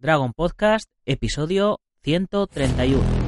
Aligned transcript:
Dragon 0.00 0.32
Podcast, 0.32 0.86
episodio 1.06 1.80
131. 2.04 3.27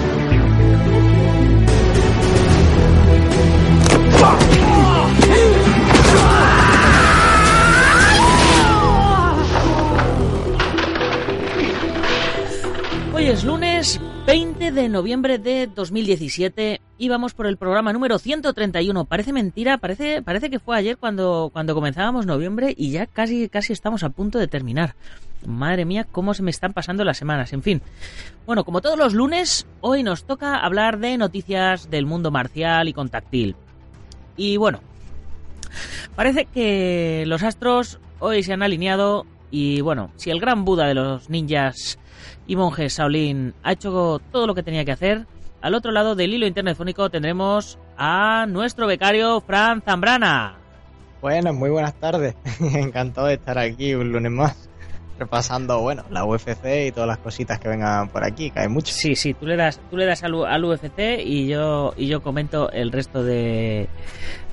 Hoy 13.21 13.27
es 13.27 13.43
lunes 13.43 14.01
20 14.25 14.71
de 14.71 14.89
noviembre 14.89 15.37
de 15.37 15.67
2017 15.67 16.81
y 16.97 17.07
vamos 17.07 17.35
por 17.35 17.45
el 17.45 17.55
programa 17.55 17.93
número 17.93 18.17
131. 18.17 19.05
Parece 19.05 19.31
mentira, 19.31 19.77
parece, 19.77 20.23
parece 20.23 20.49
que 20.49 20.57
fue 20.57 20.75
ayer 20.75 20.97
cuando, 20.97 21.51
cuando 21.53 21.75
comenzábamos 21.75 22.25
noviembre 22.25 22.73
y 22.75 22.89
ya 22.89 23.05
casi, 23.05 23.47
casi 23.47 23.73
estamos 23.73 24.01
a 24.01 24.09
punto 24.09 24.39
de 24.39 24.47
terminar. 24.47 24.95
Madre 25.45 25.85
mía, 25.85 26.07
cómo 26.11 26.33
se 26.33 26.41
me 26.41 26.49
están 26.49 26.73
pasando 26.73 27.03
las 27.03 27.19
semanas. 27.19 27.53
En 27.53 27.61
fin. 27.61 27.83
Bueno, 28.47 28.63
como 28.63 28.81
todos 28.81 28.97
los 28.97 29.13
lunes, 29.13 29.67
hoy 29.81 30.01
nos 30.01 30.23
toca 30.23 30.57
hablar 30.57 30.97
de 30.97 31.15
noticias 31.19 31.91
del 31.91 32.07
mundo 32.07 32.31
marcial 32.31 32.87
y 32.87 32.93
contactil. 32.93 33.55
Y 34.35 34.57
bueno, 34.57 34.79
parece 36.15 36.45
que 36.45 37.25
los 37.27 37.43
astros 37.43 37.99
hoy 38.17 38.41
se 38.41 38.53
han 38.53 38.63
alineado 38.63 39.27
y 39.51 39.81
bueno, 39.81 40.11
si 40.15 40.31
el 40.31 40.39
gran 40.39 40.65
Buda 40.65 40.87
de 40.87 40.95
los 40.95 41.29
ninjas 41.29 41.99
y 42.47 42.55
monjes 42.55 42.97
Shaolin 42.97 43.53
ha 43.63 43.73
hecho 43.73 44.19
todo 44.31 44.47
lo 44.47 44.55
que 44.55 44.63
tenía 44.63 44.85
que 44.85 44.93
hacer, 44.93 45.27
al 45.61 45.75
otro 45.75 45.91
lado 45.91 46.15
del 46.15 46.33
hilo 46.33 46.47
internetfónico 46.47 47.09
tendremos 47.09 47.77
a 47.97 48.45
nuestro 48.47 48.87
becario 48.87 49.41
Fran 49.41 49.81
Zambrana. 49.81 50.55
Bueno, 51.21 51.53
muy 51.53 51.69
buenas 51.69 51.93
tardes. 51.93 52.35
Encantado 52.59 53.27
de 53.27 53.35
estar 53.35 53.59
aquí 53.59 53.93
un 53.93 54.11
lunes 54.11 54.31
más. 54.31 54.69
Repasando, 55.19 55.79
bueno, 55.81 56.03
la 56.09 56.25
UFC 56.25 56.87
y 56.87 56.91
todas 56.91 57.07
las 57.07 57.19
cositas 57.19 57.59
que 57.59 57.69
vengan 57.69 58.09
por 58.09 58.23
aquí, 58.23 58.49
que 58.49 58.61
hay 58.61 58.67
mucho. 58.67 58.91
Sí, 58.91 59.15
sí, 59.15 59.35
tú 59.35 59.45
le 59.45 59.55
das, 59.55 59.79
tú 59.91 59.97
le 59.97 60.07
das 60.07 60.23
al, 60.23 60.33
al 60.45 60.65
UFC 60.65 61.19
y 61.23 61.45
yo, 61.45 61.93
y 61.95 62.07
yo 62.07 62.23
comento 62.23 62.71
el 62.71 62.91
resto 62.91 63.23
de, 63.23 63.87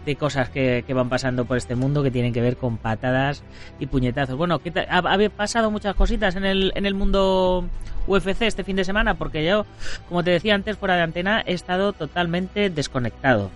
de 0.08 0.16
cosas 0.16 0.48
que, 0.48 0.82
van 0.88 1.10
pasando 1.10 1.44
por 1.44 1.58
este 1.58 1.74
mundo 1.74 2.02
que 2.02 2.10
tienen 2.10 2.32
que 2.32 2.40
ver 2.40 2.56
con 2.56 2.78
patadas 2.78 3.42
y 3.78 3.86
puñetazos. 3.86 4.36
Bueno, 4.36 4.58
¿qué 4.58 4.72
ha, 4.88 4.98
ha, 4.98 5.28
pasado 5.28 5.70
muchas 5.70 5.94
cositas 5.94 6.34
en 6.34 6.46
el, 6.46 6.72
en 6.74 6.86
el 6.86 6.94
mundo 6.94 7.68
UFC 8.06 8.42
este 8.42 8.64
fin 8.64 8.76
de 8.76 8.84
semana 8.84 9.14
porque 9.14 9.44
yo, 9.44 9.66
como 10.08 10.24
te 10.24 10.30
decía 10.30 10.54
antes, 10.54 10.78
fuera 10.78 10.96
de 10.96 11.02
antena, 11.02 11.42
he 11.46 11.52
estado 11.52 11.92
totalmente 11.92 12.70
desconectado. 12.70 13.50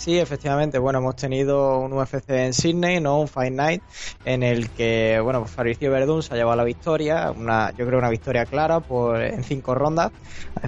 Sí, 0.00 0.18
efectivamente. 0.18 0.78
Bueno, 0.78 1.00
hemos 1.00 1.14
tenido 1.16 1.78
un 1.78 1.92
UFC 1.92 2.30
en 2.30 2.54
Sydney, 2.54 3.00
¿no? 3.00 3.20
Un 3.20 3.28
Fight 3.28 3.52
Night, 3.52 3.82
en 4.24 4.42
el 4.42 4.70
que, 4.70 5.20
bueno, 5.22 5.40
pues 5.40 5.50
Fabricio 5.52 5.90
Verdún 5.90 6.22
se 6.22 6.32
ha 6.32 6.38
llevado 6.38 6.56
la 6.56 6.64
victoria. 6.64 7.30
Una, 7.30 7.70
yo 7.76 7.86
creo 7.86 7.98
una 7.98 8.08
victoria 8.08 8.46
clara 8.46 8.80
por, 8.80 9.20
en 9.20 9.44
cinco 9.44 9.74
rondas, 9.74 10.10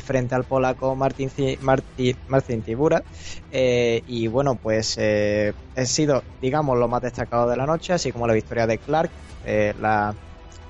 frente 0.04 0.34
al 0.34 0.44
polaco 0.44 0.94
Martin, 0.96 1.30
Martin, 1.62 2.14
Martin 2.26 2.62
Tibura. 2.62 3.02
Eh, 3.50 4.02
y 4.06 4.26
bueno, 4.26 4.56
pues 4.56 4.98
eh, 4.98 5.54
ha 5.76 5.84
sido, 5.86 6.22
digamos, 6.42 6.76
lo 6.76 6.86
más 6.88 7.00
destacado 7.00 7.48
de 7.48 7.56
la 7.56 7.64
noche, 7.64 7.94
así 7.94 8.12
como 8.12 8.26
la 8.26 8.34
victoria 8.34 8.66
de 8.66 8.76
Clark, 8.76 9.10
eh, 9.46 9.72
la 9.80 10.14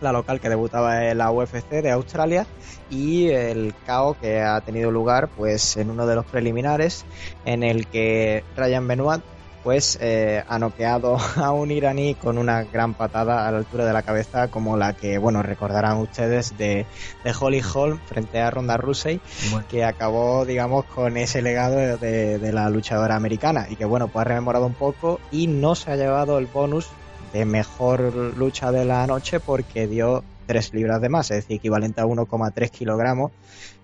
la 0.02 0.12
local 0.12 0.40
que 0.40 0.48
debutaba 0.48 1.08
en 1.08 1.18
la 1.18 1.30
UFC 1.30 1.70
de 1.70 1.90
Australia 1.90 2.46
y 2.90 3.28
el 3.28 3.74
caos 3.86 4.16
que 4.18 4.40
ha 4.40 4.60
tenido 4.60 4.90
lugar 4.90 5.28
pues 5.28 5.76
en 5.76 5.90
uno 5.90 6.06
de 6.06 6.14
los 6.14 6.26
preliminares 6.26 7.04
en 7.44 7.62
el 7.62 7.86
que 7.86 8.44
Ryan 8.56 8.86
Benoit 8.86 9.22
pues 9.62 9.96
eh, 10.00 10.42
ha 10.46 10.58
noqueado 10.58 11.16
a 11.36 11.52
un 11.52 11.70
iraní 11.70 12.14
con 12.14 12.38
una 12.38 12.64
gran 12.64 12.94
patada 12.94 13.46
a 13.46 13.52
la 13.52 13.58
altura 13.58 13.84
de 13.84 13.92
la 13.92 14.02
cabeza 14.02 14.48
como 14.48 14.76
la 14.76 14.94
que 14.94 15.18
bueno 15.18 15.42
recordarán 15.42 15.98
ustedes 15.98 16.56
de, 16.58 16.86
de 17.24 17.34
Holly 17.38 17.62
Holm 17.74 17.98
frente 18.06 18.40
a 18.40 18.50
Ronda 18.50 18.76
Rousey 18.76 19.20
bueno. 19.50 19.66
que 19.68 19.84
acabó 19.84 20.44
digamos 20.44 20.84
con 20.86 21.16
ese 21.16 21.42
legado 21.42 21.76
de, 21.76 22.38
de, 22.38 22.52
la 22.52 22.68
luchadora 22.70 23.16
americana 23.16 23.66
y 23.70 23.76
que 23.76 23.84
bueno 23.84 24.08
pues 24.08 24.22
ha 24.22 24.28
rememorado 24.28 24.66
un 24.66 24.74
poco 24.74 25.20
y 25.30 25.46
no 25.46 25.74
se 25.74 25.92
ha 25.92 25.96
llevado 25.96 26.38
el 26.38 26.46
bonus 26.46 26.88
de 27.32 27.44
mejor 27.44 28.00
lucha 28.36 28.72
de 28.72 28.84
la 28.84 29.06
noche 29.06 29.40
porque 29.40 29.86
dio 29.86 30.24
3 30.46 30.74
libras 30.74 31.00
de 31.00 31.08
más, 31.08 31.30
es 31.30 31.38
decir, 31.38 31.56
equivalente 31.56 32.00
a 32.00 32.06
1,3 32.06 32.70
kilogramos 32.70 33.32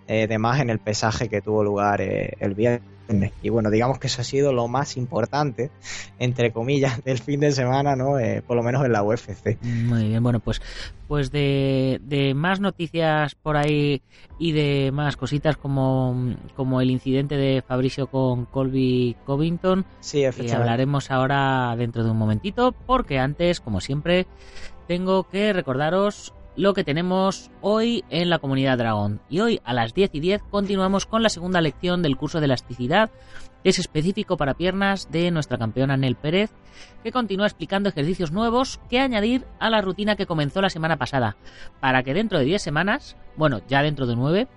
eh, 0.07 0.27
de 0.27 0.39
más 0.39 0.61
en 0.61 0.71
el 0.71 0.79
pesaje 0.79 1.29
que 1.29 1.41
tuvo 1.41 1.63
lugar 1.63 2.01
eh, 2.01 2.35
el 2.41 2.55
viernes. 2.55 2.98
Y 3.43 3.49
bueno, 3.49 3.71
digamos 3.71 3.99
que 3.99 4.09
eso 4.09 4.21
ha 4.21 4.25
sido 4.25 4.53
lo 4.53 4.69
más 4.69 4.97
importante, 4.97 5.71
entre 6.19 6.53
comillas, 6.53 7.03
del 7.05 7.19
fin 7.19 7.41
de 7.41 7.53
semana, 7.53 7.97
¿no? 7.97 8.19
Eh, 8.19 8.43
por 8.47 8.57
lo 8.57 8.63
menos 8.63 8.85
en 8.85 8.93
la 8.93 9.03
UFC. 9.03 9.59
Muy 9.63 10.09
bien, 10.09 10.23
bueno, 10.23 10.41
pues, 10.41 10.61
pues 11.07 11.31
de, 11.31 12.01
de, 12.03 12.35
más 12.35 12.61
noticias 12.61 13.35
por 13.35 13.57
ahí 13.57 14.03
y 14.39 14.53
de 14.53 14.91
más 14.93 15.17
cositas 15.17 15.57
como, 15.57 16.35
como 16.55 16.81
el 16.81 16.91
incidente 16.91 17.37
de 17.37 17.63
Fabricio 17.63 18.09
con 18.09 18.45
Colby 18.45 19.17
Covington, 19.25 19.87
sí, 20.01 20.25
que 20.37 20.53
hablaremos 20.53 21.11
ahora 21.11 21.75
dentro 21.77 22.05
de 22.05 22.11
un 22.11 22.19
momentito, 22.19 22.73
porque 22.87 23.19
antes, 23.19 23.61
como 23.61 23.81
siempre, 23.81 24.27
tengo 24.87 25.29
que 25.29 25.53
recordaros 25.53 26.35
lo 26.59 26.75
que 26.75 26.83
tenemos 26.83 27.53
hoy 27.61 28.05
en 28.11 28.29
la 28.31 28.41
comunidad 28.41 28.79
Dragón. 28.79 29.21
Y 29.31 29.39
hoy 29.39 29.61
a 29.65 29.73
las 29.73 29.95
10 29.95 30.11
y 30.15 30.21
10 30.21 30.43
continuamos 30.51 31.07
con 31.07 31.23
la 31.23 31.29
segunda 31.29 31.61
lección 31.61 32.03
del 32.03 32.17
curso 32.17 32.41
de 32.41 32.47
elasticidad, 32.47 33.11
que 33.63 33.71
es 33.71 33.79
específico 33.79 34.37
para 34.37 34.55
piernas 34.55 35.09
de 35.13 35.31
nuestra 35.31 35.57
campeona 35.57 35.97
Nel 35.97 36.17
Pérez, 36.17 36.51
que 37.05 37.13
continúa 37.13 37.47
explicando 37.47 37.89
ejercicios 37.89 38.33
nuevos 38.33 38.81
que 38.91 38.99
añadir 38.99 39.47
a 39.61 39.71
la 39.71 39.83
rutina 39.83 40.17
que 40.17 40.27
comenzó 40.27 40.61
la 40.61 40.69
semana 40.69 40.97
pasada, 40.97 41.37
para 41.79 42.03
que 42.03 42.13
dentro 42.13 42.41
de 42.41 42.45
10 42.45 42.61
semanas, 42.61 43.17
bueno, 43.37 43.61
ya 43.69 43.81
dentro 43.83 44.09
de 44.09 44.17
9, 44.17 44.49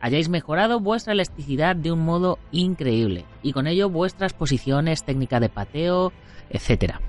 hayáis 0.00 0.28
mejorado 0.28 0.78
vuestra 0.78 1.12
elasticidad 1.12 1.74
de 1.74 1.90
un 1.90 2.04
modo 2.04 2.38
increíble 2.52 3.24
y 3.42 3.52
con 3.52 3.66
ello 3.66 3.90
vuestras 3.90 4.32
posiciones, 4.32 5.02
técnica 5.02 5.40
de 5.40 5.48
pateo, 5.48 6.12
etcétera. 6.50 7.00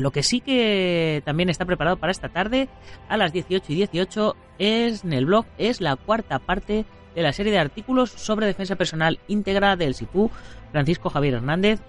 Lo 0.00 0.12
que 0.12 0.22
sí 0.22 0.40
que 0.40 1.20
también 1.26 1.50
está 1.50 1.66
preparado 1.66 1.98
para 1.98 2.10
esta 2.10 2.30
tarde, 2.30 2.70
a 3.10 3.18
las 3.18 3.34
18 3.34 3.70
y 3.70 3.76
18, 3.76 4.34
es 4.58 5.04
en 5.04 5.12
el 5.12 5.26
blog, 5.26 5.44
es 5.58 5.82
la 5.82 5.96
cuarta 5.96 6.38
parte 6.38 6.86
de 7.14 7.22
la 7.22 7.34
serie 7.34 7.52
de 7.52 7.58
artículos 7.58 8.10
sobre 8.10 8.46
defensa 8.46 8.76
personal 8.76 9.18
íntegra 9.28 9.76
del 9.76 9.94
SIPU 9.94 10.30
Francisco 10.72 11.10
Javier 11.10 11.34
Hernández, 11.34 11.80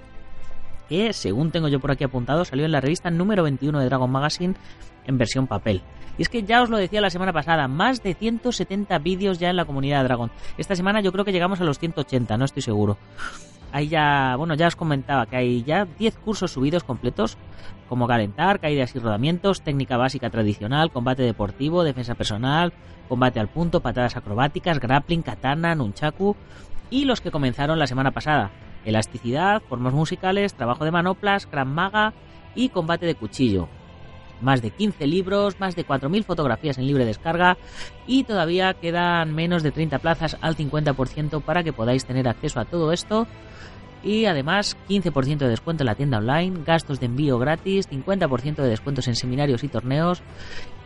que 0.89 1.13
según 1.13 1.51
tengo 1.51 1.69
yo 1.69 1.79
por 1.79 1.91
aquí 1.91 2.03
apuntado, 2.03 2.43
salió 2.43 2.65
en 2.65 2.73
la 2.73 2.81
revista 2.81 3.09
número 3.09 3.43
21 3.43 3.79
de 3.79 3.85
Dragon 3.85 4.11
Magazine 4.11 4.55
en 5.05 5.17
versión 5.17 5.47
papel. 5.47 5.81
Y 6.17 6.23
es 6.23 6.27
que 6.27 6.43
ya 6.43 6.61
os 6.61 6.69
lo 6.69 6.75
decía 6.75 6.99
la 6.99 7.09
semana 7.09 7.31
pasada, 7.31 7.69
más 7.69 8.03
de 8.03 8.13
170 8.13 8.97
vídeos 8.99 9.39
ya 9.39 9.49
en 9.49 9.55
la 9.55 9.63
comunidad 9.63 9.99
de 9.99 10.03
Dragon. 10.03 10.31
Esta 10.57 10.75
semana 10.75 10.99
yo 10.99 11.13
creo 11.13 11.23
que 11.23 11.31
llegamos 11.31 11.61
a 11.61 11.63
los 11.63 11.79
180, 11.79 12.35
no 12.35 12.43
estoy 12.43 12.61
seguro. 12.61 12.97
Ahí 13.71 13.87
ya, 13.87 14.35
bueno, 14.37 14.53
ya 14.55 14.67
os 14.67 14.75
comentaba 14.75 15.25
que 15.25 15.37
hay 15.37 15.63
ya 15.63 15.85
10 15.85 16.17
cursos 16.17 16.51
subidos 16.51 16.83
completos, 16.83 17.37
como 17.87 18.07
calentar, 18.07 18.59
caídas 18.59 18.95
y 18.95 18.99
rodamientos, 18.99 19.61
técnica 19.61 19.97
básica 19.97 20.29
tradicional, 20.29 20.91
combate 20.91 21.23
deportivo, 21.23 21.83
defensa 21.83 22.15
personal, 22.15 22.73
combate 23.07 23.39
al 23.39 23.47
punto, 23.47 23.81
patadas 23.81 24.17
acrobáticas, 24.17 24.79
grappling, 24.79 25.21
katana, 25.21 25.75
nunchaku, 25.75 26.35
y 26.89 27.05
los 27.05 27.21
que 27.21 27.31
comenzaron 27.31 27.79
la 27.79 27.87
semana 27.87 28.11
pasada, 28.11 28.51
elasticidad, 28.85 29.61
formas 29.61 29.93
musicales, 29.93 30.53
trabajo 30.53 30.83
de 30.83 30.91
manoplas, 30.91 31.49
gran 31.49 31.73
maga 31.73 32.13
y 32.55 32.69
combate 32.69 33.05
de 33.05 33.15
cuchillo. 33.15 33.69
Más 34.41 34.61
de 34.61 34.71
15 34.71 35.07
libros, 35.07 35.59
más 35.59 35.75
de 35.75 35.85
4.000 35.85 36.23
fotografías 36.23 36.77
en 36.77 36.87
libre 36.87 37.05
descarga 37.05 37.57
y 38.07 38.23
todavía 38.23 38.73
quedan 38.73 39.33
menos 39.33 39.63
de 39.63 39.71
30 39.71 39.99
plazas 39.99 40.37
al 40.41 40.55
50% 40.55 41.41
para 41.41 41.63
que 41.63 41.73
podáis 41.73 42.05
tener 42.05 42.27
acceso 42.27 42.59
a 42.59 42.65
todo 42.65 42.91
esto 42.91 43.27
Y 44.03 44.25
además 44.25 44.77
15% 44.89 45.37
de 45.37 45.49
descuento 45.49 45.83
en 45.83 45.85
la 45.87 45.95
tienda 45.95 46.17
online, 46.17 46.63
gastos 46.65 46.99
de 46.99 47.05
envío 47.05 47.37
gratis, 47.37 47.87
50% 47.87 48.55
de 48.55 48.69
descuentos 48.69 49.07
en 49.07 49.15
seminarios 49.15 49.63
y 49.63 49.67
torneos 49.67 50.21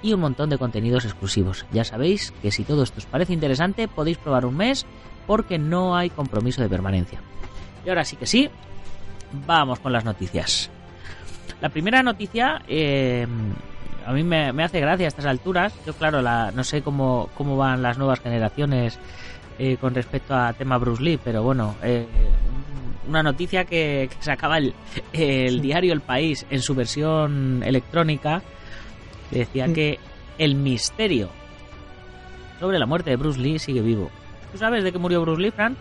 y 0.02 0.14
un 0.14 0.20
montón 0.20 0.50
de 0.50 0.58
contenidos 0.58 1.06
exclusivos. 1.06 1.66
Ya 1.72 1.86
sabéis 1.86 2.34
que 2.42 2.52
si 2.52 2.64
todo 2.64 2.84
esto 2.84 2.98
os 2.98 3.06
parece 3.06 3.34
interesante 3.34 3.88
podéis 3.88 4.18
probar 4.18 4.46
un 4.46 4.58
mes 4.58 4.86
porque 5.28 5.58
no 5.58 5.96
hay 5.96 6.10
compromiso 6.10 6.62
de 6.62 6.70
permanencia. 6.70 7.22
Y 7.86 7.90
ahora 7.90 8.04
sí 8.04 8.18
que 8.18 8.28
sí, 8.28 8.50
vamos 9.48 9.80
con 9.80 9.94
las 9.94 10.04
noticias. 10.04 10.70
La 11.62 11.70
primera 11.70 12.04
noticia 12.04 12.62
eh, 12.68 13.26
a 14.06 14.14
mí 14.14 14.24
me, 14.24 14.50
hace 14.64 14.80
gracia 14.80 15.06
a 15.06 15.08
estas 15.08 15.26
alturas. 15.26 15.74
Yo 15.86 15.94
claro, 15.94 16.22
la, 16.22 16.52
no 16.52 16.64
sé 16.64 16.82
cómo, 16.82 17.30
cómo 17.36 17.58
van 17.58 17.82
las 17.82 17.98
nuevas 17.98 18.20
generaciones 18.20 19.00
eh, 19.58 19.78
con 19.78 19.96
respecto 19.96 20.36
a 20.36 20.54
tema 20.54 20.78
Bruce 20.78 21.02
Lee, 21.02 21.20
pero 21.24 21.42
bueno, 21.42 21.76
eh, 21.82 22.06
una 23.08 23.24
noticia 23.24 23.66
que, 23.66 24.10
sacaba 24.20 24.58
el, 24.58 24.74
el 25.14 25.62
diario 25.62 25.94
El 25.94 26.02
País 26.02 26.46
en 26.50 26.62
su 26.62 26.76
versión 26.76 27.64
electrónica 27.64 28.42
decía 29.32 29.72
que 29.74 30.00
el 30.38 30.56
misterio 30.56 31.30
sobre 32.60 32.80
la 32.80 32.86
muerte 32.86 33.10
de 33.10 33.16
Bruce 33.16 33.40
Lee 33.40 33.60
sigue 33.60 33.82
vivo. 33.82 34.10
¿Tú 34.52 34.58
sabes 34.58 34.84
de 34.84 34.92
qué 34.92 34.98
murió 34.98 35.22
Bruce 35.22 35.42
Lee, 35.42 35.52
Fran? 35.52 35.76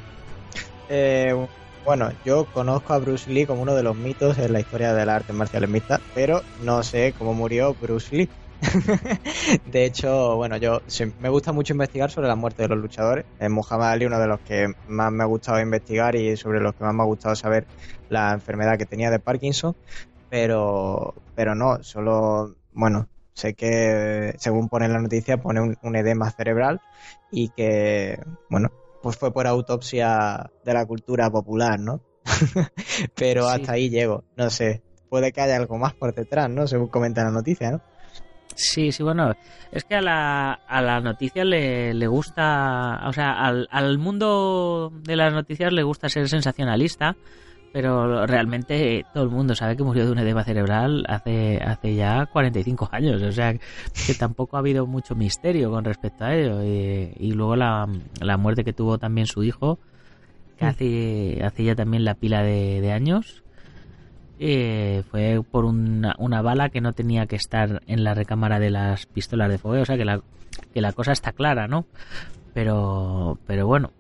Eh, 0.89 1.35
bueno, 1.85 2.11
yo 2.25 2.47
conozco 2.47 2.93
a 2.93 2.99
Bruce 2.99 3.31
Lee 3.31 3.47
como 3.47 3.63
uno 3.63 3.75
de 3.75 3.83
los 3.83 3.97
mitos 3.97 4.39
en 4.39 4.53
la 4.53 4.61
historia 4.61 4.95
de 4.95 5.07
las 5.07 5.17
artes 5.17 5.35
marciales 5.35 5.69
mixtas, 5.69 6.01
pero 6.15 6.43
no 6.63 6.83
sé 6.83 7.15
cómo 7.19 7.35
murió 7.35 7.75
Bruce 7.75 8.17
Lee. 8.17 8.29
de 9.67 9.85
hecho, 9.85 10.37
bueno, 10.37 10.57
yo 10.57 10.81
me 11.21 11.29
gusta 11.29 11.53
mucho 11.53 11.75
investigar 11.75 12.11
sobre 12.11 12.29
la 12.29 12.37
muerte 12.37 12.63
de 12.63 12.69
los 12.69 12.79
luchadores. 12.79 13.25
Es 13.39 13.51
Muhammad 13.51 13.91
Ali 13.91 14.07
uno 14.07 14.19
de 14.19 14.27
los 14.27 14.41
que 14.41 14.73
más 14.89 15.13
me 15.13 15.23
ha 15.23 15.27
gustado 15.27 15.61
investigar 15.61 16.15
y 16.15 16.37
sobre 16.37 16.61
los 16.61 16.75
que 16.75 16.85
más 16.85 16.95
me 16.95 17.03
ha 17.03 17.07
gustado 17.07 17.37
saber 17.37 17.67
la 18.09 18.33
enfermedad 18.33 18.79
que 18.79 18.87
tenía 18.87 19.11
de 19.11 19.19
Parkinson. 19.19 19.77
Pero, 20.31 21.15
pero 21.35 21.55
no, 21.55 21.83
solo, 21.83 22.57
bueno, 22.73 23.09
sé 23.35 23.55
que 23.55 24.35
según 24.39 24.69
pone 24.69 24.89
la 24.89 25.01
noticia 25.01 25.37
pone 25.37 25.61
un, 25.61 25.97
edema 25.97 26.31
cerebral 26.31 26.81
y 27.31 27.51
que, 27.51 28.21
bueno, 28.49 28.71
pues 29.05 29.19
fue 29.19 29.35
por 29.35 29.47
autopsia 29.47 30.51
de 30.65 30.73
la 30.73 30.87
cultura 30.87 31.31
popular, 31.31 31.79
¿no? 31.79 32.01
pero 33.15 33.47
hasta 33.49 33.73
ahí 33.73 33.91
llego, 33.91 34.25
no 34.35 34.49
sé. 34.49 34.83
Puede 35.11 35.31
que 35.31 35.43
haya 35.43 35.57
algo 35.57 35.77
más 35.77 35.93
por 35.93 36.15
detrás, 36.15 36.49
¿no? 36.49 36.67
Según 36.67 36.89
comenta 36.89 37.23
la 37.23 37.31
noticia, 37.31 37.71
¿no? 37.71 37.83
Sí, 38.55 38.93
sí, 38.93 39.03
bueno, 39.03 39.35
es 39.73 39.85
que 39.85 39.97
a 39.97 40.01
la, 40.01 40.55
a 40.55 40.81
la 40.81 41.03
noticia 41.03 41.45
le, 41.45 41.93
le 41.93 42.07
gusta, 42.07 43.03
o 43.07 43.13
sea, 43.13 43.33
al, 43.33 43.69
al 43.71 43.99
mundo 43.99 44.91
de 45.03 45.17
las 45.17 45.35
noticias 45.35 45.71
le 45.71 45.83
gusta 45.83 46.09
ser 46.09 46.27
sensacionalista, 46.31 47.15
pero 47.75 48.25
realmente 48.25 49.05
todo 49.13 49.25
el 49.25 49.31
mundo 49.31 49.57
sabe 49.57 49.77
que 49.77 49.83
murió 49.83 50.07
de 50.07 50.13
un 50.13 50.19
edema 50.21 50.45
cerebral 50.45 51.05
hace, 51.09 51.61
hace 51.61 51.97
ya 51.97 52.25
45 52.27 52.89
años, 52.93 53.21
o 53.21 53.33
sea, 53.33 53.53
que 53.53 54.15
tampoco 54.17 54.55
ha 54.55 54.61
habido 54.61 54.87
mucho 54.87 55.17
misterio 55.17 55.73
con 55.73 55.85
respecto 55.85 56.25
a 56.25 56.37
ello. 56.37 56.63
Y, 56.63 57.33
luego 57.33 57.57
la, 57.57 57.89
la, 58.21 58.37
muerte 58.37 58.63
que 58.63 58.73
tuvo 58.73 58.99
también 58.99 59.27
su 59.27 59.43
hijo, 59.43 59.81
que 60.57 60.67
mm. 60.67 60.69
hace, 60.69 61.43
hace 61.43 61.65
ya 61.65 61.75
también 61.75 62.05
la 62.05 62.15
pila 62.15 62.45
de, 62.45 62.81
de 62.81 62.93
años, 62.93 63.43
eh, 64.39 65.03
fue 65.11 65.43
por 65.43 65.65
una, 65.65 66.15
una, 66.19 66.43
bala 66.43 66.69
que 66.69 66.81
no 66.81 66.93
tenía 66.93 67.27
que 67.27 67.35
estar 67.35 67.83
en 67.89 68.05
la 68.05 68.15
recámara 68.15 68.61
de 68.61 68.71
las 68.71 69.07
pistolas 69.07 69.51
de 69.51 69.59
fuego, 69.59 69.83
o 69.83 69.85
sea 69.85 69.97
que 69.97 70.05
la, 70.05 70.23
que 70.73 70.81
la 70.81 70.93
cosa 70.93 71.11
está 71.11 71.33
clara, 71.33 71.67
¿no? 71.67 71.87
Pero, 72.53 73.37
pero 73.49 73.67
bueno, 73.67 73.91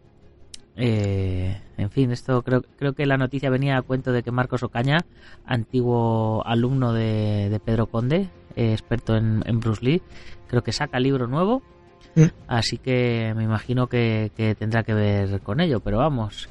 eh, 0.77 1.61
en 1.77 1.91
fin, 1.91 2.11
esto 2.11 2.43
creo, 2.43 2.63
creo 2.79 2.93
que 2.95 3.07
la 3.07 3.17
noticia 3.17 3.51
venía 3.51 3.77
a 3.77 3.83
cuento 3.83 4.13
de 4.13 4.23
que 4.23 4.31
Marcos 4.31 4.63
Ocaña, 4.63 4.99
antiguo 5.45 6.43
alumno 6.47 6.93
de, 6.93 7.61
Pedro 7.65 7.87
Conde, 7.87 8.29
eh, 8.57 8.73
experto 8.73 9.17
en, 9.17 9.43
en 9.47 9.61
Bruce 9.61 9.85
Lee, 9.85 10.03
creo 10.49 10.63
que 10.63 10.73
saca 10.73 11.01
libro 11.01 11.27
nuevo 11.27 11.63
Mm. 12.17 12.27
Así 12.47 12.79
que 12.79 13.33
me 13.37 13.43
imagino 13.43 13.89
que, 13.89 14.31
tendrá 14.59 14.83
que 14.83 14.95
ver 14.95 15.41
con 15.41 15.61
ello. 15.61 15.81
Pero 15.81 15.99
vamos, 15.99 16.49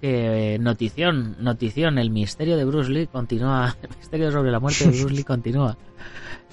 que 0.00 0.58
notición, 0.60 1.36
notición, 1.40 1.98
el 1.98 2.10
misterio 2.10 2.56
de 2.56 2.64
Bruce 2.64 2.90
Lee 2.90 3.06
continúa. 3.06 3.76
El 3.82 3.96
misterio 3.96 4.30
sobre 4.32 4.50
la 4.50 4.60
muerte 4.60 4.84
de 4.84 4.98
Bruce 4.98 5.14
Lee 5.14 5.24
continúa. 5.24 5.76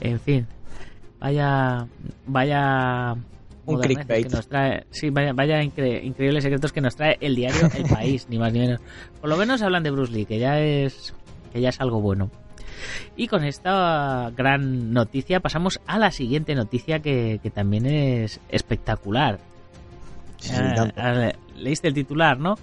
En 0.01 0.19
fin, 0.19 0.47
vaya, 1.19 1.87
vaya 2.25 3.15
un 3.75 3.81
que 3.81 4.27
nos 4.29 4.47
trae, 4.47 4.85
sí, 4.91 5.09
vaya, 5.09 5.33
vaya 5.33 5.61
increíbles 5.63 6.43
secretos 6.43 6.73
que 6.73 6.81
nos 6.81 6.95
trae 6.95 7.17
el 7.21 7.35
diario 7.35 7.69
El 7.75 7.83
País, 7.89 8.27
ni 8.29 8.37
más 8.37 8.51
ni 8.53 8.59
menos. 8.59 8.81
Por 9.21 9.29
lo 9.29 9.37
menos 9.37 9.61
hablan 9.61 9.83
de 9.83 9.91
Bruce 9.91 10.11
Lee, 10.11 10.25
que 10.25 10.39
ya 10.39 10.59
es 10.59 11.13
que 11.53 11.61
ya 11.61 11.69
es 11.69 11.79
algo 11.81 12.01
bueno. 12.01 12.29
Y 13.15 13.27
con 13.27 13.43
esta 13.43 14.31
gran 14.35 14.93
noticia 14.93 15.39
pasamos 15.39 15.81
a 15.85 15.97
la 15.97 16.11
siguiente 16.11 16.55
noticia 16.55 16.99
que, 16.99 17.39
también 17.53 17.85
es 17.85 18.39
espectacular. 18.49 19.39
Ah, 20.95 21.31
leíste 21.57 21.89
el 21.89 21.93
titular, 21.93 22.39
¿no? 22.39 22.55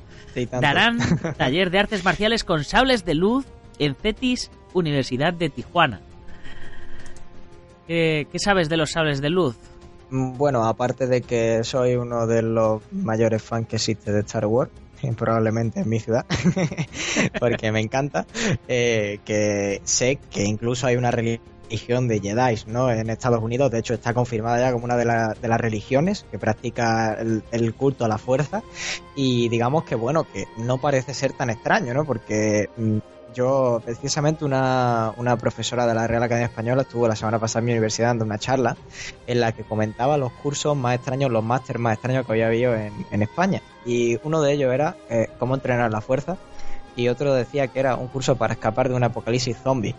Darán 0.51 0.99
taller 1.37 1.71
de 1.71 1.79
artes 1.79 2.05
marciales 2.05 2.45
con 2.45 2.65
sables 2.65 3.05
de 3.05 3.15
luz 3.15 3.47
en 3.79 3.95
CETIS 3.95 4.51
Universidad 4.73 5.35
de 5.35 5.51
Tijuana. 5.51 6.01
¿Qué, 7.87 8.27
¿Qué, 8.33 8.39
sabes 8.39 8.69
de 8.69 8.77
los 8.77 8.91
sables 8.91 9.21
de 9.21 9.31
luz? 9.31 9.57
Mm, 10.11 10.37
bueno, 10.37 10.65
aparte 10.65 11.07
de 11.07 11.23
que 11.23 11.65
soy 11.65 11.97
uno 11.97 12.27
de 12.27 12.43
los 12.43 12.83
mayores 12.93 13.43
fans 13.43 13.67
que 13.69 13.77
existe 13.77 14.13
de 14.13 14.21
Star 14.21 14.47
Wars, 14.47 14.71
probablemente 15.17 15.81
en 15.81 15.89
mi 15.89 16.01
ciudad, 16.01 16.25
porque 17.41 17.71
me 17.73 17.81
encanta, 17.81 18.27
eh, 18.69 19.21
que 19.25 19.81
sé 19.85 20.19
que 20.31 20.45
incluso 20.45 20.87
hay 20.87 20.97
una 20.97 21.11
religión 21.11 22.09
de 22.09 22.21
Jedi 22.21 22.63
¿no? 22.67 22.91
en 22.91 23.11
Estados 23.11 23.43
Unidos, 23.43 23.71
de 23.71 23.81
hecho 23.81 23.95
está 23.95 24.15
confirmada 24.15 24.59
ya 24.59 24.73
como 24.73 24.85
una 24.85 24.97
de, 24.97 25.05
las 25.05 25.61
religiones 25.61 26.25
que 26.31 26.39
practica 26.39 27.15
el, 27.15 27.43
el, 27.51 27.75
culto 27.75 28.05
a 28.05 28.09
la 28.09 28.19
fuerza 28.19 28.63
y 29.15 29.49
digamos 29.49 29.85
que 29.85 29.97
bueno, 29.97 30.25
que 30.25 30.47
no 30.59 30.79
parece 30.79 31.15
ser 31.15 31.33
tan 31.33 31.51
extraño, 31.51 31.93
¿no? 31.93 32.05
porque 32.05 32.69
mm, 32.77 32.99
yo, 33.37 33.83
precisamente, 33.85 34.47
una, 34.47 35.13
una, 35.19 35.37
profesora 35.37 35.87
de 35.87 35.93
la 35.93 36.07
Real 36.07 36.23
Academia 36.23 36.47
Española 36.47 36.83
estuvo 36.83 37.07
la 37.07 37.15
semana 37.15 37.39
pasada 37.39 37.61
en 37.61 37.67
mi 37.67 37.73
universidad 37.73 38.09
dando 38.09 38.25
una 38.25 38.39
charla 38.39 38.77
en 39.27 39.41
la 39.41 39.53
que 39.53 39.63
comentaba 39.63 40.17
los 40.17 40.33
cursos 40.33 40.75
más 40.75 40.97
extraños, 40.97 41.31
los 41.31 41.45
másteres 41.45 41.81
más 41.81 41.95
extraños 41.95 42.25
que 42.25 42.33
había 42.33 42.47
habido 42.47 42.75
en, 42.75 42.93
en 43.11 43.23
España. 43.23 43.61
Y 43.85 44.19
uno 44.25 44.41
de 44.41 44.55
ellos 44.55 44.73
era 44.73 44.97
eh, 45.11 45.29
cómo 45.39 45.55
entrenar 45.55 45.93
la 45.93 46.01
fuerza 46.01 46.39
y 46.97 47.09
otro 47.09 47.35
decía 47.35 47.69
que 47.69 47.79
era 47.79 47.97
un 47.97 48.09
curso 48.09 48.37
para 48.37 48.55
escapar 48.55 48.89
de 48.89 48.95
un 48.95 49.05
apocalipsis 49.05 49.59
zombie. 49.59 49.95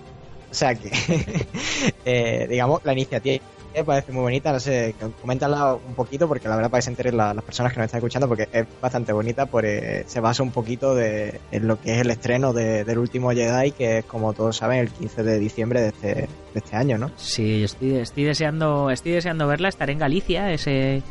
O 0.49 0.53
sea 0.53 0.73
que, 0.73 0.91
eh, 2.05 2.47
digamos, 2.49 2.83
la 2.83 2.93
iniciativa 2.93 3.43
parece 3.85 4.11
muy 4.11 4.21
bonita, 4.21 4.51
no 4.51 4.59
sé, 4.59 4.95
coméntala 5.21 5.75
un 5.75 5.93
poquito 5.93 6.27
porque 6.27 6.47
la 6.47 6.55
verdad 6.55 6.71
para 6.71 6.81
que 6.81 7.11
las 7.11 7.43
personas 7.43 7.73
que 7.73 7.79
nos 7.79 7.85
están 7.85 7.99
escuchando 7.99 8.27
porque 8.27 8.47
es 8.51 8.65
bastante 8.81 9.13
bonita, 9.13 9.45
porque 9.45 10.03
se 10.07 10.19
basa 10.19 10.43
un 10.43 10.51
poquito 10.51 10.95
de, 10.95 11.39
en 11.51 11.67
lo 11.67 11.79
que 11.79 11.95
es 11.95 12.01
el 12.01 12.09
estreno 12.09 12.53
del 12.53 12.97
último 12.97 13.31
Jedi, 13.31 13.71
que 13.71 13.99
es 13.99 14.05
como 14.05 14.33
todos 14.33 14.57
saben 14.57 14.79
el 14.79 14.89
15 14.89 15.23
de 15.23 15.39
diciembre 15.39 15.81
de 15.81 15.87
este, 15.89 16.07
de 16.07 16.27
este 16.55 16.75
año, 16.75 16.97
¿no? 16.97 17.11
Sí, 17.17 17.63
estoy, 17.63 17.95
estoy 17.97 18.23
deseando 18.23 18.89
estoy 18.89 19.13
deseando 19.13 19.47
verla, 19.47 19.69
estaré 19.69 19.93
en 19.93 19.99
Galicia 19.99 20.51
ese, 20.51 21.03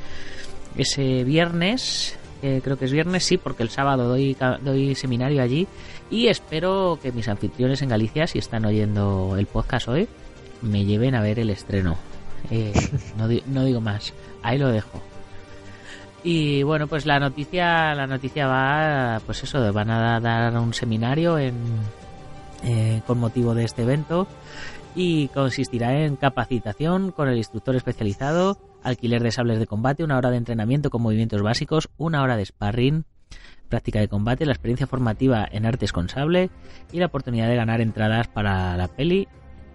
ese 0.76 1.24
viernes 1.24 2.18
creo 2.62 2.76
que 2.76 2.84
es 2.84 2.92
viernes, 2.92 3.24
sí, 3.24 3.38
porque 3.38 3.62
el 3.62 3.70
sábado 3.70 4.08
doy, 4.08 4.36
doy 4.62 4.94
seminario 4.94 5.42
allí 5.42 5.66
y 6.10 6.28
espero 6.28 6.98
que 7.02 7.12
mis 7.12 7.28
anfitriones 7.28 7.82
en 7.82 7.88
Galicia, 7.88 8.26
si 8.26 8.38
están 8.38 8.64
oyendo 8.64 9.36
el 9.36 9.46
podcast 9.46 9.88
hoy, 9.88 10.08
me 10.62 10.84
lleven 10.84 11.14
a 11.14 11.20
ver 11.20 11.38
el 11.38 11.50
estreno. 11.50 11.96
Eh, 12.50 12.72
no, 13.16 13.28
no, 13.46 13.64
digo 13.64 13.80
más, 13.80 14.12
ahí 14.42 14.58
lo 14.58 14.68
dejo. 14.68 15.02
Y 16.24 16.62
bueno, 16.62 16.88
pues 16.88 17.06
la 17.06 17.20
noticia, 17.20 17.94
la 17.94 18.06
noticia 18.06 18.46
va, 18.46 19.20
pues 19.24 19.44
eso, 19.44 19.72
van 19.72 19.90
a 19.90 20.18
dar 20.18 20.58
un 20.58 20.74
seminario 20.74 21.38
en, 21.38 21.54
eh, 22.64 23.02
con 23.06 23.18
motivo 23.18 23.54
de 23.54 23.64
este 23.64 23.82
evento 23.82 24.26
y 24.96 25.28
consistirá 25.28 26.00
en 26.00 26.16
capacitación 26.16 27.12
con 27.12 27.28
el 27.28 27.36
instructor 27.36 27.76
especializado, 27.76 28.58
alquiler 28.82 29.22
de 29.22 29.30
sables 29.30 29.58
de 29.58 29.66
combate, 29.66 30.02
una 30.02 30.16
hora 30.16 30.30
de 30.30 30.38
entrenamiento 30.38 30.90
con 30.90 31.02
movimientos 31.02 31.42
básicos, 31.42 31.90
una 31.98 32.22
hora 32.22 32.36
de 32.36 32.46
sparring, 32.46 33.04
práctica 33.68 34.00
de 34.00 34.08
combate, 34.08 34.46
la 34.46 34.52
experiencia 34.52 34.86
formativa 34.86 35.46
en 35.50 35.66
artes 35.66 35.92
con 35.92 36.08
sable 36.08 36.50
y 36.92 36.98
la 36.98 37.06
oportunidad 37.06 37.48
de 37.48 37.56
ganar 37.56 37.80
entradas 37.80 38.26
para 38.28 38.76
la 38.76 38.88
peli 38.88 39.28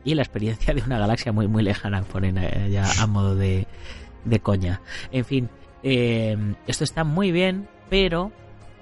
y 0.04 0.16
la 0.16 0.22
experiencia 0.22 0.74
de 0.74 0.82
una 0.82 1.00
galaxia 1.00 1.32
muy 1.32 1.48
muy 1.48 1.64
lejana, 1.64 2.02
ponen 2.04 2.38
eh, 2.38 2.70
ya 2.72 2.86
a 3.02 3.08
modo 3.08 3.36
de, 3.36 3.68
de 4.26 4.40
coña. 4.40 4.82
En 5.12 5.26
fin, 5.26 5.50
eh, 5.84 6.38
esto 6.68 6.84
está 6.84 7.04
muy 7.04 7.32
bien, 7.32 7.68
pero 7.90 8.32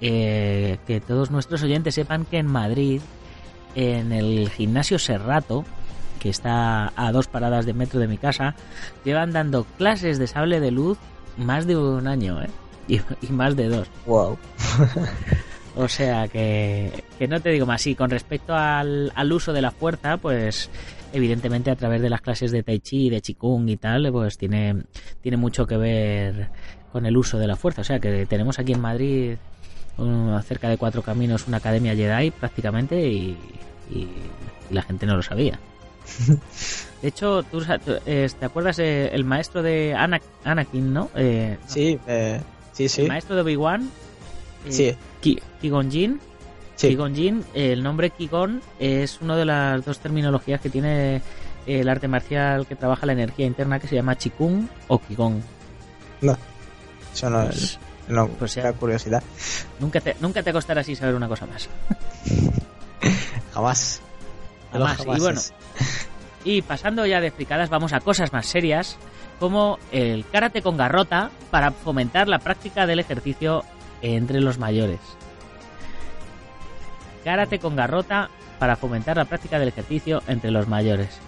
eh, 0.00 0.78
que 0.86 1.00
todos 1.00 1.30
nuestros 1.30 1.62
oyentes 1.62 1.94
sepan 1.94 2.24
que 2.24 2.38
en 2.38 2.46
Madrid, 2.46 3.00
en 3.74 4.12
el 4.12 4.48
gimnasio 4.50 4.98
Serrato, 4.98 5.64
que 6.18 6.28
está 6.28 6.92
a 6.96 7.12
dos 7.12 7.26
paradas 7.26 7.66
de 7.66 7.74
metro 7.74 8.00
de 8.00 8.08
mi 8.08 8.18
casa, 8.18 8.54
llevan 9.04 9.32
dando 9.32 9.64
clases 9.78 10.18
de 10.18 10.26
sable 10.26 10.60
de 10.60 10.70
luz 10.70 10.98
más 11.36 11.66
de 11.66 11.76
un 11.76 12.06
año, 12.06 12.42
¿eh? 12.42 12.50
Y, 12.88 13.00
más 13.32 13.56
de 13.56 13.68
dos. 13.68 13.88
Wow. 14.06 14.38
O 15.76 15.86
sea 15.86 16.26
que, 16.26 17.04
que 17.16 17.28
no 17.28 17.40
te 17.40 17.50
digo 17.50 17.64
más. 17.64 17.86
Y 17.86 17.94
con 17.94 18.10
respecto 18.10 18.54
al, 18.54 19.12
al 19.14 19.32
uso 19.32 19.52
de 19.52 19.62
la 19.62 19.70
fuerza, 19.70 20.16
pues 20.16 20.68
evidentemente 21.12 21.70
a 21.70 21.76
través 21.76 22.02
de 22.02 22.10
las 22.10 22.20
clases 22.20 22.50
de 22.52 22.62
Tai 22.62 22.78
Chi, 22.80 23.10
de 23.10 23.20
Qigong 23.20 23.68
y 23.68 23.76
tal, 23.76 24.10
pues 24.12 24.38
tiene, 24.38 24.84
tiene 25.20 25.36
mucho 25.36 25.66
que 25.66 25.76
ver 25.76 26.50
con 26.92 27.06
el 27.06 27.16
uso 27.16 27.38
de 27.38 27.46
la 27.46 27.56
fuerza. 27.56 27.82
O 27.82 27.84
sea 27.84 27.98
que 28.00 28.26
tenemos 28.26 28.58
aquí 28.58 28.72
en 28.72 28.80
Madrid 28.80 29.36
um, 29.98 30.40
cerca 30.42 30.68
de 30.68 30.76
cuatro 30.76 31.02
caminos 31.02 31.46
una 31.46 31.58
academia 31.58 31.94
Jedi 31.94 32.30
prácticamente 32.30 33.08
y, 33.08 33.36
y 33.90 34.08
la 34.70 34.82
gente 34.82 35.06
no 35.06 35.16
lo 35.16 35.22
sabía. 35.22 35.58
De 37.02 37.08
hecho, 37.08 37.42
¿tú, 37.44 37.62
eh, 38.06 38.28
te 38.38 38.44
acuerdas 38.44 38.78
el 38.78 39.24
maestro 39.24 39.62
de 39.62 39.94
Anakin, 39.94 40.92
no? 40.92 41.10
Eh, 41.14 41.56
sí, 41.66 41.98
eh, 42.06 42.40
sí, 42.72 42.88
sí. 42.88 43.02
El 43.02 43.08
maestro 43.08 43.36
de 43.36 43.42
Obi-Wan. 43.42 43.90
sí. 44.68 44.94
Qui-Gon 45.22 45.90
Jinn. 45.90 46.20
Sí. 46.80 46.96
Jin, 47.14 47.44
el 47.52 47.82
nombre 47.82 48.10
Qui-Gon 48.10 48.62
es 48.78 49.20
una 49.20 49.36
de 49.36 49.44
las 49.44 49.84
dos 49.84 49.98
terminologías 49.98 50.62
que 50.62 50.70
tiene 50.70 51.20
el 51.66 51.86
arte 51.90 52.08
marcial 52.08 52.66
que 52.66 52.74
trabaja 52.74 53.04
la 53.04 53.12
energía 53.12 53.44
interna 53.44 53.78
que 53.78 53.86
se 53.86 53.96
llama 53.96 54.14
Qigong 54.14 54.66
o 54.88 54.98
Qigong. 54.98 55.42
No, 56.22 56.38
eso 57.12 57.28
no 57.28 57.42
es. 57.42 57.78
No, 58.08 58.28
pues 58.28 58.52
sea 58.52 58.72
curiosidad. 58.72 59.22
Nunca 59.78 60.00
te, 60.00 60.16
nunca 60.20 60.42
te 60.42 60.54
costará 60.54 60.80
así 60.80 60.96
saber 60.96 61.14
una 61.14 61.28
cosa 61.28 61.44
más. 61.44 61.68
jamás. 63.52 64.00
Jamás. 64.72 65.00
Y 65.00 65.20
bueno, 65.20 65.40
y 66.44 66.62
pasando 66.62 67.04
ya 67.04 67.20
de 67.20 67.30
fricadas, 67.30 67.68
vamos 67.68 67.92
a 67.92 68.00
cosas 68.00 68.32
más 68.32 68.46
serias, 68.46 68.96
como 69.38 69.78
el 69.92 70.24
karate 70.32 70.62
con 70.62 70.78
garrota 70.78 71.30
para 71.50 71.72
fomentar 71.72 72.26
la 72.26 72.38
práctica 72.38 72.86
del 72.86 73.00
ejercicio 73.00 73.64
entre 74.00 74.40
los 74.40 74.58
mayores. 74.58 75.00
Karate 77.24 77.58
con 77.58 77.76
garrota 77.76 78.30
para 78.58 78.76
fomentar 78.76 79.16
la 79.16 79.24
práctica 79.24 79.58
del 79.58 79.68
ejercicio 79.68 80.22
entre 80.26 80.50
los 80.50 80.68
mayores. 80.68 81.20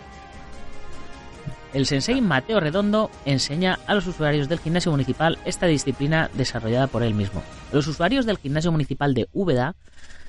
El 1.73 1.87
sensei 1.87 2.21
Mateo 2.21 2.61
Redondo 2.61 3.11
enseña 3.25 3.79
a 3.87 3.95
los 3.95 4.07
usuarios 4.07 4.49
del 4.49 4.59
gimnasio 4.59 4.93
municipal 4.93 5.39
esta 5.47 5.67
disciplina 5.67 6.29
desarrollada 6.35 6.87
por 6.87 7.03
él 7.03 7.15
mismo. 7.15 7.43
Los 7.73 7.87
usuarios 7.87 8.27
del 8.27 8.37
gimnasio 8.37 8.71
municipal 8.71 9.15
de 9.15 9.29
Úbeda, 9.33 9.75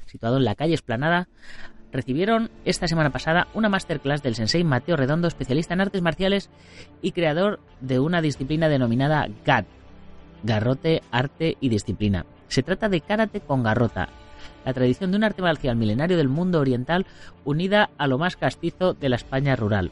situado 0.06 0.38
en 0.38 0.46
la 0.46 0.56
calle 0.56 0.74
Esplanada, 0.74 1.28
recibieron 1.92 2.50
esta 2.64 2.88
semana 2.88 3.10
pasada 3.10 3.48
una 3.54 3.68
masterclass 3.68 4.24
del 4.24 4.36
sensei 4.36 4.64
Mateo 4.64 4.96
Redondo, 4.96 5.28
especialista 5.28 5.74
en 5.74 5.82
artes 5.82 6.02
marciales 6.02 6.50
y 7.02 7.12
creador 7.12 7.60
de 7.82 8.00
una 8.00 8.22
disciplina 8.22 8.70
denominada 8.70 9.28
GAT, 9.46 9.66
garrote, 10.44 11.04
arte 11.12 11.58
y 11.60 11.68
disciplina. 11.68 12.26
Se 12.48 12.64
trata 12.64 12.88
de 12.88 13.02
karate 13.02 13.42
con 13.42 13.64
garrota, 13.64 14.08
la 14.66 14.74
tradición 14.74 15.12
de 15.12 15.18
un 15.18 15.24
arte 15.24 15.42
marcial 15.42 15.76
milenario 15.76 16.18
del 16.18 16.30
mundo 16.30 16.60
oriental 16.60 17.06
unida 17.46 17.90
a 17.98 18.08
lo 18.08 18.18
más 18.18 18.36
castizo 18.36 18.94
de 18.94 19.10
la 19.10 19.16
España 19.16 19.56
rural. 19.56 19.92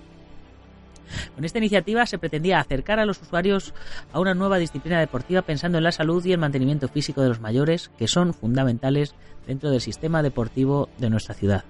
Con 1.36 1.44
esta 1.44 1.58
iniciativa 1.58 2.06
se 2.06 2.18
pretendía 2.18 2.60
acercar 2.60 3.00
a 3.00 3.06
los 3.06 3.22
usuarios 3.22 3.74
a 4.14 4.20
una 4.20 4.34
nueva 4.34 4.58
disciplina 4.58 5.00
deportiva 5.00 5.42
pensando 5.42 5.78
en 5.78 5.84
la 5.84 5.92
salud 5.92 6.24
y 6.26 6.32
el 6.32 6.40
mantenimiento 6.40 6.88
físico 6.88 7.22
de 7.22 7.30
los 7.30 7.42
mayores, 7.42 7.92
que 7.98 8.08
son 8.08 8.34
fundamentales 8.34 9.16
dentro 9.46 9.72
del 9.72 9.82
sistema 9.82 10.24
deportivo 10.24 10.90
de 10.98 11.10
nuestra 11.10 11.36
ciudad. 11.36 11.66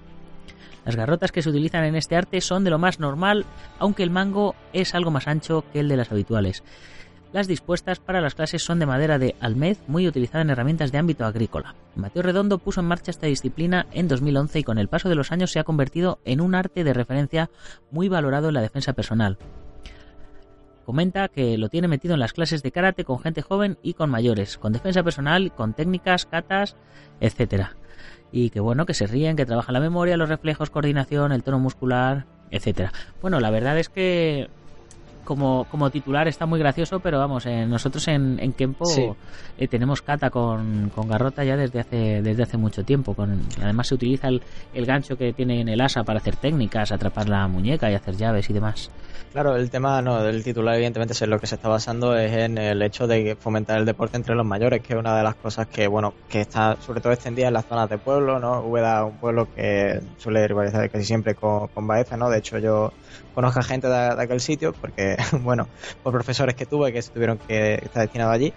Las 0.84 0.96
garrotas 0.96 1.30
que 1.30 1.42
se 1.42 1.50
utilizan 1.50 1.84
en 1.84 1.94
este 1.94 2.16
arte 2.16 2.40
son 2.40 2.64
de 2.64 2.70
lo 2.70 2.78
más 2.78 2.98
normal, 2.98 3.46
aunque 3.78 4.02
el 4.02 4.10
mango 4.10 4.56
es 4.72 4.94
algo 4.94 5.10
más 5.10 5.28
ancho 5.28 5.64
que 5.72 5.80
el 5.80 5.88
de 5.88 5.96
las 5.96 6.10
habituales. 6.10 6.64
Las 7.32 7.48
dispuestas 7.48 7.98
para 7.98 8.20
las 8.20 8.34
clases 8.34 8.62
son 8.62 8.78
de 8.78 8.84
madera 8.84 9.18
de 9.18 9.34
almez, 9.40 9.78
muy 9.86 10.06
utilizada 10.06 10.42
en 10.42 10.50
herramientas 10.50 10.92
de 10.92 10.98
ámbito 10.98 11.24
agrícola. 11.24 11.74
Mateo 11.96 12.22
Redondo 12.22 12.58
puso 12.58 12.80
en 12.80 12.86
marcha 12.86 13.10
esta 13.10 13.26
disciplina 13.26 13.86
en 13.92 14.06
2011 14.06 14.58
y 14.58 14.64
con 14.64 14.78
el 14.78 14.88
paso 14.88 15.08
de 15.08 15.14
los 15.14 15.32
años 15.32 15.50
se 15.50 15.58
ha 15.58 15.64
convertido 15.64 16.18
en 16.26 16.42
un 16.42 16.54
arte 16.54 16.84
de 16.84 16.92
referencia 16.92 17.48
muy 17.90 18.08
valorado 18.08 18.48
en 18.48 18.54
la 18.54 18.60
defensa 18.60 18.92
personal. 18.92 19.38
Comenta 20.84 21.28
que 21.28 21.56
lo 21.56 21.70
tiene 21.70 21.88
metido 21.88 22.12
en 22.12 22.20
las 22.20 22.34
clases 22.34 22.62
de 22.62 22.72
karate 22.72 23.04
con 23.04 23.20
gente 23.20 23.40
joven 23.40 23.78
y 23.82 23.94
con 23.94 24.10
mayores, 24.10 24.58
con 24.58 24.74
defensa 24.74 25.02
personal, 25.02 25.54
con 25.54 25.72
técnicas, 25.72 26.26
katas, 26.26 26.76
etc 27.20 27.68
y 28.32 28.48
que 28.50 28.60
bueno, 28.60 28.86
que 28.86 28.94
se 28.94 29.06
ríen, 29.06 29.36
que 29.36 29.44
trabajan 29.44 29.74
la 29.74 29.80
memoria, 29.80 30.16
los 30.16 30.28
reflejos, 30.28 30.70
coordinación, 30.70 31.32
el 31.32 31.42
tono 31.42 31.58
muscular, 31.58 32.24
etcétera. 32.50 32.92
Bueno, 33.20 33.38
la 33.38 33.50
verdad 33.50 33.78
es 33.78 33.90
que 33.90 34.48
como, 35.24 35.64
como 35.70 35.90
titular 35.90 36.28
está 36.28 36.46
muy 36.46 36.58
gracioso, 36.58 37.00
pero 37.00 37.18
vamos, 37.18 37.46
eh, 37.46 37.66
nosotros 37.66 38.06
en, 38.08 38.38
en 38.40 38.52
Kempo 38.52 38.84
eh, 39.58 39.68
tenemos 39.68 40.02
kata 40.02 40.30
con, 40.30 40.90
con, 40.94 41.08
garrota 41.08 41.44
ya 41.44 41.56
desde 41.56 41.80
hace 41.80 42.22
desde 42.22 42.42
hace 42.42 42.56
mucho 42.56 42.84
tiempo. 42.84 43.14
Con, 43.14 43.40
además 43.60 43.88
se 43.88 43.94
utiliza 43.94 44.28
el, 44.28 44.42
el, 44.74 44.86
gancho 44.86 45.16
que 45.16 45.32
tiene 45.32 45.60
en 45.60 45.68
el 45.68 45.80
asa 45.80 46.02
para 46.02 46.18
hacer 46.18 46.36
técnicas, 46.36 46.92
atrapar 46.92 47.28
la 47.28 47.46
muñeca 47.48 47.90
y 47.90 47.94
hacer 47.94 48.16
llaves 48.16 48.48
y 48.50 48.52
demás. 48.52 48.90
Claro, 49.32 49.56
el 49.56 49.70
tema 49.70 50.02
no 50.02 50.22
del 50.22 50.44
titular 50.44 50.74
evidentemente 50.74 51.14
es 51.14 51.26
lo 51.26 51.38
que 51.38 51.46
se 51.46 51.54
está 51.54 51.66
basando 51.68 52.14
es 52.18 52.32
en 52.32 52.58
el 52.58 52.82
hecho 52.82 53.06
de 53.06 53.34
fomentar 53.34 53.78
el 53.78 53.86
deporte 53.86 54.18
entre 54.18 54.34
los 54.34 54.44
mayores, 54.44 54.82
que 54.82 54.92
es 54.92 54.98
una 54.98 55.16
de 55.16 55.22
las 55.22 55.36
cosas 55.36 55.68
que 55.68 55.88
bueno 55.88 56.12
que 56.28 56.42
está 56.42 56.76
sobre 56.82 57.00
todo 57.00 57.14
extendida 57.14 57.48
en 57.48 57.54
las 57.54 57.64
zonas 57.64 57.88
de 57.88 57.96
pueblo, 57.96 58.38
¿no? 58.38 58.60
Úbeda, 58.60 59.06
un 59.06 59.16
pueblo 59.16 59.48
que 59.54 60.00
suele 60.18 60.46
rivalizar 60.46 60.90
casi 60.90 61.04
siempre 61.04 61.34
con, 61.34 61.68
con 61.68 61.86
Baeza, 61.86 62.16
¿no? 62.18 62.28
De 62.28 62.38
hecho 62.38 62.58
yo 62.58 62.92
conozco 63.34 63.60
a 63.60 63.62
gente 63.62 63.88
de, 63.88 64.22
aquel 64.22 64.40
sitio 64.40 64.72
porque 64.72 65.16
bueno 65.42 65.68
por 66.02 66.12
profesores 66.12 66.54
que 66.54 66.66
tuve 66.66 66.92
que 66.92 67.02
tuvieron 67.02 67.38
que 67.38 67.74
estar 67.74 68.02
destinados 68.02 68.34
allí 68.34 68.52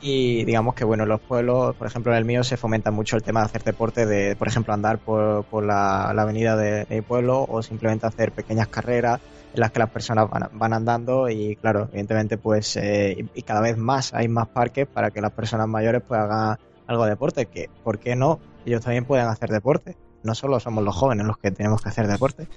y 0.00 0.44
digamos 0.44 0.74
que 0.74 0.84
bueno 0.84 1.04
en 1.04 1.08
los 1.08 1.20
pueblos 1.20 1.76
por 1.76 1.86
ejemplo 1.86 2.12
en 2.12 2.18
el 2.18 2.24
mío 2.24 2.42
se 2.44 2.56
fomenta 2.56 2.90
mucho 2.90 3.16
el 3.16 3.22
tema 3.22 3.40
de 3.40 3.46
hacer 3.46 3.62
deporte 3.62 4.06
de 4.06 4.36
por 4.36 4.48
ejemplo 4.48 4.74
andar 4.74 4.98
por, 4.98 5.44
por 5.44 5.64
la, 5.64 6.10
avenida 6.10 6.56
del 6.56 6.86
de 6.88 7.02
pueblo 7.02 7.46
o 7.48 7.62
simplemente 7.62 8.06
hacer 8.06 8.32
pequeñas 8.32 8.68
carreras 8.68 9.20
en 9.54 9.60
las 9.60 9.70
que 9.70 9.78
las 9.78 9.90
personas 9.90 10.28
van, 10.30 10.72
andando 10.72 11.28
y 11.28 11.56
claro, 11.56 11.88
evidentemente 11.90 12.38
pues 12.38 12.76
eh, 12.76 13.26
y 13.34 13.42
cada 13.42 13.60
vez 13.60 13.76
más 13.76 14.14
hay 14.14 14.28
más 14.28 14.48
parques 14.48 14.86
para 14.86 15.10
que 15.10 15.20
las 15.20 15.32
personas 15.32 15.68
mayores 15.68 16.02
pues 16.06 16.20
hagan 16.20 16.58
algo 16.86 17.04
de 17.04 17.10
deporte, 17.10 17.46
que 17.46 17.68
¿por 17.84 17.98
qué 17.98 18.16
no? 18.16 18.40
Ellos 18.64 18.82
también 18.82 19.04
pueden 19.04 19.26
hacer 19.26 19.50
deporte, 19.50 19.96
no 20.22 20.34
solo 20.34 20.58
somos 20.60 20.84
los 20.84 20.94
jóvenes 20.94 21.26
los 21.26 21.38
que 21.38 21.50
tenemos 21.50 21.82
que 21.82 21.88
hacer 21.88 22.06
deporte. 22.06 22.48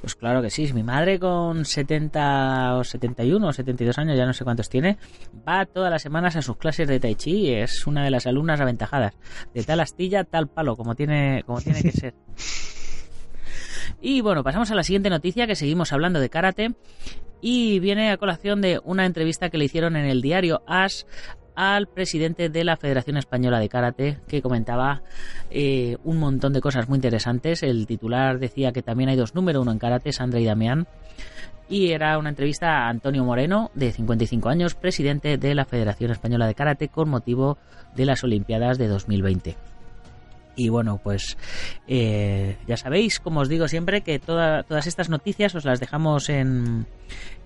Pues 0.00 0.14
claro 0.14 0.40
que 0.40 0.48
sí, 0.48 0.72
mi 0.72 0.82
madre 0.82 1.18
con 1.18 1.66
70 1.66 2.76
o 2.76 2.84
71 2.84 3.46
o 3.46 3.52
72 3.52 3.98
años, 3.98 4.16
ya 4.16 4.24
no 4.24 4.32
sé 4.32 4.44
cuántos 4.44 4.70
tiene, 4.70 4.96
va 5.46 5.66
todas 5.66 5.90
las 5.90 6.00
semanas 6.00 6.36
a 6.36 6.42
sus 6.42 6.56
clases 6.56 6.88
de 6.88 6.98
tai 6.98 7.14
chi, 7.16 7.52
es 7.52 7.86
una 7.86 8.02
de 8.02 8.10
las 8.10 8.26
alumnas 8.26 8.60
aventajadas, 8.60 9.14
de 9.52 9.62
tal 9.62 9.80
astilla, 9.80 10.24
tal 10.24 10.48
palo, 10.48 10.76
como 10.76 10.94
tiene, 10.94 11.42
como 11.44 11.60
tiene 11.60 11.82
que 11.82 11.92
ser. 11.92 12.14
Y 14.00 14.22
bueno, 14.22 14.42
pasamos 14.42 14.70
a 14.70 14.74
la 14.74 14.82
siguiente 14.82 15.10
noticia 15.10 15.46
que 15.46 15.56
seguimos 15.56 15.92
hablando 15.92 16.20
de 16.20 16.30
karate 16.30 16.74
y 17.42 17.80
viene 17.80 18.10
a 18.10 18.16
colación 18.16 18.60
de 18.60 18.80
una 18.84 19.04
entrevista 19.04 19.50
que 19.50 19.58
le 19.58 19.66
hicieron 19.66 19.96
en 19.96 20.06
el 20.06 20.22
diario 20.22 20.62
As 20.66 21.06
al 21.54 21.86
presidente 21.86 22.48
de 22.48 22.64
la 22.64 22.76
Federación 22.76 23.16
Española 23.16 23.58
de 23.58 23.68
Karate 23.68 24.18
que 24.28 24.42
comentaba 24.42 25.02
eh, 25.50 25.96
un 26.04 26.18
montón 26.18 26.52
de 26.52 26.60
cosas 26.60 26.88
muy 26.88 26.96
interesantes. 26.96 27.62
El 27.62 27.86
titular 27.86 28.38
decía 28.38 28.72
que 28.72 28.82
también 28.82 29.10
hay 29.10 29.16
dos 29.16 29.34
número 29.34 29.60
uno 29.62 29.72
en 29.72 29.78
karate, 29.78 30.12
Sandra 30.12 30.40
y 30.40 30.44
Damián. 30.44 30.86
Y 31.68 31.92
era 31.92 32.18
una 32.18 32.30
entrevista 32.30 32.66
a 32.66 32.88
Antonio 32.88 33.24
Moreno, 33.24 33.70
de 33.74 33.92
55 33.92 34.48
años, 34.48 34.74
presidente 34.74 35.38
de 35.38 35.54
la 35.54 35.64
Federación 35.64 36.10
Española 36.10 36.48
de 36.48 36.54
Karate, 36.56 36.88
con 36.88 37.08
motivo 37.08 37.58
de 37.94 38.06
las 38.06 38.24
Olimpiadas 38.24 38.76
de 38.76 38.88
2020. 38.88 39.56
Y 40.60 40.68
bueno, 40.68 41.00
pues 41.02 41.38
eh, 41.88 42.58
ya 42.66 42.76
sabéis, 42.76 43.18
como 43.18 43.40
os 43.40 43.48
digo 43.48 43.66
siempre, 43.66 44.02
que 44.02 44.18
todas 44.18 44.86
estas 44.86 45.08
noticias 45.08 45.54
os 45.54 45.64
las 45.64 45.80
dejamos 45.80 46.28
en, 46.28 46.86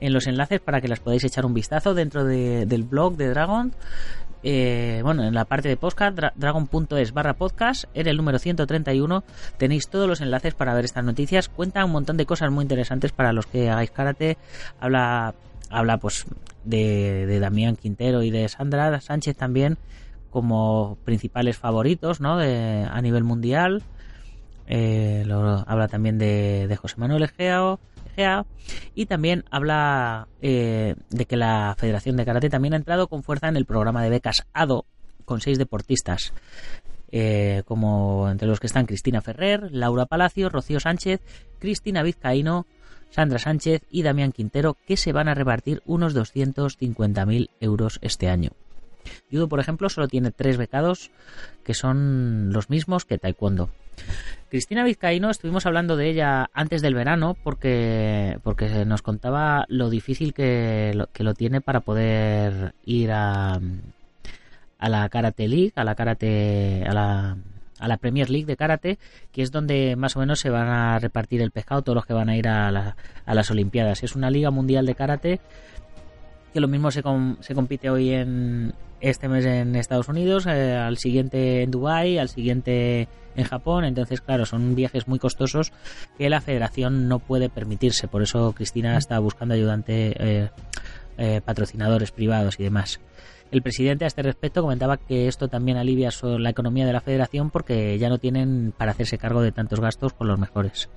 en, 0.00 0.12
los 0.12 0.26
enlaces 0.26 0.58
para 0.58 0.80
que 0.80 0.88
las 0.88 0.98
podáis 0.98 1.22
echar 1.22 1.46
un 1.46 1.54
vistazo 1.54 1.94
dentro 1.94 2.24
del 2.24 2.82
blog 2.82 3.16
de 3.16 3.28
Dragon. 3.28 3.72
Eh, 4.42 4.98
bueno, 5.04 5.22
en 5.22 5.32
la 5.32 5.44
parte 5.44 5.68
de 5.68 5.76
podcast, 5.76 6.18
dragon.es 6.34 7.12
barra 7.12 7.34
podcast, 7.34 7.84
en 7.94 8.08
el 8.08 8.16
número 8.16 8.40
131 8.40 9.22
tenéis 9.58 9.88
todos 9.88 10.08
los 10.08 10.20
enlaces 10.20 10.54
para 10.54 10.74
ver 10.74 10.84
estas 10.84 11.04
noticias. 11.04 11.48
Cuenta 11.48 11.84
un 11.84 11.92
montón 11.92 12.16
de 12.16 12.26
cosas 12.26 12.50
muy 12.50 12.62
interesantes 12.62 13.12
para 13.12 13.32
los 13.32 13.46
que 13.46 13.70
hagáis 13.70 13.92
karate. 13.92 14.38
Habla, 14.80 15.36
habla 15.70 15.98
pues 15.98 16.26
de, 16.64 17.26
de 17.26 17.38
Damián 17.38 17.76
Quintero 17.76 18.24
y 18.24 18.32
de 18.32 18.48
Sandra 18.48 19.00
Sánchez 19.00 19.36
también 19.36 19.78
como 20.34 20.98
principales 21.04 21.56
favoritos 21.56 22.20
¿no? 22.20 22.40
a 22.40 23.00
nivel 23.00 23.22
mundial. 23.22 23.84
Eh, 24.66 25.24
habla 25.30 25.86
también 25.86 26.18
de, 26.18 26.76
José 26.82 26.96
Manuel 26.98 27.22
Egea, 27.22 28.44
y 28.96 29.06
también 29.06 29.44
habla 29.52 30.26
eh, 30.42 30.96
de 31.10 31.26
que 31.26 31.36
la 31.36 31.76
Federación 31.78 32.16
de 32.16 32.24
Karate 32.24 32.50
también 32.50 32.74
ha 32.74 32.78
entrado 32.78 33.06
con 33.06 33.22
fuerza 33.22 33.46
en 33.46 33.56
el 33.56 33.64
programa 33.64 34.02
de 34.02 34.10
becas 34.10 34.44
ADO 34.52 34.86
con 35.24 35.40
seis 35.40 35.56
deportistas. 35.56 36.32
Eh, 37.12 37.62
como 37.64 38.28
entre 38.28 38.48
los 38.48 38.58
que 38.58 38.66
están 38.66 38.86
Cristina 38.86 39.20
Ferrer, 39.20 39.70
Laura 39.70 40.06
Palacio, 40.06 40.48
Rocío 40.48 40.80
Sánchez, 40.80 41.20
Cristina 41.60 42.02
Vizcaíno, 42.02 42.66
Sandra 43.10 43.38
Sánchez 43.38 43.82
y 43.88 44.02
Damián 44.02 44.32
Quintero, 44.32 44.76
que 44.84 44.96
se 44.96 45.12
van 45.12 45.28
a 45.28 45.34
repartir 45.34 45.80
unos 45.86 46.16
250.000 46.16 47.50
euros 47.60 48.00
este 48.02 48.28
año. 48.28 48.50
Judo, 49.30 49.48
por 49.48 49.60
ejemplo, 49.60 49.88
solo 49.88 50.08
tiene 50.08 50.30
tres 50.30 50.56
becados 50.56 51.10
que 51.64 51.74
son 51.74 52.52
los 52.52 52.70
mismos 52.70 53.04
que 53.04 53.18
Taekwondo. 53.18 53.70
Cristina 54.48 54.84
Vizcaíno, 54.84 55.30
estuvimos 55.30 55.66
hablando 55.66 55.96
de 55.96 56.08
ella 56.10 56.50
antes 56.52 56.82
del 56.82 56.94
verano 56.94 57.36
porque, 57.42 58.38
porque 58.42 58.84
nos 58.84 59.02
contaba 59.02 59.64
lo 59.68 59.90
difícil 59.90 60.34
que 60.34 60.92
lo, 60.94 61.06
que 61.08 61.24
lo 61.24 61.34
tiene 61.34 61.60
para 61.60 61.80
poder 61.80 62.74
ir 62.84 63.10
a, 63.12 63.58
a 64.78 64.88
la 64.88 65.08
Karate 65.08 65.48
League, 65.48 65.72
a 65.76 65.84
la 65.84 65.94
Karate, 65.94 66.84
a 66.86 66.92
la, 66.92 67.36
a 67.78 67.88
la 67.88 67.96
Premier 67.96 68.30
League 68.30 68.46
de 68.46 68.56
Karate, 68.56 68.98
que 69.32 69.42
es 69.42 69.50
donde 69.50 69.96
más 69.96 70.16
o 70.16 70.20
menos 70.20 70.40
se 70.40 70.50
van 70.50 70.68
a 70.68 70.98
repartir 70.98 71.40
el 71.40 71.50
pescado 71.50 71.82
todos 71.82 71.96
los 71.96 72.06
que 72.06 72.14
van 72.14 72.28
a 72.28 72.36
ir 72.36 72.48
a, 72.48 72.96
a 73.26 73.34
las 73.34 73.50
Olimpiadas. 73.50 74.02
Es 74.02 74.14
una 74.14 74.30
liga 74.30 74.50
mundial 74.50 74.86
de 74.86 74.94
Karate 74.94 75.40
que 76.54 76.60
lo 76.60 76.68
mismo 76.68 76.92
se, 76.92 77.02
se 77.40 77.54
compite 77.54 77.90
hoy 77.90 78.12
en 78.12 78.72
este 79.00 79.28
mes 79.28 79.44
en 79.44 79.74
Estados 79.74 80.08
Unidos, 80.08 80.46
eh, 80.46 80.76
al 80.76 80.96
siguiente 80.98 81.62
en 81.62 81.72
Dubai, 81.72 82.16
al 82.16 82.28
siguiente 82.28 83.08
en 83.34 83.44
Japón. 83.44 83.84
Entonces, 83.84 84.20
claro, 84.20 84.46
son 84.46 84.76
viajes 84.76 85.08
muy 85.08 85.18
costosos 85.18 85.72
que 86.16 86.30
la 86.30 86.40
federación 86.40 87.08
no 87.08 87.18
puede 87.18 87.50
permitirse. 87.50 88.06
Por 88.06 88.22
eso 88.22 88.52
Cristina 88.52 88.96
está 88.96 89.18
buscando 89.18 89.54
ayudante, 89.54 90.14
eh, 90.16 90.50
eh, 91.18 91.40
patrocinadores 91.44 92.12
privados 92.12 92.58
y 92.60 92.62
demás. 92.62 93.00
El 93.50 93.60
presidente 93.60 94.04
a 94.04 94.08
este 94.08 94.22
respecto 94.22 94.62
comentaba 94.62 94.96
que 94.96 95.26
esto 95.26 95.48
también 95.48 95.76
alivia 95.76 96.10
la 96.22 96.50
economía 96.50 96.86
de 96.86 96.92
la 96.92 97.00
federación 97.00 97.50
porque 97.50 97.98
ya 97.98 98.08
no 98.08 98.18
tienen 98.18 98.72
para 98.76 98.92
hacerse 98.92 99.18
cargo 99.18 99.42
de 99.42 99.52
tantos 99.52 99.80
gastos 99.80 100.12
con 100.12 100.28
los 100.28 100.38
mejores. 100.38 100.88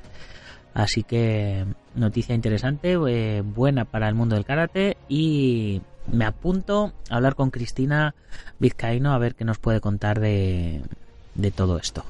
Así 0.78 1.02
que 1.02 1.66
noticia 1.96 2.36
interesante, 2.36 3.00
eh, 3.08 3.42
buena 3.42 3.84
para 3.84 4.08
el 4.08 4.14
mundo 4.14 4.36
del 4.36 4.46
karate 4.46 4.96
y 5.10 5.82
me 6.12 6.24
apunto 6.24 6.94
a 7.10 7.16
hablar 7.16 7.34
con 7.34 7.50
Cristina 7.50 8.14
Vizcaíno 8.60 9.12
a 9.12 9.18
ver 9.18 9.34
qué 9.34 9.44
nos 9.44 9.58
puede 9.58 9.82
contar 9.82 10.20
de, 10.20 10.84
de 11.34 11.50
todo 11.50 11.80
esto. 11.80 12.06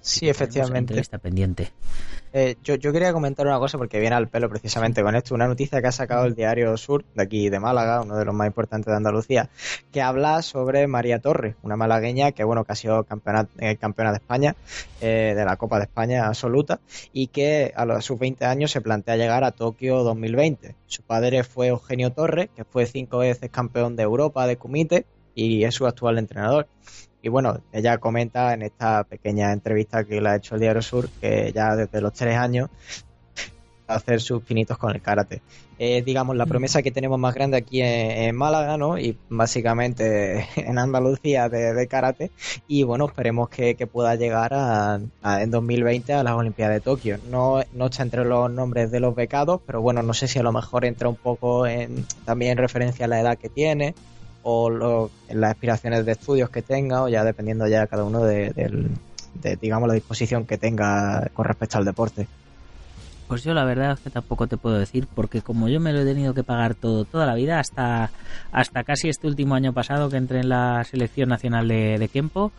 Sí, 0.00 0.28
efectivamente. 0.28 0.98
Está 0.98 1.18
pendiente. 1.18 1.70
Eh, 2.32 2.56
yo, 2.62 2.76
yo, 2.76 2.92
quería 2.92 3.12
comentar 3.12 3.44
una 3.46 3.58
cosa 3.58 3.76
porque 3.76 3.98
viene 3.98 4.14
al 4.14 4.28
pelo 4.28 4.48
precisamente 4.48 5.02
con 5.02 5.16
esto. 5.16 5.34
Una 5.34 5.48
noticia 5.48 5.80
que 5.80 5.88
ha 5.88 5.92
sacado 5.92 6.26
el 6.26 6.34
diario 6.34 6.76
Sur, 6.76 7.04
de 7.14 7.22
aquí 7.22 7.48
de 7.48 7.58
Málaga, 7.58 8.02
uno 8.02 8.16
de 8.16 8.24
los 8.24 8.34
más 8.34 8.46
importantes 8.46 8.86
de 8.86 8.96
Andalucía, 8.96 9.50
que 9.90 10.00
habla 10.00 10.40
sobre 10.42 10.86
María 10.86 11.18
Torres, 11.18 11.56
una 11.62 11.76
malagueña 11.76 12.30
que, 12.32 12.44
bueno, 12.44 12.64
que 12.64 12.72
ha 12.72 12.76
sido 12.76 13.02
campeona, 13.02 13.48
eh, 13.58 13.76
campeona 13.76 14.12
de 14.12 14.18
España, 14.18 14.54
eh, 15.00 15.34
de 15.36 15.44
la 15.44 15.56
Copa 15.56 15.78
de 15.78 15.84
España 15.84 16.26
absoluta, 16.28 16.80
y 17.12 17.26
que 17.28 17.72
a, 17.74 17.84
los, 17.84 18.04
sus 18.04 18.18
20 18.18 18.44
años 18.44 18.70
se 18.70 18.80
plantea 18.80 19.16
llegar 19.16 19.42
a 19.42 19.50
Tokio 19.50 20.04
2020. 20.04 20.76
Su 20.86 21.02
padre 21.02 21.42
fue 21.42 21.68
Eugenio 21.68 22.12
Torres, 22.12 22.48
que 22.54 22.64
fue 22.64 22.86
cinco 22.86 23.18
veces 23.18 23.50
campeón 23.50 23.96
de 23.96 24.04
Europa 24.04 24.46
de 24.46 24.56
Kumite 24.56 25.04
y 25.34 25.64
es 25.64 25.74
su 25.74 25.86
actual 25.86 26.18
entrenador. 26.18 26.68
Y 27.22 27.28
bueno, 27.28 27.60
ella 27.72 27.98
comenta 27.98 28.54
en 28.54 28.62
esta 28.62 29.04
pequeña 29.04 29.52
entrevista 29.52 30.04
que 30.04 30.20
le 30.20 30.28
ha 30.28 30.36
hecho 30.36 30.54
el 30.54 30.60
Diario 30.60 30.82
Sur 30.82 31.08
que 31.20 31.52
ya 31.54 31.76
desde 31.76 32.00
los 32.00 32.14
tres 32.14 32.36
años 32.36 32.70
va 33.88 33.94
a 33.94 33.96
hacer 33.98 34.20
sus 34.20 34.42
pinitos 34.42 34.78
con 34.78 34.94
el 34.94 35.02
karate. 35.02 35.42
Es, 35.78 36.04
digamos, 36.04 36.36
la 36.36 36.44
promesa 36.44 36.82
que 36.82 36.90
tenemos 36.90 37.18
más 37.18 37.34
grande 37.34 37.56
aquí 37.56 37.80
en, 37.80 38.36
Málaga, 38.36 38.76
¿no? 38.76 38.98
Y 38.98 39.16
básicamente 39.30 40.46
en 40.56 40.78
Andalucía 40.78 41.48
de, 41.48 41.86
karate. 41.88 42.30
Y 42.68 42.82
bueno, 42.82 43.06
esperemos 43.06 43.48
que, 43.48 43.74
pueda 43.90 44.14
llegar 44.14 44.52
a, 44.54 45.00
en 45.40 45.50
2020 45.50 46.12
a 46.12 46.22
las 46.22 46.34
Olimpiadas 46.34 46.76
de 46.76 46.80
Tokio. 46.80 47.18
No, 47.30 47.62
no 47.72 47.86
está 47.86 48.02
entre 48.02 48.24
los 48.24 48.50
nombres 48.50 48.90
de 48.90 49.00
los 49.00 49.14
becados, 49.14 49.60
pero 49.66 49.80
bueno, 49.80 50.02
no 50.02 50.14
sé 50.14 50.28
si 50.28 50.38
a 50.38 50.42
lo 50.42 50.52
mejor 50.52 50.84
entra 50.84 51.08
un 51.08 51.16
poco 51.16 51.66
en, 51.66 52.06
también 52.24 52.52
en 52.52 52.58
referencia 52.58 53.06
a 53.06 53.08
la 53.08 53.20
edad 53.20 53.38
que 53.38 53.48
tiene 53.48 53.94
o 54.42 54.70
lo, 54.70 55.10
las 55.30 55.52
aspiraciones 55.52 56.04
de 56.06 56.12
estudios 56.12 56.50
que 56.50 56.62
tenga 56.62 57.02
o 57.02 57.08
ya 57.08 57.24
dependiendo 57.24 57.66
ya 57.66 57.86
cada 57.86 58.04
uno 58.04 58.24
de, 58.24 58.52
digamos 59.60 59.88
la 59.88 59.94
disposición 59.94 60.46
que 60.46 60.58
tenga 60.58 61.28
con 61.34 61.44
respecto 61.44 61.78
al 61.78 61.84
deporte. 61.84 62.26
Pues 63.28 63.44
yo 63.44 63.54
la 63.54 63.64
verdad 63.64 63.92
es 63.92 64.00
que 64.00 64.10
tampoco 64.10 64.48
te 64.48 64.56
puedo 64.56 64.76
decir 64.76 65.06
porque 65.14 65.40
como 65.40 65.68
yo 65.68 65.78
me 65.78 65.92
lo 65.92 66.00
he 66.00 66.04
tenido 66.04 66.34
que 66.34 66.42
pagar 66.42 66.74
todo 66.74 67.04
toda 67.04 67.26
la 67.26 67.36
vida 67.36 67.60
hasta 67.60 68.10
hasta 68.50 68.82
casi 68.82 69.08
este 69.08 69.28
último 69.28 69.54
año 69.54 69.72
pasado 69.72 70.10
que 70.10 70.16
entré 70.16 70.40
en 70.40 70.48
la 70.48 70.82
selección 70.82 71.28
nacional 71.28 71.68
de, 71.68 71.96
de 71.98 72.08
Kempo 72.08 72.50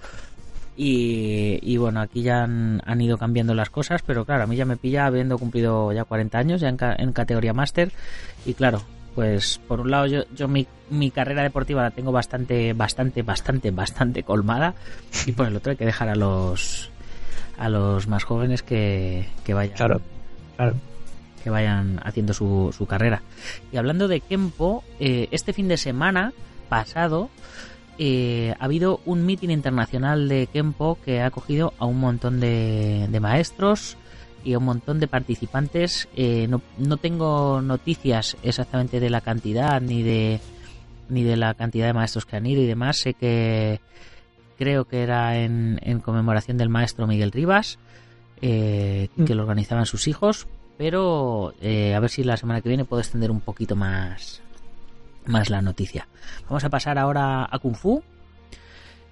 y, 0.84 1.78
bueno, 1.78 2.02
aquí 2.02 2.24
ya 2.24 2.44
han, 2.44 3.02
ido 3.02 3.18
cambiando 3.18 3.54
las 3.54 3.70
cosas, 3.70 4.02
pero 4.04 4.26
claro, 4.26 4.44
a 4.44 4.48
mí 4.48 4.56
ya 4.56 4.66
me 4.66 4.78
pilla 4.78 5.06
habiendo 5.06 5.38
cumplido 5.38 5.92
ya 5.92 6.06
40 6.06 6.40
años, 6.40 6.62
ya 6.62 6.70
en, 6.70 6.78
en 6.98 7.14
categoría 7.14 7.54
máster, 7.54 7.92
y 8.48 8.56
claro, 8.56 8.82
pues 9.16 9.60
por 9.68 9.82
un 9.82 9.92
lado 9.92 10.08
yo, 10.08 10.24
yo 10.34 10.48
mi, 10.48 10.68
mi, 10.90 11.12
carrera 11.12 11.44
deportiva 11.44 11.84
la 11.84 11.92
tengo 11.92 12.12
bastante, 12.12 12.74
bastante, 12.74 13.24
bastante, 13.24 13.72
bastante 13.72 14.24
colmada 14.24 14.74
y 15.26 15.32
por 15.34 15.48
el 15.48 15.56
otro 15.56 15.72
hay 15.72 15.78
que 15.78 15.86
dejar 15.86 16.10
a 16.10 16.16
los 16.16 16.90
a 17.58 17.70
los 17.70 18.08
más 18.08 18.24
jóvenes 18.24 18.64
que, 18.64 19.28
que 19.44 19.54
vayan 19.54 19.76
claro, 19.76 20.02
claro. 20.56 20.76
que 21.44 21.50
vayan 21.50 22.00
haciendo 22.04 22.34
su, 22.34 22.74
su 22.76 22.88
carrera. 22.88 23.22
Y 23.72 23.78
hablando 23.78 24.08
de 24.08 24.20
Kempo, 24.22 24.84
eh, 25.00 25.28
este 25.32 25.54
fin 25.54 25.68
de 25.68 25.78
semana 25.78 26.34
pasado 26.70 27.30
eh, 28.00 28.56
ha 28.60 28.66
habido 28.66 29.02
un 29.06 29.26
meeting 29.26 29.50
internacional 29.50 30.28
de 30.28 30.48
Kempo 30.48 30.98
que 31.06 31.22
ha 31.22 31.28
acogido 31.28 31.74
a 31.78 31.86
un 31.86 32.00
montón 32.00 32.40
de, 32.40 33.08
de 33.10 33.20
maestros, 33.20 33.98
y 34.44 34.56
un 34.56 34.64
montón 34.64 35.00
de 35.00 35.08
participantes. 35.08 36.08
Eh, 36.16 36.48
no, 36.48 36.62
no, 36.78 36.98
tengo 36.98 37.62
noticias 37.62 38.38
exactamente 38.44 39.00
de 39.00 39.10
la 39.10 39.22
cantidad 39.22 39.82
ni 39.82 40.04
de 40.04 40.40
ni 41.10 41.24
de 41.24 41.36
la 41.36 41.54
cantidad 41.54 41.88
de 41.88 41.94
maestros 41.94 42.26
que 42.26 42.38
han 42.38 42.46
ido 42.46 42.62
y 42.62 42.68
demás. 42.68 42.98
Sé 42.98 43.14
que 43.14 43.82
creo 44.58 44.86
que 44.86 45.04
era 45.04 45.40
en, 45.40 45.80
en 45.82 46.00
conmemoración 46.00 46.58
del 46.58 46.70
maestro 46.70 47.08
Miguel 47.08 47.32
Rivas, 47.32 47.80
eh, 48.42 49.10
mm. 49.16 49.26
que 49.26 49.36
lo 49.36 49.44
organizaban 49.44 49.86
sus 49.86 50.08
hijos. 50.08 50.48
Pero 50.78 51.54
eh, 51.62 51.94
a 51.94 52.00
ver 52.00 52.10
si 52.10 52.24
la 52.24 52.38
semana 52.38 52.62
que 52.62 52.70
viene 52.70 52.86
puedo 52.86 53.02
extender 53.02 53.30
un 53.30 53.42
poquito 53.42 53.76
más, 53.76 54.42
más 55.26 55.50
la 55.50 55.62
noticia. 55.62 56.08
Vamos 56.48 56.64
a 56.64 56.70
pasar 56.70 56.98
ahora 56.98 57.48
a 57.50 57.60
Kung 57.60 57.76
Fu, 57.76 58.02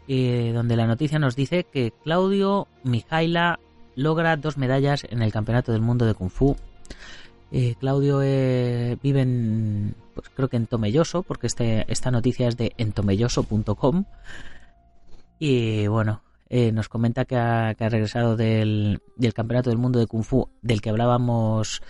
donde 0.08 0.76
la 0.76 0.88
noticia 0.88 1.20
nos 1.20 1.36
dice 1.36 1.65
que 1.65 1.94
Claudio 2.04 2.68
Mijaila 2.84 3.60
logra 4.00 4.38
dos 4.38 4.58
medallas 4.58 5.06
en 5.10 5.22
el 5.22 5.32
Campeonato 5.32 5.72
del 5.72 5.82
Mundo 5.82 6.06
de 6.06 6.14
Kung 6.14 6.30
Fu. 6.30 6.56
Eh, 7.52 7.76
Claudio 7.80 8.22
eh, 8.24 8.98
vive 9.04 9.22
en, 9.22 9.96
pues 10.14 10.30
creo 10.30 10.48
que 10.48 10.58
en 10.58 10.68
Tomelloso, 10.68 11.24
porque 11.24 11.48
este, 11.48 11.86
esta 11.92 12.10
noticia 12.10 12.48
es 12.48 12.56
de 12.56 12.74
entomelloso.com. 12.78 14.06
Y 15.38 15.88
bueno, 15.88 16.24
eh, 16.50 16.72
nos 16.72 16.88
comenta 16.88 17.26
que 17.26 17.36
ha, 17.36 17.74
regresado 17.74 18.38
del, 18.38 19.02
Campeonato 19.36 19.70
del 19.70 19.80
Mundo 19.80 20.00
de 20.00 20.08
Kung 20.08 20.24
Fu, 20.24 20.50
del 20.62 20.82
que 20.82 20.90
hablábamos 20.90 21.82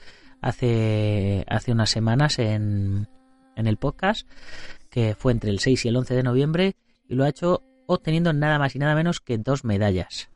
hace, 0.42 1.46
unas 1.68 1.90
semanas 1.92 2.40
en, 2.40 3.08
en 3.56 3.68
el 3.68 3.78
podcast, 3.78 4.28
que 4.90 5.14
fue 5.16 5.32
entre 5.32 5.52
el 5.52 5.60
6 5.60 5.86
y 5.86 5.88
el 5.90 5.98
11 5.98 6.16
de 6.16 6.24
noviembre, 6.24 6.76
y 7.08 7.14
lo 7.14 7.24
ha 7.24 7.30
hecho 7.30 7.64
obteniendo 7.86 8.34
nada 8.34 8.58
más 8.58 8.76
y 8.76 8.80
nada 8.80 8.96
menos 8.96 9.20
que 9.20 9.38
dos 9.38 9.64
medallas. 9.64 10.30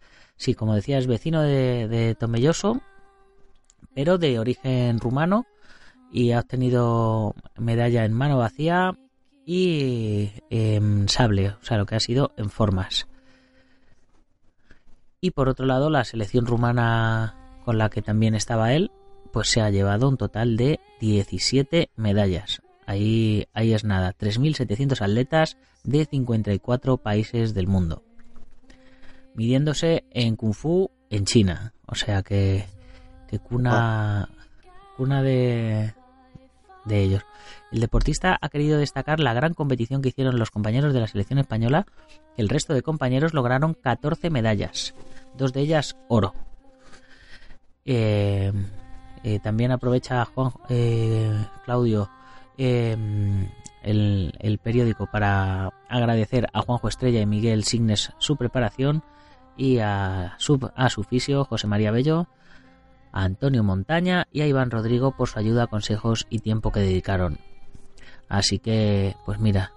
Sí, 0.44 0.56
como 0.56 0.76
decía, 0.76 0.98
es 0.98 1.08
vecino 1.08 1.42
de, 1.42 2.18
Tomelloso, 2.20 2.82
pero 3.96 4.18
de 4.18 4.40
origen 4.40 5.00
rumano 5.00 5.46
y 6.12 6.34
ha 6.34 6.42
obtenido 6.42 7.34
medalla 7.58 8.04
en 8.04 8.12
mano 8.12 8.40
vacía 8.40 8.92
y 9.46 10.32
en 10.50 11.08
sable, 11.08 11.52
o 11.52 11.64
sea, 11.64 11.78
lo 11.78 11.86
que 11.86 11.96
ha 11.96 12.02
sido 12.02 12.34
en 12.36 12.50
formas. 12.50 13.08
Y 15.22 15.32
por 15.32 15.48
otro 15.48 15.66
lado, 15.66 15.90
la 15.90 16.04
selección 16.04 16.46
rumana 16.46 17.62
con 17.64 17.78
la 17.78 17.90
que 17.90 18.02
también 18.02 18.36
estaba 18.36 18.74
él, 18.74 18.92
pues 19.32 19.50
se 19.50 19.62
ha 19.62 19.70
llevado 19.70 20.10
un 20.10 20.18
total 20.18 20.58
de 20.58 20.82
17 21.00 21.90
medallas. 21.96 22.62
Ahí, 22.86 23.48
ahí 23.54 23.74
es 23.74 23.86
nada, 23.86 24.14
3.700 24.14 25.00
atletas 25.00 25.56
de 25.86 26.04
54 26.04 26.98
países 26.98 27.54
del 27.54 27.68
mundo 27.68 28.04
midiéndose 29.36 30.06
en 30.12 30.36
Kung 30.36 30.54
Fu 30.54 30.92
en 31.10 31.26
China. 31.26 31.74
O 31.88 31.96
sea 31.96 32.24
que, 32.24 32.66
que 33.28 33.40
cuna, 33.40 34.30
cuna 34.98 35.22
de, 35.22 35.94
de 36.86 37.02
ellos. 37.02 37.24
El 37.72 37.80
deportista 37.80 38.38
ha 38.40 38.50
querido 38.50 38.78
destacar 38.78 39.20
la 39.20 39.34
gran 39.34 39.54
competición 39.54 40.02
que 40.02 40.10
hicieron 40.10 40.38
los 40.38 40.52
compañeros 40.52 40.94
de 40.94 41.00
la 41.00 41.08
selección 41.08 41.40
española. 41.40 41.86
El 42.38 42.50
resto 42.50 42.74
de 42.74 42.82
compañeros 42.82 43.34
lograron 43.34 43.74
14 43.74 44.30
medallas, 44.30 44.94
dos 45.36 45.54
de 45.54 45.62
ellas 45.62 45.98
oro. 46.08 46.34
Eh, 47.86 48.52
eh, 49.24 49.40
también 49.40 49.72
aprovecha 49.72 50.26
Juan 50.26 50.52
eh, 50.70 51.46
Claudio 51.66 52.10
el, 52.58 53.50
el, 54.40 54.58
periódico 54.60 55.08
para 55.08 55.72
agradecer 55.90 56.48
a 56.54 56.62
Juanjo 56.62 56.88
Estrella 56.88 57.20
y 57.20 57.26
Miguel 57.26 57.64
Signes 57.64 58.14
su 58.20 58.38
preparación 58.38 59.04
y 59.58 59.80
a 59.80 60.36
su, 60.38 60.60
a 60.76 60.90
su 60.90 61.04
fisio 61.04 61.46
José 61.46 61.68
María 61.68 61.92
Bello, 61.92 62.28
a 63.12 63.24
Antonio 63.24 63.64
Montaña 63.64 64.28
y 64.32 64.42
a 64.42 64.48
Iván 64.48 64.72
Rodrigo 64.72 65.16
por 65.16 65.30
su 65.30 65.40
ayuda, 65.40 65.68
consejos 65.68 66.26
y 66.30 66.40
tiempo 66.40 66.72
que 66.72 66.80
dedicaron. 66.80 67.40
Así 68.28 68.60
que, 68.60 69.16
pues 69.26 69.40
mira, 69.40 69.72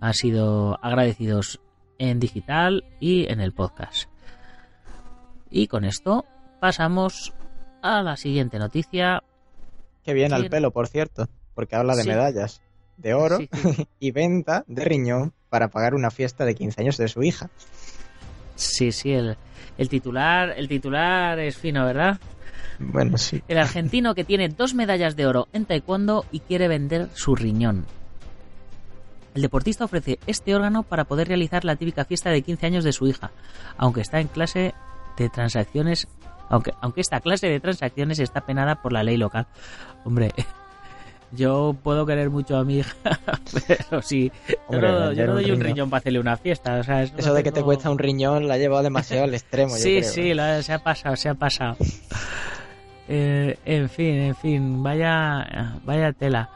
han 0.00 0.14
sido 0.14 0.78
agradecidos 0.82 1.60
en 1.98 2.18
digital 2.18 2.84
y 3.00 3.30
en 3.30 3.40
el 3.40 3.52
podcast. 3.52 4.08
Y 5.50 5.66
con 5.66 5.84
esto 5.84 6.24
pasamos 6.60 7.34
a 7.82 8.02
la 8.02 8.16
siguiente 8.16 8.58
noticia. 8.58 9.22
Que 10.02 10.14
viene 10.14 10.34
al 10.34 10.48
pelo, 10.48 10.70
por 10.70 10.88
cierto, 10.88 11.28
porque 11.54 11.76
habla 11.76 11.94
de 11.94 12.04
medallas 12.04 12.62
de 12.96 13.14
oro 13.14 13.38
y 14.00 14.10
venta 14.10 14.64
de 14.66 14.84
riñón 14.84 15.34
para 15.50 15.68
pagar 15.68 15.94
una 15.94 16.10
fiesta 16.10 16.44
de 16.44 16.54
15 16.54 16.80
años 16.80 16.96
de 16.96 17.08
su 17.08 17.22
hija. 17.22 17.50
Sí, 18.62 18.92
sí, 18.92 19.12
el, 19.12 19.36
el 19.76 19.88
titular, 19.88 20.54
el 20.56 20.68
titular 20.68 21.38
es 21.38 21.56
fino, 21.56 21.84
¿verdad? 21.84 22.18
Bueno, 22.78 23.18
sí. 23.18 23.42
El 23.48 23.58
argentino 23.58 24.14
que 24.14 24.24
tiene 24.24 24.48
dos 24.48 24.74
medallas 24.74 25.16
de 25.16 25.26
oro 25.26 25.48
en 25.52 25.66
taekwondo 25.66 26.24
y 26.30 26.40
quiere 26.40 26.68
vender 26.68 27.08
su 27.14 27.34
riñón. 27.34 27.86
El 29.34 29.42
deportista 29.42 29.84
ofrece 29.84 30.18
este 30.26 30.54
órgano 30.54 30.82
para 30.82 31.04
poder 31.04 31.28
realizar 31.28 31.64
la 31.64 31.76
típica 31.76 32.04
fiesta 32.04 32.30
de 32.30 32.42
15 32.42 32.66
años 32.66 32.84
de 32.84 32.92
su 32.92 33.06
hija, 33.06 33.30
aunque 33.78 34.02
está 34.02 34.20
en 34.20 34.28
clase 34.28 34.74
de 35.16 35.28
transacciones, 35.28 36.06
aunque, 36.48 36.72
aunque 36.80 37.00
esta 37.00 37.20
clase 37.20 37.48
de 37.48 37.60
transacciones 37.60 38.18
está 38.18 38.42
penada 38.42 38.82
por 38.82 38.92
la 38.92 39.02
ley 39.02 39.16
local. 39.16 39.46
Hombre, 40.04 40.32
yo 41.32 41.74
puedo 41.82 42.04
querer 42.04 42.30
mucho 42.30 42.56
a 42.56 42.64
mi 42.64 42.78
hija, 42.78 42.94
pero 43.66 44.02
sí, 44.02 44.30
yo 44.70 44.80
no, 44.80 45.34
doy 45.34 45.50
un 45.50 45.60
riñón. 45.60 45.88
para 45.88 46.00
hacerle 46.00 46.20
una 46.20 46.36
fiesta. 46.36 46.80
eso, 46.80 47.34
de 47.34 47.42
que 47.42 47.52
te 47.52 47.62
cuesta 47.62 47.90
un 47.90 47.98
riñón 47.98 48.46
la 48.46 48.54
ha 48.54 48.58
llevado 48.58 48.82
demasiado 48.82 49.24
al 49.24 49.34
extremo. 49.34 49.74
sí, 49.74 50.02
sí, 50.02 50.32
se 50.62 50.72
ha 50.72 50.78
pasado, 50.78 51.16
se 51.16 51.28
ha 51.28 51.34
pasado. 51.34 51.76
Eh, 53.08 53.58
en 53.64 53.88
fin, 53.88 54.14
en 54.14 54.36
fin, 54.36 54.82
vaya, 54.82 55.78
vaya 55.84 56.12
tela. 56.12 56.50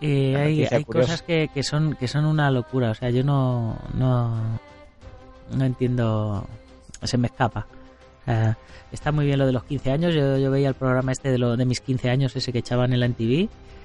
Eh, 0.00 0.36
hay, 0.36 0.64
hay 0.70 0.84
cosas 0.84 1.22
que, 1.22 1.48
que, 1.52 1.62
son 1.62 1.94
que 1.94 2.08
son 2.08 2.24
una 2.24 2.50
locura. 2.50 2.90
O 2.90 2.94
sea, 2.94 3.10
yo 3.10 3.24
no 3.24 3.78
no, 3.94 4.58
no 5.50 5.64
entiendo. 5.64 6.46
Se 7.02 7.16
me 7.16 7.26
escapa. 7.28 7.66
está 8.92 9.10
muy 9.10 9.26
bien 9.26 9.38
lo 9.38 9.46
de 9.46 9.52
los 9.52 9.64
15 9.64 9.90
años. 9.90 10.14
Yo, 10.14 10.36
yo 10.38 10.50
veía 10.50 10.68
el 10.68 10.74
programa 10.74 11.12
este 11.12 11.30
de, 11.30 11.38
lo, 11.38 11.56
de 11.56 11.64
mis 11.64 11.80
15 11.80 12.10
años, 12.10 12.36
ese 12.36 12.52
que 12.52 12.58
echaban 12.58 12.92
en 12.92 13.00
la 13.00 13.06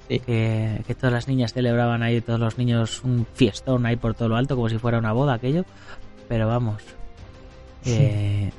Que, 0.08 0.96
todas 0.98 1.12
las 1.12 1.28
niñas 1.28 1.52
celebraban 1.52 2.02
ahí, 2.02 2.20
todos 2.20 2.40
los 2.40 2.56
niños 2.56 3.02
un 3.04 3.26
fiestón 3.34 3.84
ahí 3.84 3.96
por 3.96 4.14
todo 4.14 4.30
lo 4.30 4.36
alto, 4.36 4.56
como 4.56 4.68
si 4.68 4.78
fuera 4.78 4.98
una 4.98 5.12
boda 5.12 5.34
aquello. 5.34 5.64
Pero 6.28 6.48
vamos, 6.48 6.82
eh, 7.84 8.50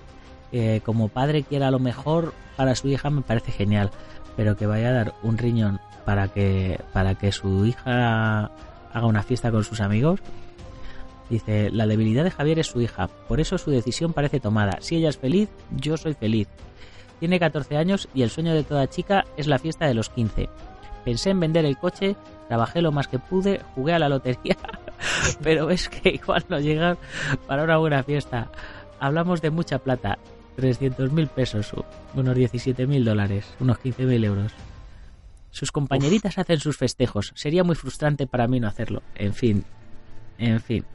como 0.84 1.08
padre 1.10 1.44
quiera 1.44 1.72
lo 1.72 1.80
mejor 1.80 2.34
para 2.60 2.76
su 2.76 2.90
hija 2.90 3.10
me 3.10 3.22
parece 3.22 3.52
genial, 3.52 3.92
pero 4.36 4.58
que 4.58 4.66
vaya 4.66 4.90
a 4.90 4.92
dar 4.92 5.14
un 5.24 5.38
riñón 5.38 5.80
para 6.06 6.28
que, 6.28 6.80
para 6.92 7.16
que 7.16 7.32
su 7.32 7.66
hija 7.66 8.52
haga 8.92 9.06
una 9.06 9.24
fiesta 9.24 9.52
con 9.52 9.64
sus 9.64 9.80
amigos. 9.80 10.20
Dice, 11.30 11.70
la 11.72 11.86
debilidad 11.86 12.24
de 12.24 12.32
Javier 12.32 12.60
es 12.60 12.68
su 12.68 12.82
hija, 12.82 13.08
por 13.08 13.40
eso 13.40 13.58
su 13.58 13.72
decisión 13.72 14.14
parece 14.14 14.40
tomada. 14.40 14.80
Si 14.82 14.96
ella 14.96 15.10
es 15.10 15.18
feliz, 15.18 15.50
yo 15.78 15.96
soy 15.96 16.16
feliz. 16.16 16.48
Tiene 17.20 17.40
14 17.40 17.78
años 17.78 18.10
y 18.14 18.24
el 18.24 18.30
sueño 18.30 18.54
de 18.54 18.64
toda 18.64 18.90
chica 18.90 19.26
es 19.38 19.48
la 19.48 19.60
fiesta 19.60 19.86
de 19.86 19.94
los 19.94 20.10
15. 20.10 20.50
Pensé 21.04 21.32
en 21.32 21.40
vender 21.40 21.66
el 21.66 21.78
coche, 21.78 22.16
trabajé 22.48 22.82
lo 22.82 22.92
más 22.92 23.08
que 23.08 23.20
pude, 23.20 23.62
jugué 23.76 23.94
a 23.94 24.00
la 24.00 24.10
lotería, 24.10 24.58
pero 25.44 25.70
es 25.70 25.90
que 25.90 26.10
igual 26.10 26.46
no 26.50 26.60
llegan 26.60 26.98
para 27.48 27.64
una 27.64 27.78
buena 27.78 28.04
fiesta. 28.04 28.52
Hablamos 29.00 29.42
de 29.42 29.50
mucha 29.50 29.80
plata, 29.80 30.18
300 30.58 31.12
mil 31.12 31.28
pesos, 31.28 31.74
unos 32.16 32.36
17 32.36 32.86
mil 32.86 33.06
dólares, 33.06 33.46
unos 33.60 33.80
15 33.80 34.06
mil 34.06 34.24
euros. 34.24 34.52
Sus 35.52 35.72
compañeritas 35.72 36.38
hacen 36.38 36.60
sus 36.60 36.78
festejos. 36.78 37.32
Sería 37.36 37.64
muy 37.64 37.76
frustrante 37.76 38.28
para 38.28 38.48
mí 38.48 38.60
no 38.60 38.68
hacerlo. 38.68 39.02
En 39.16 39.34
fin, 39.34 39.64
en 40.38 40.62
fin. 40.62 40.86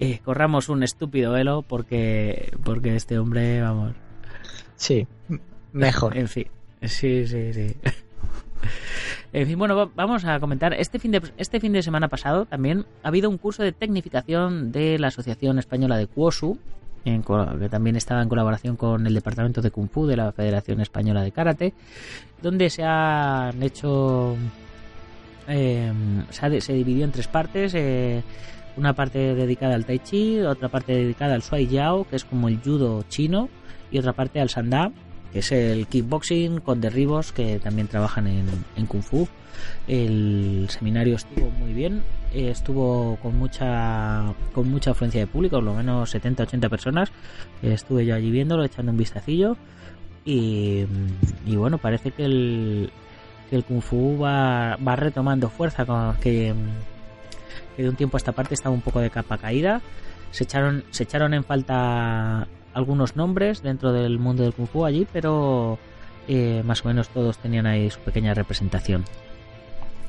Eh, 0.00 0.20
corramos 0.24 0.68
un 0.68 0.82
estúpido 0.82 1.32
velo 1.32 1.62
porque, 1.62 2.52
porque 2.64 2.96
este 2.96 3.18
hombre, 3.18 3.60
vamos. 3.60 3.94
Sí, 4.76 5.06
mejor. 5.72 6.16
En 6.16 6.28
fin, 6.28 6.48
sí, 6.82 7.26
sí, 7.26 7.52
sí. 7.52 7.76
En 9.32 9.48
fin, 9.48 9.58
bueno, 9.58 9.90
vamos 9.96 10.24
a 10.24 10.38
comentar. 10.38 10.74
Este 10.74 11.00
fin, 11.00 11.10
de, 11.10 11.20
este 11.38 11.58
fin 11.58 11.72
de 11.72 11.82
semana 11.82 12.08
pasado 12.08 12.46
también 12.46 12.86
ha 13.02 13.08
habido 13.08 13.28
un 13.28 13.36
curso 13.36 13.64
de 13.64 13.72
tecnificación 13.72 14.70
de 14.70 14.96
la 14.98 15.08
Asociación 15.08 15.58
Española 15.58 15.96
de 15.96 16.06
Kuosu, 16.06 16.56
que 17.04 17.68
también 17.68 17.96
estaba 17.96 18.22
en 18.22 18.28
colaboración 18.28 18.76
con 18.76 19.06
el 19.06 19.14
Departamento 19.14 19.60
de 19.60 19.70
Kung 19.70 19.90
Fu 19.90 20.06
de 20.06 20.16
la 20.16 20.32
Federación 20.32 20.80
Española 20.80 21.22
de 21.22 21.32
Karate, 21.32 21.74
donde 22.40 22.70
se 22.70 22.84
han 22.84 23.62
hecho. 23.62 24.36
Em, 25.46 26.24
se, 26.30 26.72
dividió 26.72 27.04
en 27.04 27.12
tres 27.12 27.28
partes. 27.28 27.74
Eh, 27.74 28.22
una 28.76 28.92
parte 28.92 29.34
dedicada 29.34 29.74
al 29.74 29.84
Tai 29.84 29.98
Chi, 30.00 30.40
otra 30.40 30.68
parte 30.68 30.92
dedicada 30.92 31.34
al 31.34 31.42
Shuai 31.42 31.66
Yao, 31.68 32.04
que 32.08 32.16
es 32.16 32.24
como 32.24 32.48
el 32.48 32.58
judo 32.58 33.04
chino, 33.08 33.48
y 33.90 33.98
otra 33.98 34.12
parte 34.12 34.40
al 34.40 34.48
Sanda, 34.48 34.90
es 35.34 35.52
el 35.52 35.86
kickboxing 35.86 36.60
con 36.60 36.80
derribos 36.80 37.32
que 37.32 37.58
también 37.58 37.88
trabajan 37.88 38.26
en, 38.26 38.86
Kung 38.86 39.02
Fu. 39.02 39.28
El 39.88 40.66
seminario 40.70 41.16
estuvo 41.16 41.50
muy 41.50 41.72
bien, 41.72 42.02
estuvo 42.32 43.16
con 43.22 43.36
mucha 43.38 44.34
con 44.52 44.70
mucha 44.70 44.92
afluencia 44.92 45.20
de 45.20 45.26
público, 45.26 45.56
por 45.56 45.64
lo 45.64 45.74
menos 45.74 46.14
70-80 46.14 46.70
personas. 46.70 47.12
Estuve 47.62 48.06
yo 48.06 48.14
allí 48.14 48.30
viéndolo, 48.30 48.64
echando 48.64 48.92
un 48.92 48.98
vistacillo. 48.98 49.56
Y, 50.24 50.86
bueno, 51.46 51.78
parece 51.78 52.10
que 52.10 52.24
el, 52.24 52.90
Kung 53.68 53.82
Fu 53.82 54.18
va, 54.18 54.76
va 54.76 54.96
retomando 54.96 55.50
fuerza, 55.50 55.84
que 56.20 56.54
de 57.76 57.88
un 57.88 57.96
tiempo 57.96 58.16
a 58.16 58.18
esta 58.18 58.32
parte 58.32 58.54
estaba 58.54 58.74
un 58.74 58.80
poco 58.80 59.00
de 59.00 59.10
capa 59.10 59.38
caída. 59.38 59.82
Se 60.30 60.44
echaron, 60.44 60.84
se 60.90 61.04
echaron 61.04 61.34
en 61.34 61.44
falta 61.44 62.48
algunos 62.74 63.16
nombres 63.16 63.62
dentro 63.62 63.92
del 63.92 64.18
mundo 64.18 64.42
del 64.42 64.52
Kung 64.52 64.68
Fu 64.68 64.84
allí, 64.84 65.06
pero 65.12 65.78
eh, 66.28 66.62
más 66.64 66.84
o 66.84 66.88
menos 66.88 67.08
todos 67.08 67.38
tenían 67.38 67.66
ahí 67.66 67.90
su 67.90 68.00
pequeña 68.00 68.34
representación. 68.34 69.04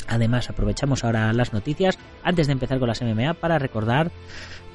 Además, 0.07 0.49
aprovechamos 0.49 1.03
ahora 1.03 1.33
las 1.33 1.53
noticias 1.53 1.97
antes 2.23 2.47
de 2.47 2.53
empezar 2.53 2.79
con 2.79 2.87
las 2.87 3.01
MMA 3.01 3.33
para 3.35 3.59
recordar 3.59 4.11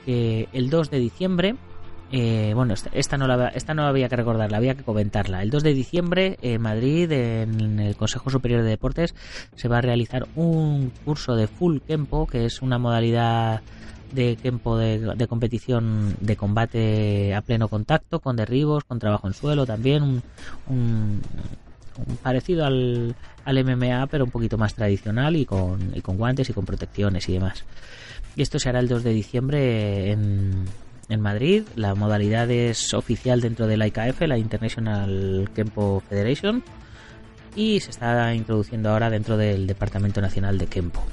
que 0.04 0.48
el 0.52 0.70
2 0.70 0.90
de 0.90 0.98
diciembre, 0.98 1.56
eh, 2.10 2.52
bueno, 2.54 2.74
esta, 2.92 3.16
no 3.16 3.28
la, 3.28 3.48
esta 3.48 3.74
no 3.74 3.84
había 3.84 4.08
que 4.08 4.16
recordarla, 4.16 4.56
había 4.56 4.74
que 4.74 4.82
comentarla. 4.82 5.42
El 5.42 5.50
2 5.50 5.62
de 5.62 5.74
diciembre 5.74 6.38
en 6.42 6.60
Madrid, 6.60 7.10
en 7.12 7.78
el 7.78 7.96
Consejo 7.96 8.30
Superior 8.30 8.62
de 8.62 8.70
Deportes, 8.70 9.14
se 9.54 9.68
va 9.68 9.78
a 9.78 9.82
realizar 9.82 10.26
un 10.34 10.92
curso 11.04 11.36
de 11.36 11.46
Full 11.46 11.78
Kempo, 11.86 12.26
que 12.26 12.44
es 12.44 12.60
una 12.60 12.78
modalidad 12.78 13.62
de 14.12 14.36
tiempo 14.36 14.76
de, 14.76 15.26
competición 15.28 16.16
de 16.20 16.36
combate 16.36 17.34
a 17.34 17.42
pleno 17.42 17.68
contacto, 17.68 18.20
con 18.20 18.36
derribos, 18.36 18.84
con 18.84 18.98
trabajo 18.98 19.26
en 19.26 19.34
suelo 19.34 19.66
también, 19.66 20.22
un, 20.68 21.20
parecido 22.22 22.64
al, 22.64 23.14
al, 23.44 23.64
MMA, 23.64 24.06
pero 24.06 24.24
un 24.24 24.30
poquito 24.30 24.58
más 24.58 24.74
tradicional 24.74 25.36
y 25.36 25.44
con, 25.44 25.92
y 25.94 26.00
con 26.00 26.16
guantes 26.16 26.48
y 26.50 26.52
con 26.52 26.64
protecciones 26.64 27.28
y 27.28 27.34
demás. 27.34 27.64
Y 28.36 28.42
esto 28.42 28.58
se 28.58 28.68
hará 28.68 28.80
el 28.80 28.88
2 28.88 29.02
de 29.04 29.12
diciembre 29.12 30.12
en, 30.12 30.64
en 31.08 31.20
Madrid. 31.20 31.64
La 31.76 31.94
modalidad 31.94 32.50
es 32.50 32.94
oficial 32.94 33.40
dentro 33.40 33.66
de 33.66 33.76
la 33.76 33.86
IKF, 33.86 34.22
la 34.22 34.38
International 34.38 35.50
Kempo 35.54 36.02
Federation, 36.08 36.62
y 37.56 37.80
se 37.80 37.90
está 37.90 38.32
introduciendo 38.34 38.90
ahora 38.90 39.10
dentro 39.10 39.36
del 39.36 39.66
Departamento 39.66 40.20
Nacional 40.20 40.58
de 40.58 40.66
Kempo. 40.66 41.04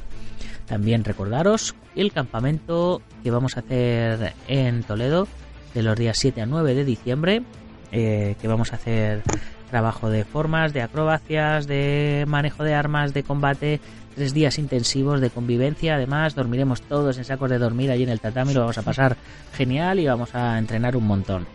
También 0.68 1.04
recordaros 1.04 1.76
el 1.96 2.12
campamento 2.12 3.02
que 3.24 3.32
vamos 3.32 3.56
a 3.58 3.62
hacer 3.62 4.34
en 4.48 4.84
Toledo 4.84 5.28
de 5.74 5.82
los 5.82 5.98
días 5.98 6.18
7 6.18 6.42
a 6.42 6.46
9 6.46 6.76
de 6.76 6.86
diciembre, 6.86 7.44
eh, 7.92 8.36
que 8.42 8.48
vamos 8.48 8.74
a 8.74 8.76
hacer 8.76 9.24
trabajo 9.70 10.10
de 10.10 10.26
formas, 10.26 10.74
de 10.74 10.82
acrobacias, 10.82 11.68
de 11.68 12.26
manejo 12.28 12.64
de 12.64 12.74
armas, 12.74 13.14
de 13.14 13.24
combate, 13.24 13.80
tres 14.16 14.34
días 14.34 14.58
intensivos 14.58 15.22
de 15.22 15.30
convivencia. 15.30 15.96
Además, 15.96 16.36
dormiremos 16.36 16.82
todos 16.82 17.18
en 17.18 17.24
sacos 17.24 17.50
de 17.50 17.60
dormir 17.60 17.92
allí 17.92 18.04
en 18.04 18.10
el 18.10 18.20
tatami, 18.20 18.54
lo 18.54 18.62
vamos 18.62 18.78
a 18.78 18.82
pasar 18.82 19.16
genial 19.54 20.00
y 20.00 20.08
vamos 20.08 20.36
a 20.36 20.58
entrenar 20.58 20.98
un 20.98 21.08
montón. 21.08 21.48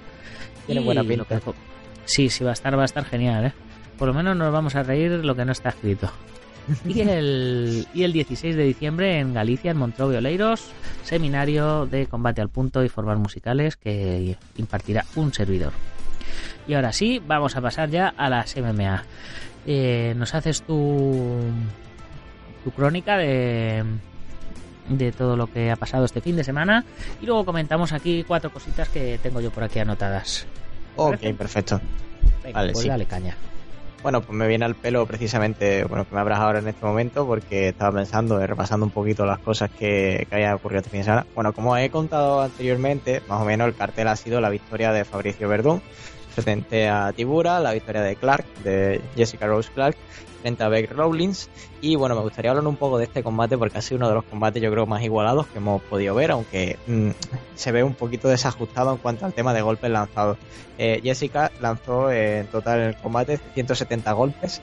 Tiene 0.66 0.80
buena 0.80 1.02
pinta. 1.02 1.40
Sí, 2.04 2.30
sí, 2.30 2.44
va 2.44 2.50
a 2.50 2.54
estar, 2.54 2.76
va 2.76 2.82
a 2.82 2.86
estar 2.86 3.04
genial, 3.04 3.46
¿eh? 3.46 3.52
Por 3.98 4.08
lo 4.08 4.14
menos 4.14 4.36
nos 4.36 4.52
vamos 4.52 4.74
a 4.74 4.82
reír 4.82 5.10
lo 5.24 5.34
que 5.34 5.44
no 5.44 5.52
está 5.52 5.70
escrito. 5.70 6.10
Y 6.86 7.00
el, 7.00 7.86
y 7.92 8.04
el 8.04 8.12
16 8.12 8.56
de 8.56 8.64
diciembre 8.64 9.18
en 9.18 9.34
Galicia, 9.34 9.70
en 9.70 9.78
Montrobio 9.78 10.18
Oleiros, 10.18 10.70
seminario 11.04 11.86
de 11.86 12.06
combate 12.06 12.40
al 12.40 12.48
punto 12.48 12.84
y 12.84 12.88
formas 12.88 13.18
musicales 13.18 13.76
que 13.76 14.36
impartirá 14.56 15.04
un 15.16 15.32
servidor. 15.32 15.72
Y 16.66 16.74
ahora 16.74 16.92
sí, 16.92 17.20
vamos 17.26 17.56
a 17.56 17.60
pasar 17.60 17.90
ya 17.90 18.08
a 18.16 18.28
las 18.30 18.56
MMA. 18.56 19.04
Eh, 19.66 20.14
nos 20.16 20.34
haces 20.34 20.62
tu, 20.62 21.40
tu 22.64 22.70
crónica 22.70 23.16
de, 23.16 23.84
de 24.88 25.12
todo 25.12 25.36
lo 25.36 25.46
que 25.46 25.70
ha 25.70 25.76
pasado 25.76 26.04
este 26.04 26.20
fin 26.20 26.36
de 26.36 26.44
semana 26.44 26.84
y 27.20 27.26
luego 27.26 27.44
comentamos 27.44 27.92
aquí 27.92 28.24
cuatro 28.26 28.50
cositas 28.50 28.88
que 28.88 29.18
tengo 29.22 29.40
yo 29.40 29.50
por 29.50 29.64
aquí 29.64 29.78
anotadas. 29.78 30.46
Ok, 30.96 31.20
perfecto. 31.36 31.80
Venga, 32.44 32.64
pues 32.72 32.86
dale 32.86 33.06
caña. 33.06 33.36
Bueno, 34.02 34.20
pues 34.20 34.36
me 34.36 34.48
viene 34.48 34.64
al 34.64 34.74
pelo 34.74 35.06
precisamente, 35.06 35.84
bueno, 35.84 36.04
que 36.08 36.12
me 36.12 36.20
abras 36.20 36.40
ahora 36.40 36.58
en 36.58 36.66
este 36.66 36.84
momento 36.84 37.24
porque 37.24 37.68
estaba 37.68 37.98
pensando, 37.98 38.40
eh, 38.40 38.48
repasando 38.48 38.84
un 38.84 38.90
poquito 38.90 39.24
las 39.24 39.38
cosas 39.38 39.70
que, 39.70 40.26
que 40.28 40.36
haya 40.36 40.56
ocurrido 40.56 40.80
este 40.80 40.90
fin 40.90 41.00
de 41.00 41.04
semana. 41.04 41.26
Bueno, 41.36 41.52
como 41.52 41.76
he 41.76 41.88
contado 41.88 42.42
anteriormente, 42.42 43.22
más 43.28 43.40
o 43.40 43.44
menos 43.44 43.68
el 43.68 43.76
cartel 43.76 44.08
ha 44.08 44.16
sido 44.16 44.40
la 44.40 44.50
victoria 44.50 44.90
de 44.90 45.04
Fabricio 45.04 45.48
Verdún 45.48 45.80
frente 46.34 46.88
a 46.88 47.12
Tibura, 47.12 47.60
la 47.60 47.72
victoria 47.72 48.02
de 48.02 48.16
Clark, 48.16 48.44
de 48.64 49.00
Jessica 49.14 49.46
Rose 49.46 49.70
Clark, 49.72 49.96
frente 50.42 50.62
a 50.64 50.68
Beck 50.68 50.90
Rawlins. 50.92 51.48
Y 51.80 51.96
bueno, 51.96 52.14
me 52.14 52.20
gustaría 52.20 52.50
hablar 52.50 52.66
un 52.66 52.76
poco 52.76 52.98
de 52.98 53.04
este 53.04 53.22
combate 53.22 53.56
porque 53.56 53.78
ha 53.78 53.82
sido 53.82 53.98
uno 53.98 54.08
de 54.08 54.14
los 54.14 54.24
combates 54.24 54.62
yo 54.62 54.70
creo 54.70 54.86
más 54.86 55.02
igualados 55.02 55.46
que 55.46 55.58
hemos 55.58 55.80
podido 55.82 56.14
ver, 56.14 56.32
aunque 56.32 56.78
mm, 56.86 57.10
se 57.54 57.72
ve 57.72 57.82
un 57.82 57.94
poquito 57.94 58.28
desajustado 58.28 58.92
en 58.92 58.98
cuanto 58.98 59.24
al 59.24 59.32
tema 59.32 59.54
de 59.54 59.62
golpes 59.62 59.90
lanzados. 59.90 60.36
Eh, 60.78 61.00
Jessica 61.02 61.52
lanzó 61.60 62.10
eh, 62.10 62.40
en 62.40 62.46
total 62.48 62.80
en 62.80 62.86
el 62.88 62.96
combate 62.96 63.38
170 63.54 64.12
golpes 64.12 64.62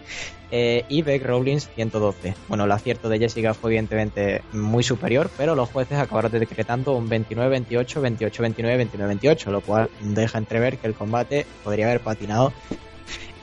eh, 0.52 0.84
y 0.90 1.02
Beck 1.02 1.24
Rawlins 1.24 1.70
112. 1.76 2.34
Bueno, 2.48 2.66
el 2.66 2.72
acierto 2.72 3.10
de 3.10 3.20
Jessica 3.20 3.54
fue 3.54 3.72
evidentemente 3.72 4.42
muy 4.52 4.84
superior, 4.84 5.30
pero 5.38 5.56
los 5.56 5.70
jueces 5.70 5.98
acabaron 5.98 6.32
decretando 6.32 6.94
un 6.94 7.10
29-28, 7.10 8.02
28-29, 8.32 8.90
29-28, 8.92 9.52
lo 9.52 9.62
cual 9.62 9.90
deja 10.02 10.38
entrever 10.38 10.78
que 10.78 10.88
el 10.88 10.94
combate 10.94 11.46
podría 11.64 11.86
haber 11.86 12.02
patinado 12.02 12.52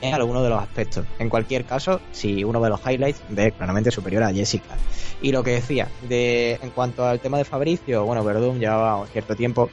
en 0.00 0.14
alguno 0.14 0.42
de 0.42 0.50
los 0.50 0.62
aspectos. 0.62 1.06
En 1.18 1.28
cualquier 1.28 1.64
caso, 1.64 2.00
si 2.12 2.44
uno 2.44 2.60
ve 2.60 2.68
los 2.68 2.80
highlights, 2.86 3.22
ve 3.28 3.52
claramente 3.52 3.90
superior 3.90 4.22
a 4.22 4.32
Jessica. 4.32 4.76
Y 5.22 5.32
lo 5.32 5.42
que 5.42 5.52
decía, 5.52 5.88
de 6.08 6.58
en 6.62 6.70
cuanto 6.70 7.04
al 7.04 7.20
tema 7.20 7.38
de 7.38 7.44
Fabricio, 7.44 8.04
bueno, 8.04 8.24
Verdún 8.24 8.60
llevaba 8.60 9.00
un 9.00 9.08
cierto 9.08 9.34
tiempo 9.34 9.70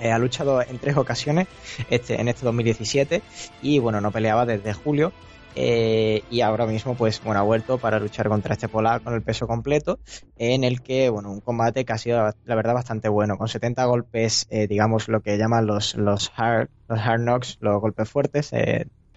eh, 0.00 0.10
ha 0.10 0.18
luchado 0.18 0.60
en 0.60 0.78
tres 0.78 0.96
ocasiones 0.96 1.46
este, 1.88 2.20
en 2.20 2.28
este 2.28 2.44
2017 2.44 3.22
y 3.62 3.78
bueno, 3.78 4.00
no 4.00 4.10
peleaba 4.10 4.44
desde 4.46 4.72
julio. 4.72 5.12
Eh, 5.56 6.24
y 6.30 6.40
ahora 6.40 6.66
mismo 6.66 6.96
pues 6.96 7.22
bueno 7.22 7.38
ha 7.38 7.44
vuelto 7.44 7.78
para 7.78 8.00
luchar 8.00 8.28
contra 8.28 8.54
este 8.54 8.66
polar 8.66 9.02
con 9.02 9.14
el 9.14 9.22
peso 9.22 9.46
completo 9.46 10.00
en 10.36 10.64
el 10.64 10.82
que 10.82 11.10
bueno 11.10 11.30
un 11.30 11.40
combate 11.40 11.84
que 11.84 11.92
ha 11.92 11.98
sido 11.98 12.28
la 12.44 12.54
verdad 12.56 12.74
bastante 12.74 13.08
bueno 13.08 13.38
con 13.38 13.46
70 13.46 13.84
golpes 13.84 14.48
eh, 14.50 14.66
digamos 14.66 15.06
lo 15.06 15.20
que 15.20 15.38
llaman 15.38 15.64
los 15.66 15.94
los 15.94 16.32
hard 16.34 16.70
los 16.88 16.98
hard 16.98 17.20
knocks 17.20 17.58
los 17.60 17.80
golpes 17.80 18.10
fuertes 18.10 18.52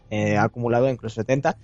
eh, 0.09 0.37
ha 0.37 0.43
acumulado 0.43 0.89
incluso 0.89 1.15
70 1.15 1.57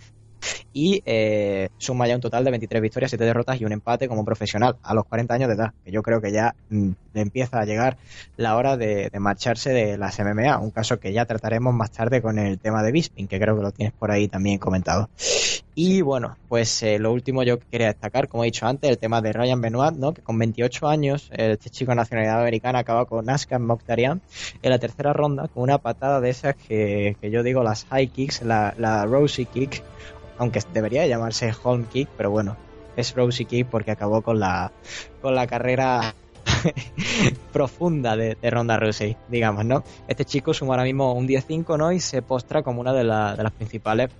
y 0.73 1.01
eh, 1.05 1.69
suma 1.77 2.07
ya 2.07 2.15
un 2.15 2.21
total 2.21 2.43
de 2.43 2.51
23 2.51 2.81
victorias, 2.81 3.11
7 3.11 3.23
derrotas 3.23 3.59
y 3.61 3.65
un 3.65 3.71
empate 3.71 4.07
como 4.07 4.25
profesional 4.25 4.77
a 4.83 4.93
los 4.93 5.05
40 5.05 5.33
años 5.33 5.47
de 5.47 5.55
edad, 5.55 5.73
que 5.83 5.91
yo 5.91 6.01
creo 6.01 6.21
que 6.21 6.31
ya 6.31 6.55
mm, 6.69 6.89
empieza 7.13 7.59
a 7.59 7.65
llegar 7.65 7.97
la 8.37 8.55
hora 8.57 8.75
de, 8.77 9.09
de, 9.09 9.19
marcharse 9.19 9.71
de 9.71 9.97
las 9.97 10.19
MMA, 10.19 10.57
un 10.59 10.71
caso 10.71 10.99
que 10.99 11.13
ya 11.13 11.25
trataremos 11.25 11.73
más 11.73 11.91
tarde 11.91 12.21
con 12.21 12.39
el 12.39 12.59
tema 12.59 12.83
de 12.83 12.91
Bisping, 12.91 13.27
que 13.27 13.39
creo 13.39 13.55
que 13.55 13.63
lo 13.63 13.71
tienes 13.71 13.93
por 13.93 14.11
ahí 14.11 14.27
también 14.27 14.57
comentado. 14.57 15.09
Y 15.75 16.01
bueno, 16.01 16.37
pues 16.49 16.83
eh, 16.83 16.99
lo 16.99 17.11
último 17.11 17.41
yo 17.41 17.57
quería 17.59 17.87
destacar, 17.87 18.27
como 18.27 18.43
he 18.43 18.47
dicho 18.47 18.67
antes, 18.67 18.91
el 18.91 18.99
tema 18.99 19.21
de 19.21 19.33
Ryan 19.33 19.59
Benoit, 19.59 19.95
¿no? 19.95 20.13
que 20.13 20.21
con 20.21 20.37
28 20.37 20.87
años, 20.87 21.31
este 21.31 21.71
chico 21.71 21.91
de 21.91 21.95
nacionalidad 21.95 22.41
americana 22.41 22.79
acaba 22.79 23.05
con 23.05 23.27
Askar 23.27 23.59
Mokhtarian 23.59 24.21
en 24.61 24.69
la 24.69 24.77
tercera 24.77 25.13
ronda 25.13 25.47
con 25.47 25.63
una 25.63 25.79
patada 25.79 26.21
de 26.21 26.29
esas 26.29 26.55
que, 26.55 27.17
que 27.19 27.31
yo 27.31 27.41
digo 27.41 27.63
las 27.63 27.85
high 27.85 28.07
kicks, 28.07 28.43
la, 28.43 28.75
la 28.77 29.05
Rosie 29.05 29.45
kick, 29.45 29.81
aunque 30.37 30.61
debería 30.73 31.07
llamarse 31.07 31.51
home 31.63 31.85
kick, 31.91 32.07
pero 32.17 32.29
bueno, 32.29 32.55
es 32.95 33.15
Rosie 33.15 33.45
kick 33.45 33.65
porque 33.67 33.89
acabó 33.89 34.21
con 34.21 34.39
la, 34.39 34.71
con 35.23 35.33
la 35.33 35.47
carrera 35.47 36.13
profunda 37.51 38.15
de, 38.15 38.37
de, 38.39 38.49
Ronda 38.51 38.77
Rousey, 38.77 39.17
digamos, 39.27 39.65
¿no? 39.65 39.83
Este 40.07 40.25
chico 40.25 40.53
suma 40.53 40.73
ahora 40.73 40.83
mismo 40.83 41.13
un 41.13 41.27
10-5, 41.27 41.77
¿no? 41.77 41.91
Y 41.91 41.99
se 41.99 42.21
postra 42.21 42.61
como 42.61 42.81
una 42.81 42.93
de, 42.93 43.03
la, 43.03 43.35
de 43.35 43.43
las 43.43 43.51
principales 43.51 44.11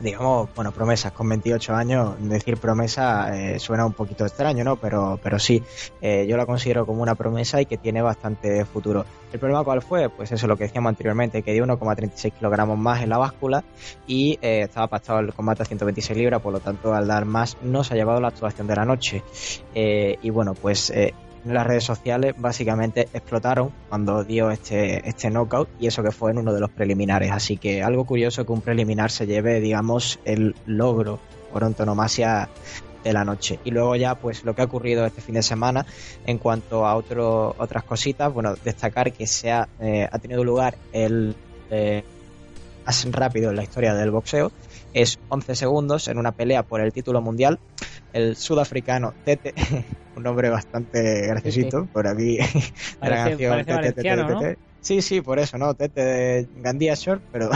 digamos, 0.00 0.48
bueno, 0.54 0.72
promesas 0.72 1.12
con 1.12 1.28
28 1.28 1.74
años, 1.74 2.14
decir 2.20 2.56
promesa 2.56 3.36
eh, 3.36 3.58
suena 3.58 3.86
un 3.86 3.92
poquito 3.92 4.24
extraño, 4.24 4.64
¿no? 4.64 4.76
Pero, 4.76 5.18
pero 5.22 5.38
sí, 5.38 5.62
eh, 6.00 6.26
yo 6.28 6.36
la 6.36 6.46
considero 6.46 6.86
como 6.86 7.02
una 7.02 7.14
promesa 7.14 7.60
y 7.60 7.66
que 7.66 7.76
tiene 7.76 8.02
bastante 8.02 8.64
futuro. 8.64 9.04
¿El 9.32 9.38
problema 9.38 9.64
cuál 9.64 9.82
fue? 9.82 10.08
Pues 10.08 10.30
eso, 10.32 10.46
lo 10.46 10.56
que 10.56 10.64
decíamos 10.64 10.90
anteriormente, 10.90 11.42
que 11.42 11.52
dio 11.52 11.64
1,36 11.64 12.32
kilogramos 12.32 12.78
más 12.78 13.02
en 13.02 13.10
la 13.10 13.18
báscula 13.18 13.64
y 14.06 14.38
eh, 14.42 14.62
estaba 14.62 14.86
pactado 14.86 15.20
el 15.20 15.32
combate 15.32 15.62
a 15.62 15.66
126 15.66 16.18
libras, 16.18 16.40
por 16.40 16.52
lo 16.52 16.60
tanto, 16.60 16.94
al 16.94 17.06
dar 17.06 17.24
más 17.24 17.56
no 17.62 17.84
se 17.84 17.94
ha 17.94 17.96
llevado 17.96 18.20
la 18.20 18.28
actuación 18.28 18.66
de 18.66 18.76
la 18.76 18.84
noche. 18.84 19.22
Eh, 19.74 20.18
y 20.22 20.30
bueno, 20.30 20.54
pues 20.54 20.92
las 21.44 21.66
redes 21.66 21.84
sociales 21.84 22.34
básicamente 22.38 23.08
explotaron 23.12 23.70
cuando 23.88 24.24
dio 24.24 24.50
este, 24.50 25.08
este 25.08 25.30
knockout 25.30 25.68
y 25.78 25.86
eso 25.86 26.02
que 26.02 26.10
fue 26.10 26.30
en 26.30 26.38
uno 26.38 26.52
de 26.52 26.60
los 26.60 26.70
preliminares. 26.70 27.30
Así 27.32 27.56
que 27.56 27.82
algo 27.82 28.04
curioso 28.04 28.44
que 28.46 28.52
un 28.52 28.60
preliminar 28.60 29.10
se 29.10 29.26
lleve, 29.26 29.60
digamos, 29.60 30.18
el 30.24 30.54
logro 30.66 31.18
por 31.52 31.64
antonomasia 31.64 32.48
de 33.04 33.12
la 33.12 33.24
noche. 33.24 33.60
Y 33.64 33.70
luego 33.70 33.94
ya, 33.96 34.14
pues 34.14 34.44
lo 34.44 34.54
que 34.54 34.62
ha 34.62 34.64
ocurrido 34.64 35.04
este 35.04 35.20
fin 35.20 35.34
de 35.34 35.42
semana 35.42 35.86
en 36.26 36.38
cuanto 36.38 36.86
a 36.86 36.96
otro, 36.96 37.54
otras 37.58 37.84
cositas, 37.84 38.32
bueno, 38.32 38.54
destacar 38.64 39.12
que 39.12 39.26
se 39.26 39.52
ha, 39.52 39.68
eh, 39.80 40.08
ha 40.10 40.18
tenido 40.18 40.42
lugar 40.42 40.76
el 40.92 41.36
eh, 41.70 42.02
más 42.86 43.06
rápido 43.12 43.50
en 43.50 43.56
la 43.56 43.62
historia 43.62 43.94
del 43.94 44.10
boxeo. 44.10 44.50
Es 44.92 45.18
11 45.28 45.54
segundos 45.54 46.08
en 46.08 46.18
una 46.18 46.32
pelea 46.32 46.62
por 46.62 46.80
el 46.80 46.92
título 46.92 47.20
mundial. 47.20 47.58
El 48.14 48.36
sudafricano 48.36 49.12
Tete, 49.24 49.52
un 50.16 50.22
nombre 50.22 50.48
bastante 50.48 51.26
graciosito, 51.26 51.86
por 51.92 52.06
aquí 52.06 52.38
la 53.02 53.10
canción 53.10 53.64
Tete, 53.64 53.92
Tete, 53.92 54.16
¿no? 54.16 54.38
Tete. 54.38 54.58
Sí, 54.80 55.02
sí, 55.02 55.20
por 55.20 55.38
eso, 55.38 55.58
¿no? 55.58 55.74
Tete 55.74 56.02
de 56.02 56.48
Gandía 56.62 56.94
Short, 56.94 57.22
pero... 57.32 57.50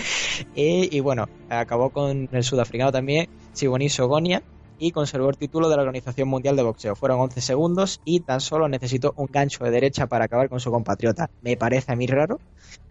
y, 0.54 0.94
y, 0.96 1.00
bueno, 1.00 1.28
acabó 1.48 1.90
con 1.90 2.28
el 2.32 2.42
sudafricano 2.42 2.90
también, 2.90 3.28
Siboniso 3.52 4.08
Gonia, 4.08 4.42
y 4.80 4.90
conservó 4.92 5.28
el 5.28 5.36
título 5.36 5.68
de 5.68 5.76
la 5.76 5.82
Organización 5.82 6.26
Mundial 6.28 6.56
de 6.56 6.62
Boxeo. 6.62 6.96
Fueron 6.96 7.20
11 7.20 7.40
segundos 7.42 8.00
y 8.04 8.20
tan 8.20 8.40
solo 8.40 8.66
necesitó 8.66 9.12
un 9.16 9.28
gancho 9.30 9.62
de 9.62 9.70
derecha 9.70 10.06
para 10.06 10.24
acabar 10.24 10.48
con 10.48 10.58
su 10.58 10.70
compatriota. 10.70 11.30
Me 11.42 11.56
parece 11.56 11.92
a 11.92 11.96
mí 11.96 12.06
raro 12.06 12.40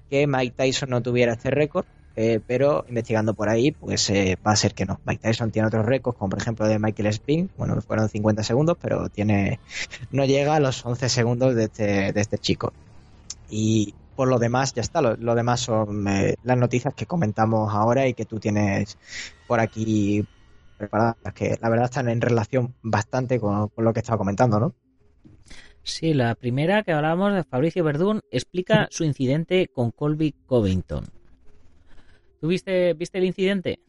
que 0.10 0.28
Mike 0.28 0.56
Tyson 0.56 0.92
no 0.92 1.02
tuviera 1.02 1.34
este 1.34 1.50
récord, 1.50 1.86
eh, 2.22 2.42
pero 2.46 2.84
investigando 2.90 3.34
por 3.34 3.48
ahí, 3.48 3.72
pues 3.72 4.10
eh, 4.10 4.38
va 4.46 4.52
a 4.52 4.56
ser 4.58 4.74
que 4.74 4.86
no. 4.86 5.00
Mike 5.06 5.22
Tyson 5.22 5.52
tiene 5.52 5.70
otros 5.70 5.86
récords, 5.86 6.18
como 6.18 6.32
por 6.32 6.42
ejemplo 6.42 6.68
de 6.68 6.78
Michael 6.78 7.08
Spin, 7.08 7.50
bueno, 7.58 7.80
fueron 7.82 8.10
50 8.10 8.44
segundos, 8.44 8.78
pero 8.82 9.08
tiene 9.08 9.62
no 10.12 10.26
llega 10.26 10.56
a 10.56 10.60
los 10.60 10.86
11 10.86 11.08
segundos 11.08 11.56
de 11.56 11.64
este, 11.64 12.12
de 12.12 12.20
este 12.20 12.38
chico. 12.38 12.74
Y 13.50 13.94
por 14.18 14.28
lo 14.28 14.38
demás, 14.38 14.74
ya 14.74 14.82
está. 14.82 15.02
Lo, 15.02 15.34
demás 15.34 15.62
son 15.62 16.10
eh, 16.10 16.36
las 16.44 16.58
noticias 16.58 16.94
que 16.94 17.06
comentamos 17.06 17.74
ahora 17.74 18.06
y 18.06 18.14
que 18.14 18.26
tú 18.26 18.38
tienes 18.38 18.98
por 19.48 19.62
aquí 19.62 20.28
preparadas, 20.78 21.16
que 21.34 21.58
la 21.62 21.70
verdad 21.70 21.86
están 21.86 22.10
en 22.10 22.20
relación 22.20 22.76
bastante 22.82 23.40
con, 23.40 23.70
con 23.70 23.86
lo 23.86 23.94
que 23.94 24.02
estaba 24.02 24.18
comentando, 24.18 24.60
¿no? 24.60 24.76
Sí, 25.84 26.14
la 26.14 26.36
primera 26.36 26.84
que 26.84 26.92
hablábamos 26.92 27.34
de 27.34 27.46
Fabricio 27.46 27.86
Verdún 27.86 28.20
explica 28.30 28.90
su 28.92 29.06
incidente 29.06 29.70
con 29.74 29.92
Colby 29.92 30.36
Covington. 30.46 31.19
¿Tú 32.40 32.48
viste, 32.48 32.94
viste 32.94 33.18
el 33.18 33.26
incidente? 33.26 33.80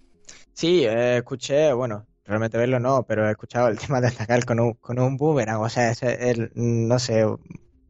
Sí, 0.53 0.85
eh, 0.85 1.19
escuché, 1.19 1.73
bueno, 1.73 2.07
realmente 2.25 2.59
verlo 2.59 2.81
no, 2.81 3.05
pero 3.07 3.27
he 3.27 3.31
escuchado 3.31 3.69
el 3.69 3.79
tema 3.79 4.01
de 4.01 4.09
atacar 4.09 4.45
con 4.45 4.61
un, 4.61 4.75
con 4.75 4.99
un 4.99 5.17
boomerang, 5.17 5.61
o 5.61 5.69
sea, 5.69 5.91
es 5.91 6.03
el, 6.03 6.51
no 6.55 6.99
sé, 6.99 7.25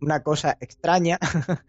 una 0.01 0.23
cosa 0.23 0.57
extraña. 0.61 1.19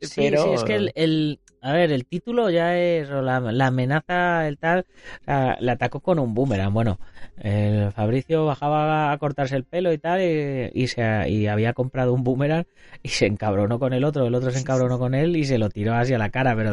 sí, 0.00 0.12
pero... 0.16 0.44
sí, 0.44 0.50
es 0.54 0.64
que 0.64 0.74
el, 0.74 0.92
el, 0.94 1.40
a 1.64 1.72
ver, 1.72 1.92
el 1.92 2.04
título 2.04 2.50
ya 2.50 2.76
es 2.76 3.08
la, 3.08 3.40
la 3.40 3.66
amenaza, 3.68 4.46
el 4.46 4.58
tal, 4.58 4.84
la, 5.26 5.56
la, 5.60 5.72
atacó 5.72 6.00
con 6.00 6.18
un 6.18 6.34
boomerang. 6.34 6.74
Bueno, 6.74 7.00
el 7.38 7.90
Fabricio 7.92 8.44
bajaba 8.44 9.12
a 9.12 9.18
cortarse 9.18 9.56
el 9.56 9.64
pelo 9.64 9.90
y 9.90 9.96
tal, 9.96 10.20
y, 10.20 10.70
y, 10.74 10.88
se, 10.88 11.02
y 11.30 11.46
había 11.46 11.72
comprado 11.72 12.12
un 12.12 12.22
boomerang 12.22 12.66
y 13.02 13.08
se 13.08 13.24
encabronó 13.24 13.78
con 13.78 13.94
el 13.94 14.04
otro, 14.04 14.26
el 14.26 14.34
otro 14.34 14.50
se 14.50 14.58
encabronó 14.58 14.98
con 14.98 15.14
él 15.14 15.36
y 15.36 15.44
se 15.46 15.56
lo 15.56 15.70
tiró 15.70 15.94
hacia 15.94 16.18
la 16.18 16.28
cara, 16.28 16.54
pero 16.54 16.70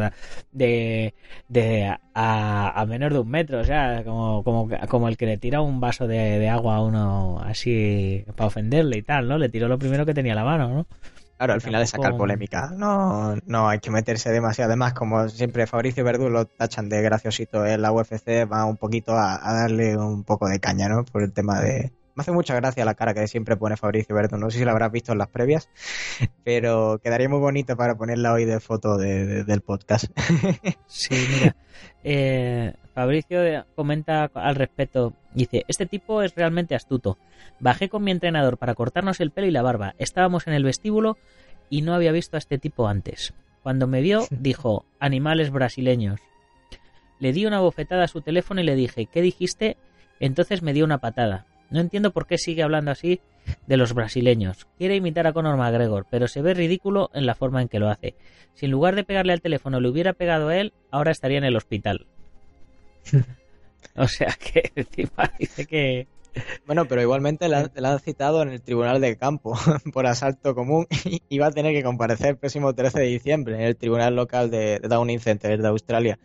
de, 0.52 1.14
de 1.48 1.98
a, 2.14 2.82
a 2.82 2.86
menos 2.86 3.14
de 3.14 3.20
un 3.20 3.30
metro, 3.30 3.60
o 3.62 3.64
sea, 3.64 4.04
como, 4.04 4.44
como, 4.44 4.70
como 4.90 5.08
el 5.08 5.16
que 5.16 5.26
le 5.26 5.38
tira 5.38 5.62
un 5.62 5.80
vaso 5.80 6.06
de, 6.06 6.38
de 6.38 6.50
agua 6.50 6.76
a 6.76 6.84
uno 6.84 7.40
así 7.40 8.26
para 8.36 8.48
ofenderle 8.48 8.98
y 8.98 9.04
tal, 9.04 9.30
¿no? 9.30 9.38
Le 9.38 9.48
tiró 9.48 9.70
lo 9.70 9.80
primero 9.80 10.06
que 10.06 10.14
tenía 10.14 10.34
a 10.34 10.36
la 10.36 10.44
mano, 10.44 10.68
¿no? 10.70 10.88
Claro, 11.42 11.54
al 11.54 11.62
final 11.62 11.82
es 11.82 11.90
sacar 11.90 12.16
polémica. 12.18 12.70
No, 12.72 13.36
no 13.48 13.68
hay 13.68 13.80
que 13.80 13.90
meterse 13.90 14.30
demasiado. 14.30 14.70
Además, 14.70 14.94
como 14.94 15.28
siempre 15.28 15.66
Fabricio 15.66 16.04
Verdú 16.04 16.30
lo 16.30 16.46
tachan 16.46 16.88
de 16.88 17.02
graciosito 17.02 17.66
en 17.66 17.82
la 17.82 17.92
UFC, 17.92 18.48
va 18.48 18.66
un 18.66 18.78
poquito 18.78 19.14
a, 19.14 19.40
a, 19.42 19.52
darle 19.52 19.98
un 19.98 20.24
poco 20.24 20.48
de 20.48 20.60
caña, 20.60 20.88
¿no? 20.88 21.04
Por 21.04 21.24
el 21.24 21.34
tema 21.34 21.60
de... 21.60 21.92
Me 22.16 22.22
hace 22.22 22.32
mucha 22.32 22.56
gracia 22.56 22.86
la 22.86 22.96
cara 22.96 23.14
que 23.14 23.28
siempre 23.28 23.56
pone 23.56 23.78
Fabricio 23.78 24.16
Verdú. 24.16 24.38
No 24.38 24.50
sé 24.50 24.60
si 24.60 24.66
lo 24.66 24.72
habrás 24.72 24.92
visto 24.92 25.12
en 25.12 25.18
las 25.18 25.30
previas, 25.30 25.70
pero 26.44 27.00
quedaría 27.04 27.30
muy 27.30 27.40
bonito 27.40 27.78
para 27.78 27.96
ponerla 27.96 28.34
hoy 28.34 28.46
de 28.46 28.60
foto 28.60 28.98
de, 28.98 29.26
de, 29.26 29.44
del 29.44 29.62
podcast. 29.62 30.06
sí, 30.88 31.16
mira. 31.32 31.56
Eh, 32.04 32.74
Fabricio 32.94 33.66
comenta 33.76 34.30
al 34.34 34.56
respecto, 34.56 35.14
dice, 35.34 35.64
este 35.68 35.86
tipo 35.86 36.22
es 36.22 36.36
realmente 36.36 36.76
astuto. 36.76 37.18
Bajé 37.60 37.90
con 37.90 38.04
mi 38.04 38.12
entrenador 38.12 38.58
para 38.58 38.76
cortarnos 38.76 39.20
el 39.20 39.32
pelo 39.32 39.48
y 39.48 39.52
la 39.52 39.62
barba. 39.62 39.96
Estábamos 39.98 40.48
en 40.48 40.54
el 40.54 40.64
vestíbulo 40.64 41.18
y 41.70 41.82
no 41.82 41.94
había 41.94 42.12
visto 42.12 42.36
a 42.36 42.40
este 42.40 42.58
tipo 42.58 42.88
antes. 42.88 43.34
Cuando 43.64 43.88
me 43.88 44.02
vio, 44.02 44.26
dijo, 44.32 44.86
animales 45.00 45.52
brasileños. 45.52 46.20
Le 47.20 47.34
di 47.34 47.46
una 47.46 47.60
bofetada 47.60 48.04
a 48.04 48.08
su 48.08 48.22
teléfono 48.22 48.62
y 48.62 48.66
le 48.66 48.76
dije, 48.76 49.06
¿qué 49.06 49.22
dijiste? 49.22 49.78
Entonces 50.20 50.62
me 50.62 50.74
dio 50.74 50.84
una 50.86 50.98
patada. 50.98 51.46
No 51.72 51.80
entiendo 51.80 52.12
por 52.12 52.28
qué 52.28 52.38
sigue 52.38 52.64
hablando 52.64 52.92
así 52.92 53.22
de 53.66 53.78
los 53.78 53.94
brasileños. 53.94 54.68
Quiere 54.78 54.98
imitar 54.98 55.26
a 55.26 55.34
Conor 55.34 55.58
McGregor, 55.58 56.06
pero 56.10 56.28
se 56.28 56.42
ve 56.42 56.54
ridículo 56.54 57.10
en 57.14 57.26
la 57.26 57.34
forma 57.34 57.62
en 57.62 57.70
que 57.70 57.80
lo 57.80 57.90
hace. 57.90 58.16
Si 58.54 58.66
en 58.66 58.72
lugar 58.72 58.96
de 58.96 59.06
pegarle 59.06 59.34
al 59.34 59.42
teléfono 59.42 59.80
le 59.80 59.90
hubiera 59.90 60.14
pegado 60.14 60.50
a 60.50 60.58
él, 60.58 60.74
ahora 60.92 61.12
estaría 61.12 61.38
en 61.38 61.46
el 61.46 61.56
hospital. 61.56 62.06
o 63.96 64.08
sea 64.08 64.36
que 64.40 64.72
dice 65.40 65.66
que... 65.66 66.08
Bueno, 66.66 66.86
pero 66.86 67.02
igualmente 67.02 67.50
la, 67.50 67.70
han 67.76 68.00
citado 68.00 68.42
en 68.42 68.50
el 68.50 68.62
Tribunal 68.62 69.02
de 69.02 69.18
Campo 69.18 69.54
por 69.94 70.06
asalto 70.08 70.56
común 70.56 70.88
y 71.28 71.40
va 71.40 71.48
a 71.48 71.52
tener 71.52 71.74
que 71.74 71.84
comparecer 71.84 72.28
el 72.28 72.38
próximo 72.38 72.74
13 72.74 73.00
de 73.00 73.06
diciembre 73.06 73.56
en 73.56 73.62
el 73.62 73.76
Tribunal 73.76 74.16
Local 74.16 74.50
de 74.50 74.80
Downing 74.80 75.20
Center 75.20 75.62
de 75.62 75.68
Australia. 75.68 76.20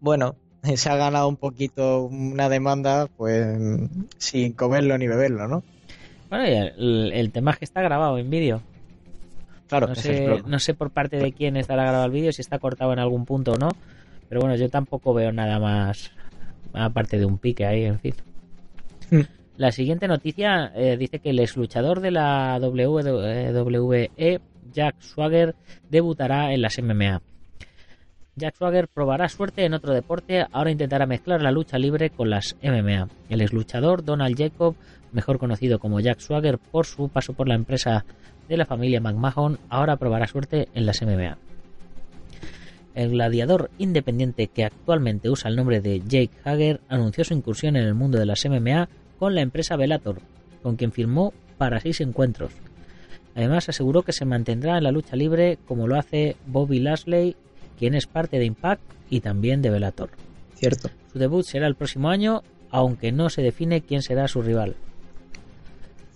Bueno, 0.00 0.36
se 0.76 0.90
ha 0.90 0.96
ganado 0.96 1.28
un 1.28 1.36
poquito 1.36 2.04
una 2.04 2.48
demanda, 2.48 3.08
pues 3.16 3.58
sin 4.18 4.52
comerlo 4.52 4.98
ni 4.98 5.06
beberlo, 5.06 5.48
¿no? 5.48 5.62
Bueno, 6.30 6.46
y 6.46 7.12
el, 7.18 7.30
tema 7.32 7.52
es 7.52 7.58
que 7.58 7.64
está 7.64 7.80
grabado 7.80 8.18
en 8.18 8.28
vídeo. 8.28 8.60
Claro, 9.68 9.88
no 9.88 9.94
sé, 9.94 10.42
no 10.46 10.58
sé 10.58 10.74
por 10.74 10.90
parte 10.90 11.16
de 11.16 11.32
quién 11.32 11.56
estará 11.56 11.82
grabado 11.82 12.06
el 12.06 12.12
vídeo, 12.12 12.32
si 12.32 12.42
está 12.42 12.58
cortado 12.58 12.92
en 12.92 12.98
algún 12.98 13.24
punto 13.24 13.52
o 13.52 13.56
no. 13.56 13.70
Pero 14.28 14.40
bueno, 14.40 14.56
yo 14.56 14.68
tampoco 14.68 15.14
veo 15.14 15.32
nada 15.32 15.58
más 15.58 16.10
aparte 16.72 17.18
de 17.18 17.24
un 17.24 17.38
pique 17.38 17.64
ahí, 17.66 17.84
en 17.84 17.98
fin. 17.98 18.14
La 19.56 19.72
siguiente 19.72 20.06
noticia 20.06 20.72
eh, 20.76 20.96
dice 20.96 21.18
que 21.18 21.30
el 21.30 21.40
ex 21.40 21.56
luchador 21.56 22.00
de 22.00 22.12
la 22.12 22.60
WWE, 22.62 24.40
Jack 24.72 25.00
Swagger, 25.00 25.56
debutará 25.90 26.52
en 26.52 26.62
las 26.62 26.80
MMA. 26.80 27.20
Jack 28.38 28.56
Swagger 28.56 28.88
probará 28.88 29.28
suerte 29.28 29.64
en 29.64 29.74
otro 29.74 29.92
deporte, 29.92 30.46
ahora 30.52 30.70
intentará 30.70 31.06
mezclar 31.06 31.42
la 31.42 31.50
lucha 31.50 31.76
libre 31.76 32.10
con 32.10 32.30
las 32.30 32.56
MMA. 32.62 33.08
El 33.28 33.40
ex 33.40 33.52
luchador 33.52 34.04
Donald 34.04 34.38
Jacob, 34.38 34.76
mejor 35.12 35.38
conocido 35.38 35.78
como 35.78 36.00
Jack 36.00 36.20
Swagger 36.20 36.58
por 36.58 36.86
su 36.86 37.08
paso 37.08 37.32
por 37.32 37.48
la 37.48 37.56
empresa 37.56 38.04
de 38.48 38.56
la 38.56 38.64
familia 38.64 39.00
McMahon, 39.00 39.58
ahora 39.68 39.96
probará 39.96 40.26
suerte 40.26 40.68
en 40.74 40.86
las 40.86 41.02
MMA. 41.02 41.36
El 42.94 43.10
gladiador 43.10 43.70
independiente 43.78 44.46
que 44.46 44.64
actualmente 44.64 45.30
usa 45.30 45.50
el 45.50 45.56
nombre 45.56 45.80
de 45.80 46.00
Jake 46.00 46.30
Hager 46.44 46.80
anunció 46.88 47.24
su 47.24 47.34
incursión 47.34 47.76
en 47.76 47.84
el 47.84 47.94
mundo 47.94 48.18
de 48.18 48.26
las 48.26 48.44
MMA 48.48 48.88
con 49.18 49.34
la 49.34 49.42
empresa 49.42 49.76
Bellator, 49.76 50.20
con 50.62 50.76
quien 50.76 50.92
firmó 50.92 51.32
para 51.58 51.80
seis 51.80 52.00
encuentros. 52.00 52.52
Además 53.34 53.68
aseguró 53.68 54.02
que 54.02 54.12
se 54.12 54.24
mantendrá 54.24 54.78
en 54.78 54.84
la 54.84 54.92
lucha 54.92 55.16
libre 55.16 55.58
como 55.66 55.86
lo 55.86 55.96
hace 55.96 56.36
Bobby 56.46 56.80
Lashley 56.80 57.36
quien 57.78 57.94
es 57.94 58.06
parte 58.06 58.38
de 58.38 58.44
Impact 58.44 58.82
y 59.08 59.20
también 59.20 59.62
de 59.62 59.70
Bellator. 59.70 60.10
Cierto. 60.54 60.90
Su 61.12 61.18
debut 61.18 61.44
será 61.44 61.66
el 61.66 61.76
próximo 61.76 62.10
año, 62.10 62.42
aunque 62.70 63.12
no 63.12 63.30
se 63.30 63.42
define 63.42 63.80
quién 63.80 64.02
será 64.02 64.28
su 64.28 64.42
rival. 64.42 64.76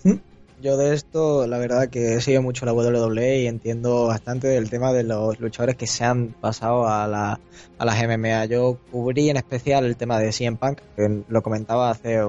¿Mm? 0.05 0.16
Yo 0.62 0.77
de 0.77 0.94
esto, 0.94 1.44
la 1.48 1.59
verdad 1.59 1.88
que 1.88 2.20
sigo 2.20 2.40
mucho 2.40 2.66
la 2.66 2.72
WWE 2.72 3.40
y 3.40 3.46
entiendo 3.48 4.07
bastante 4.07 4.46
del 4.46 4.70
tema 4.70 4.92
de 4.92 5.03
los 5.03 5.40
luchadores 5.40 5.75
que 5.75 5.88
se 5.88 6.05
han 6.05 6.29
pasado 6.29 6.87
a, 6.87 7.09
la, 7.09 7.40
a 7.79 7.85
las 7.85 8.01
MMA. 8.01 8.44
Yo 8.44 8.79
cubrí 8.92 9.29
en 9.29 9.38
especial 9.38 9.85
el 9.85 9.96
tema 9.96 10.20
de 10.20 10.31
CM 10.31 10.57
Punk, 10.57 10.79
que 10.94 11.25
lo 11.27 11.42
comentaba 11.42 11.90
hace 11.90 12.20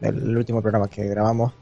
el 0.00 0.36
último 0.38 0.62
programa 0.62 0.88
que 0.88 1.06
grabamos. 1.06 1.52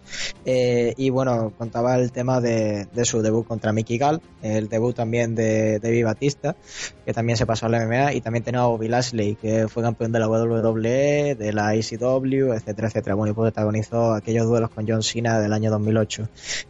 Eh, 0.45 0.95
y 0.97 1.11
bueno, 1.11 1.53
contaba 1.59 1.97
el 1.97 2.13
tema 2.13 2.41
de, 2.41 2.87
su 3.03 3.23
debut 3.23 3.45
contra 3.45 3.73
Mickey 3.73 3.99
Gall, 3.99 4.21
el 4.41 4.69
debut 4.69 4.95
también 4.95 5.35
de 5.35 5.81
David 5.81 6.05
Batista, 6.05 6.55
que 7.05 7.13
también 7.13 7.37
se 7.39 7.47
pasó 7.47 7.67
a 7.67 7.71
la 7.71 7.85
MMA, 7.85 8.15
y 8.15 8.21
también 8.21 8.45
tenía 8.45 8.61
a 8.61 8.67
Bobby 8.67 8.87
Lashley, 8.87 9.35
que 9.35 9.67
fue 9.67 9.83
campeón 9.83 10.13
de 10.13 10.21
la 10.21 10.29
WWE, 10.29 11.35
de 11.35 11.53
la 11.53 11.75
ECW, 11.75 12.53
etcétera, 12.53 12.87
etcétera. 12.87 13.17
Bueno, 13.17 13.33
y 13.33 13.35
protagonizó 13.35 14.13
aquellos 14.15 14.47
duelos 14.47 14.71
con 14.71 14.87
John 14.89 15.03
Cena 15.03 15.41
del 15.41 15.53
año 15.53 15.73
2008. 15.73 16.20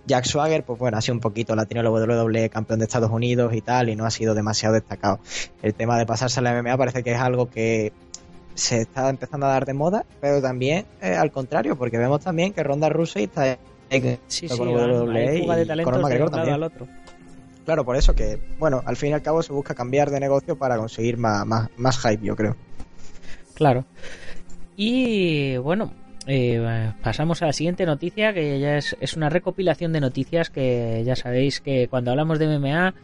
Jack 0.06 0.24
Swagger, 0.24 0.64
pues 0.64 0.78
bueno, 0.78 0.98
ha 0.98 1.00
sido 1.00 1.14
un 1.14 1.20
poquito 1.20 1.54
latino 1.54 1.82
la 1.82 1.90
WWE, 1.90 2.50
campeón 2.50 2.78
de 2.78 2.86
Estados 2.86 3.10
Unidos 3.10 3.54
y 3.54 3.60
tal, 3.60 3.88
y 3.88 3.96
no 3.96 4.04
ha 4.04 4.10
sido 4.10 4.34
demasiado 4.34 4.74
destacado. 4.74 5.20
El 5.62 5.74
tema 5.74 5.98
de 5.98 6.06
pasarse 6.06 6.40
a 6.40 6.42
la 6.42 6.60
MMA 6.60 6.76
parece 6.76 7.02
que 7.02 7.12
es 7.12 7.20
algo 7.20 7.50
que 7.50 7.92
se 8.54 8.82
está 8.82 9.08
empezando 9.08 9.46
a 9.46 9.50
dar 9.50 9.64
de 9.64 9.74
moda, 9.74 10.04
pero 10.20 10.42
también 10.42 10.86
eh, 11.00 11.14
al 11.14 11.30
contrario, 11.30 11.76
porque 11.76 11.98
vemos 11.98 12.20
también 12.20 12.52
que 12.52 12.62
Ronda 12.62 12.88
Rousey 12.88 13.24
está 13.24 13.58
en 13.90 14.18
sí, 14.28 14.46
WWE 14.46 15.38
y 15.38 15.84
con 15.84 16.00
McGregor 16.02 16.30
también. 16.30 16.54
Al 16.54 16.62
otro. 16.62 16.86
Claro, 17.64 17.84
por 17.84 17.96
eso 17.96 18.14
que, 18.14 18.40
bueno, 18.58 18.82
al 18.84 18.96
fin 18.96 19.10
y 19.10 19.12
al 19.12 19.22
cabo 19.22 19.42
se 19.42 19.52
busca 19.52 19.74
cambiar 19.74 20.10
de 20.10 20.20
negocio 20.20 20.56
para 20.56 20.76
conseguir 20.76 21.18
más, 21.18 21.46
más, 21.46 21.68
más 21.76 21.98
hype, 21.98 22.24
yo 22.24 22.34
creo. 22.34 22.56
Claro. 23.54 23.84
Y 24.76 25.56
bueno, 25.58 25.92
eh, 26.26 26.92
pasamos 27.02 27.42
a 27.42 27.46
la 27.46 27.52
siguiente 27.52 27.86
noticia, 27.86 28.32
que 28.32 28.60
ya 28.60 28.76
es, 28.76 28.96
es, 29.00 29.16
una 29.16 29.28
recopilación 29.28 29.92
de 29.92 30.00
noticias 30.00 30.50
que 30.50 31.02
ya 31.04 31.16
sabéis 31.16 31.60
que 31.60 31.88
cuando 31.88 32.10
hablamos 32.10 32.38
de 32.38 32.58
MMA 32.58 32.94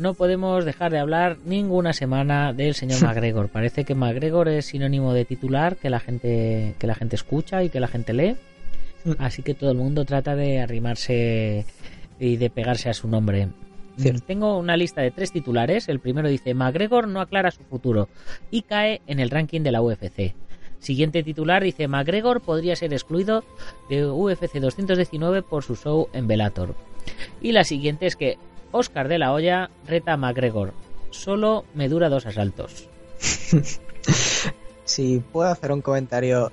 no 0.00 0.14
podemos 0.14 0.64
dejar 0.64 0.90
de 0.90 0.98
hablar 0.98 1.36
ninguna 1.44 1.92
semana 1.92 2.52
del 2.54 2.74
señor 2.74 3.02
McGregor. 3.04 3.50
Parece 3.50 3.84
que 3.84 3.94
McGregor 3.94 4.48
es 4.48 4.66
sinónimo 4.66 5.12
de 5.12 5.26
titular 5.26 5.76
que 5.76 5.90
la 5.90 6.00
gente 6.00 6.74
que 6.78 6.86
la 6.86 6.94
gente 6.94 7.16
escucha 7.16 7.62
y 7.62 7.68
que 7.68 7.80
la 7.80 7.88
gente 7.88 8.14
lee. 8.14 8.36
Así 9.18 9.42
que 9.42 9.54
todo 9.54 9.70
el 9.70 9.78
mundo 9.78 10.04
trata 10.04 10.34
de 10.34 10.60
arrimarse 10.60 11.64
y 12.18 12.36
de 12.36 12.50
pegarse 12.50 12.88
a 12.88 12.94
su 12.94 13.08
nombre. 13.08 13.48
Tengo 14.26 14.58
una 14.58 14.76
lista 14.76 15.02
de 15.02 15.10
tres 15.10 15.32
titulares. 15.32 15.88
El 15.88 16.00
primero 16.00 16.28
dice 16.28 16.54
McGregor 16.54 17.06
no 17.06 17.20
aclara 17.20 17.50
su 17.50 17.62
futuro 17.64 18.08
y 18.50 18.62
cae 18.62 19.02
en 19.06 19.20
el 19.20 19.30
ranking 19.30 19.60
de 19.60 19.72
la 19.72 19.82
UFC. 19.82 20.34
Siguiente 20.80 21.22
titular 21.22 21.62
dice 21.62 21.88
McGregor 21.88 22.40
podría 22.40 22.74
ser 22.74 22.92
excluido 22.92 23.44
de 23.88 24.06
UFC 24.06 24.54
219 24.54 25.42
por 25.42 25.62
su 25.62 25.76
show 25.76 26.08
en 26.12 26.26
Bellator. 26.26 26.74
Y 27.40 27.52
la 27.52 27.64
siguiente 27.64 28.06
es 28.06 28.16
que 28.16 28.38
Oscar 28.72 29.08
de 29.08 29.18
la 29.18 29.32
Hoya 29.32 29.70
reta 29.86 30.14
a 30.14 30.16
McGregor. 30.16 30.72
Solo 31.10 31.64
me 31.74 31.88
dura 31.88 32.08
dos 32.08 32.26
asaltos. 32.26 32.88
si 34.84 35.18
puedo 35.18 35.50
hacer 35.50 35.72
un 35.72 35.82
comentario 35.82 36.50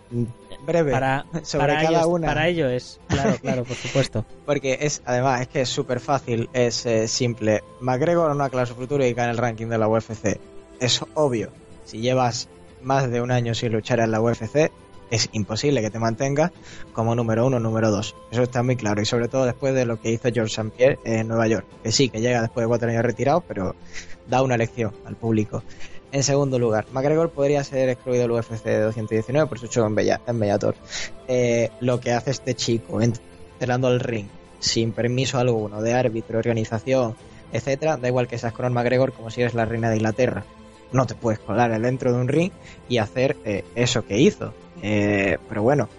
breve 0.65 0.91
para, 0.91 1.25
sobre 1.43 1.73
cada 1.73 1.89
ellos, 1.89 2.05
una. 2.07 2.27
Para 2.27 2.47
ello 2.47 2.69
es, 2.69 2.99
claro, 3.07 3.37
claro, 3.41 3.63
por 3.63 3.75
supuesto. 3.75 4.25
Porque 4.45 4.79
es, 4.81 5.01
además, 5.05 5.41
es 5.41 5.47
que 5.47 5.61
es 5.61 5.69
súper 5.69 5.99
fácil, 5.99 6.49
es 6.53 6.85
eh, 6.85 7.07
simple. 7.07 7.63
McGregor 7.79 8.35
no 8.35 8.43
aclara 8.43 8.65
su 8.65 8.75
futuro 8.75 9.05
y 9.05 9.13
cae 9.13 9.25
en 9.25 9.31
el 9.31 9.37
ranking 9.37 9.67
de 9.67 9.77
la 9.77 9.87
UFC. 9.87 10.39
Es 10.79 11.01
obvio. 11.13 11.51
Si 11.85 11.99
llevas 11.99 12.49
más 12.81 13.09
de 13.09 13.21
un 13.21 13.31
año 13.31 13.53
sin 13.53 13.71
luchar 13.71 13.99
en 13.99 14.11
la 14.11 14.21
UFC, 14.21 14.71
es 15.09 15.29
imposible 15.31 15.81
que 15.81 15.89
te 15.89 15.99
mantengas 15.99 16.51
como 16.93 17.15
número 17.15 17.45
uno 17.45 17.59
número 17.59 17.91
dos. 17.91 18.15
Eso 18.31 18.43
está 18.43 18.63
muy 18.63 18.75
claro. 18.75 19.01
Y 19.01 19.05
sobre 19.05 19.27
todo 19.27 19.45
después 19.45 19.73
de 19.73 19.85
lo 19.85 19.99
que 20.01 20.11
hizo 20.11 20.29
George 20.33 20.53
St. 20.53 20.71
Pierre 20.75 20.99
en 21.05 21.27
Nueva 21.27 21.47
York. 21.47 21.65
Que 21.83 21.91
sí, 21.91 22.09
que 22.09 22.19
llega 22.19 22.41
después 22.41 22.63
de 22.63 22.67
cuatro 22.67 22.89
años 22.89 23.03
retirado, 23.03 23.41
pero 23.41 23.75
da 24.27 24.41
una 24.41 24.57
lección 24.57 24.93
al 25.05 25.15
público. 25.15 25.63
En 26.11 26.23
segundo 26.23 26.57
lugar, 26.57 26.85
McGregor 26.93 27.31
podría 27.31 27.63
ser 27.63 27.89
excluido 27.89 28.23
del 28.23 28.31
UFC 28.31 28.63
de 28.63 28.79
219 28.79 29.47
por 29.47 29.59
su 29.59 29.67
show 29.67 29.85
en, 29.85 29.95
Bellator. 30.39 30.75
Eh, 31.27 31.69
lo 31.81 31.99
que 31.99 32.11
hace 32.11 32.31
este 32.31 32.55
chico 32.55 33.01
entrando 33.01 33.87
al 33.87 33.99
ring 33.99 34.27
sin 34.59 34.91
permiso 34.91 35.37
alguno 35.37 35.81
de 35.81 35.93
árbitro, 35.93 36.39
organización, 36.39 37.15
etcétera, 37.51 37.97
da 37.97 38.07
igual 38.07 38.27
que 38.27 38.37
seas 38.37 38.53
Conor 38.53 38.71
McGregor 38.71 39.13
como 39.13 39.29
si 39.29 39.41
eres 39.41 39.53
la 39.53 39.65
reina 39.65 39.89
de 39.89 39.97
Inglaterra 39.97 40.45
no 40.91 41.05
te 41.05 41.15
puedes 41.15 41.39
colar 41.39 41.79
dentro 41.79 42.13
de 42.13 42.19
un 42.19 42.27
ring 42.27 42.51
y 42.89 42.97
hacer 42.97 43.35
eh, 43.45 43.65
eso 43.75 44.05
que 44.05 44.19
hizo. 44.19 44.53
Eh, 44.81 45.37
pero 45.49 45.63
bueno, 45.63 45.89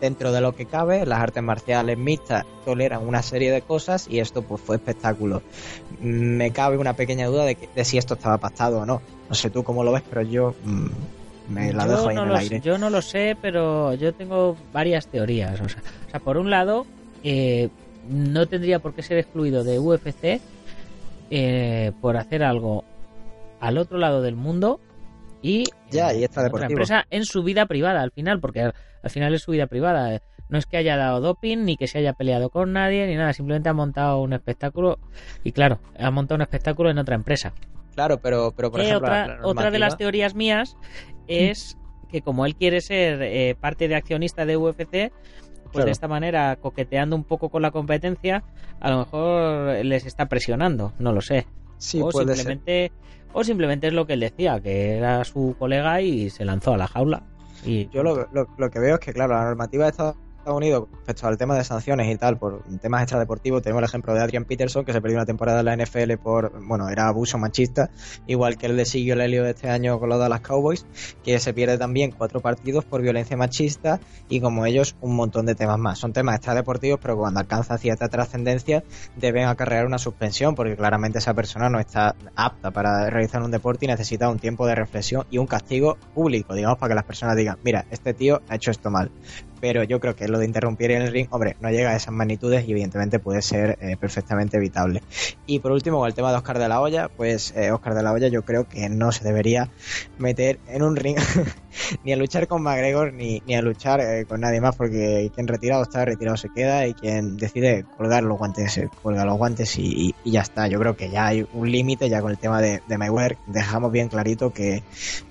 dentro 0.00 0.32
de 0.32 0.40
lo 0.40 0.54
que 0.54 0.66
cabe, 0.66 1.06
las 1.06 1.20
artes 1.20 1.42
marciales 1.42 1.96
mixtas 1.96 2.44
toleran 2.64 3.06
una 3.06 3.22
serie 3.22 3.50
de 3.50 3.62
cosas 3.62 4.06
y 4.08 4.18
esto 4.18 4.42
pues 4.42 4.60
fue 4.60 4.76
espectáculo. 4.76 5.42
Me 6.00 6.50
cabe 6.50 6.76
una 6.76 6.94
pequeña 6.94 7.26
duda 7.26 7.44
de, 7.44 7.56
de 7.74 7.84
si 7.84 7.98
esto 7.98 8.14
estaba 8.14 8.38
pactado 8.38 8.80
o 8.80 8.86
no. 8.86 9.00
No 9.28 9.34
sé 9.34 9.50
tú 9.50 9.62
cómo 9.62 9.84
lo 9.84 9.92
ves, 9.92 10.02
pero 10.08 10.22
yo 10.22 10.54
mm, 10.64 11.52
me 11.54 11.72
la 11.72 11.86
dejo 11.86 12.08
ahí 12.08 12.16
en 12.16 12.28
el 12.28 12.36
aire. 12.36 12.60
Yo 12.60 12.78
no 12.78 12.90
lo 12.90 13.00
sé, 13.00 13.36
pero 13.40 13.94
yo 13.94 14.12
tengo 14.12 14.56
varias 14.72 15.06
teorías. 15.06 15.60
O 15.60 15.68
sea, 15.68 16.20
por 16.20 16.36
un 16.36 16.50
lado, 16.50 16.84
eh, 17.24 17.70
no 18.10 18.46
tendría 18.46 18.80
por 18.80 18.92
qué 18.92 19.02
ser 19.02 19.18
excluido 19.18 19.64
de 19.64 19.78
UFC 19.78 20.40
por 22.02 22.18
hacer 22.18 22.42
algo 22.42 22.84
al 23.62 23.78
otro 23.78 23.96
lado 23.96 24.22
del 24.22 24.34
mundo 24.34 24.80
y, 25.40 25.64
ya, 25.90 26.12
y 26.12 26.24
esta 26.24 26.46
empresa 26.46 27.06
en 27.10 27.24
su 27.24 27.44
vida 27.44 27.66
privada 27.66 28.02
al 28.02 28.10
final, 28.10 28.40
porque 28.40 28.60
al, 28.60 28.74
final 29.10 29.34
es 29.34 29.42
su 29.42 29.52
vida 29.52 29.66
privada. 29.66 30.20
No 30.48 30.58
es 30.58 30.66
que 30.66 30.76
haya 30.76 30.96
dado 30.96 31.20
doping, 31.20 31.58
ni 31.64 31.76
que 31.76 31.86
se 31.86 31.98
haya 31.98 32.12
peleado 32.12 32.50
con 32.50 32.72
nadie, 32.72 33.06
ni 33.06 33.14
nada, 33.14 33.32
simplemente 33.32 33.68
ha 33.68 33.72
montado 33.72 34.20
un 34.20 34.32
espectáculo 34.32 34.98
y 35.44 35.52
claro, 35.52 35.78
ha 35.98 36.10
montado 36.10 36.36
un 36.36 36.42
espectáculo 36.42 36.90
en 36.90 36.98
otra 36.98 37.14
empresa. 37.14 37.54
Claro, 37.94 38.18
pero, 38.20 38.52
pero 38.54 38.70
por 38.70 38.80
ejemplo, 38.80 39.08
otra, 39.08 39.38
otra 39.42 39.70
de 39.70 39.78
las 39.78 39.96
teorías 39.96 40.34
mías 40.34 40.76
es 41.28 41.78
que 42.10 42.20
como 42.20 42.44
él 42.44 42.56
quiere 42.56 42.80
ser 42.80 43.22
eh, 43.22 43.56
parte 43.58 43.88
de 43.88 43.94
accionista 43.94 44.44
de 44.44 44.56
UFC, 44.56 45.12
pues 45.72 45.84
de 45.84 45.90
esta 45.90 46.08
manera, 46.08 46.56
coqueteando 46.56 47.16
un 47.16 47.24
poco 47.24 47.48
con 47.48 47.62
la 47.62 47.70
competencia, 47.70 48.42
a 48.80 48.90
lo 48.90 48.98
mejor 48.98 49.84
les 49.84 50.04
está 50.04 50.26
presionando, 50.26 50.92
no 50.98 51.12
lo 51.12 51.20
sé. 51.20 51.46
Sí, 51.78 52.00
o 52.00 52.10
puede 52.10 52.36
simplemente 52.36 52.92
o 53.32 53.44
simplemente 53.44 53.86
es 53.88 53.92
lo 53.92 54.06
que 54.06 54.14
él 54.14 54.20
decía, 54.20 54.60
que 54.60 54.96
era 54.96 55.24
su 55.24 55.54
colega 55.58 56.00
y 56.00 56.30
se 56.30 56.44
lanzó 56.44 56.74
a 56.74 56.76
la 56.76 56.86
jaula. 56.88 57.22
Y 57.64 57.88
Yo 57.90 58.02
lo, 58.02 58.28
lo- 58.32 58.70
que 58.70 58.78
veo 58.80 58.94
es 58.94 59.00
que, 59.00 59.12
claro, 59.12 59.34
la 59.34 59.44
normativa 59.44 59.84
de 59.84 59.90
Estados 59.90 60.16
Unidos 60.44 60.88
respecto 60.90 61.26
al 61.28 61.38
tema 61.38 61.54
de 61.54 61.62
sanciones 61.62 62.12
y 62.12 62.16
tal, 62.16 62.36
por 62.36 62.62
temas 62.80 63.02
extradeportivos, 63.02 63.62
tenemos 63.62 63.80
el 63.80 63.84
ejemplo 63.84 64.12
de 64.12 64.20
Adrian 64.20 64.44
Peterson, 64.44 64.84
que 64.84 64.92
se 64.92 65.00
perdió 65.00 65.18
una 65.18 65.26
temporada 65.26 65.60
en 65.60 65.66
la 65.66 65.76
NFL 65.76 66.14
por, 66.22 66.64
bueno, 66.66 66.88
era 66.88 67.06
abuso 67.06 67.38
machista, 67.38 67.90
igual 68.26 68.56
que 68.56 68.66
el 68.66 68.76
de 68.76 68.84
Sigio 68.84 69.14
Lelio 69.14 69.44
de 69.44 69.50
este 69.50 69.70
año 69.70 70.00
con 70.00 70.08
los 70.08 70.18
Dallas 70.18 70.40
Cowboys, 70.40 70.84
que 71.22 71.38
se 71.38 71.54
pierde 71.54 71.78
también 71.78 72.10
cuatro 72.10 72.40
partidos 72.40 72.84
por 72.84 73.02
violencia 73.02 73.36
machista 73.36 74.00
y 74.28 74.40
como 74.40 74.66
ellos 74.66 74.96
un 75.00 75.14
montón 75.14 75.46
de 75.46 75.54
temas 75.54 75.78
más. 75.78 75.98
Son 75.98 76.12
temas 76.12 76.36
extradeportivos, 76.36 76.98
pero 77.00 77.16
cuando 77.16 77.38
alcanza 77.38 77.78
cierta 77.78 78.08
trascendencia 78.08 78.82
deben 79.16 79.46
acarrear 79.46 79.86
una 79.86 79.98
suspensión, 79.98 80.54
porque 80.54 80.76
claramente 80.76 81.18
esa 81.18 81.34
persona 81.34 81.68
no 81.68 81.78
está 81.78 82.16
apta 82.34 82.72
para 82.72 83.08
realizar 83.10 83.42
un 83.42 83.50
deporte 83.50 83.84
y 83.84 83.88
necesita 83.88 84.28
un 84.28 84.38
tiempo 84.38 84.66
de 84.66 84.74
reflexión 84.74 85.24
y 85.30 85.38
un 85.38 85.46
castigo 85.46 85.96
público, 86.14 86.54
digamos, 86.54 86.78
para 86.78 86.90
que 86.90 86.96
las 86.96 87.04
personas 87.04 87.36
digan, 87.36 87.58
mira, 87.62 87.86
este 87.90 88.12
tío 88.12 88.42
ha 88.48 88.56
hecho 88.56 88.70
esto 88.70 88.90
mal. 88.90 89.10
Pero 89.62 89.84
yo 89.84 90.00
creo 90.00 90.16
que 90.16 90.26
lo 90.26 90.40
de 90.40 90.44
interrumpir 90.44 90.90
en 90.90 91.02
el 91.02 91.12
ring, 91.12 91.28
hombre, 91.30 91.56
no 91.60 91.70
llega 91.70 91.90
a 91.90 91.96
esas 91.96 92.12
magnitudes 92.12 92.66
y 92.66 92.72
evidentemente 92.72 93.20
puede 93.20 93.42
ser 93.42 93.78
eh, 93.80 93.96
perfectamente 93.96 94.56
evitable. 94.56 95.02
Y 95.46 95.60
por 95.60 95.70
último, 95.70 95.98
con 96.00 96.08
el 96.08 96.14
tema 96.14 96.32
de 96.32 96.36
Oscar 96.38 96.58
de 96.58 96.68
la 96.68 96.80
Hoya, 96.80 97.08
pues 97.16 97.54
eh, 97.56 97.70
Oscar 97.70 97.94
de 97.94 98.02
la 98.02 98.12
Hoya 98.12 98.26
yo 98.26 98.42
creo 98.42 98.68
que 98.68 98.88
no 98.88 99.12
se 99.12 99.22
debería 99.22 99.70
meter 100.18 100.58
en 100.66 100.82
un 100.82 100.96
ring 100.96 101.16
ni 102.04 102.12
a 102.12 102.16
luchar 102.16 102.48
con 102.48 102.62
McGregor 102.62 103.12
ni, 103.12 103.40
ni 103.46 103.54
a 103.54 103.62
luchar 103.62 104.00
eh, 104.00 104.24
con 104.26 104.40
nadie 104.40 104.60
más, 104.60 104.74
porque 104.74 105.30
quien 105.34 105.46
retirado 105.46 105.84
está, 105.84 106.04
retirado 106.04 106.36
se 106.36 106.48
queda 106.48 106.86
y 106.88 106.94
quien 106.94 107.36
decide 107.36 107.84
colgar 107.96 108.24
los 108.24 108.38
guantes, 108.38 108.72
se 108.72 108.88
cuelga 108.88 109.24
los 109.24 109.38
guantes 109.38 109.78
y, 109.78 109.82
y- 110.08 110.14
y 110.24 110.32
ya 110.32 110.40
está. 110.40 110.66
Yo 110.66 110.80
creo 110.80 110.96
que 110.96 111.08
ya 111.08 111.28
hay 111.28 111.46
un 111.52 111.70
límite 111.70 112.08
ya 112.08 112.20
con 112.20 112.32
el 112.32 112.38
tema 112.38 112.60
de, 112.60 112.82
de 112.88 112.98
Mayweather. 112.98 113.38
Dejamos 113.46 113.92
bien 113.92 114.08
clarito 114.08 114.52
que, 114.52 114.82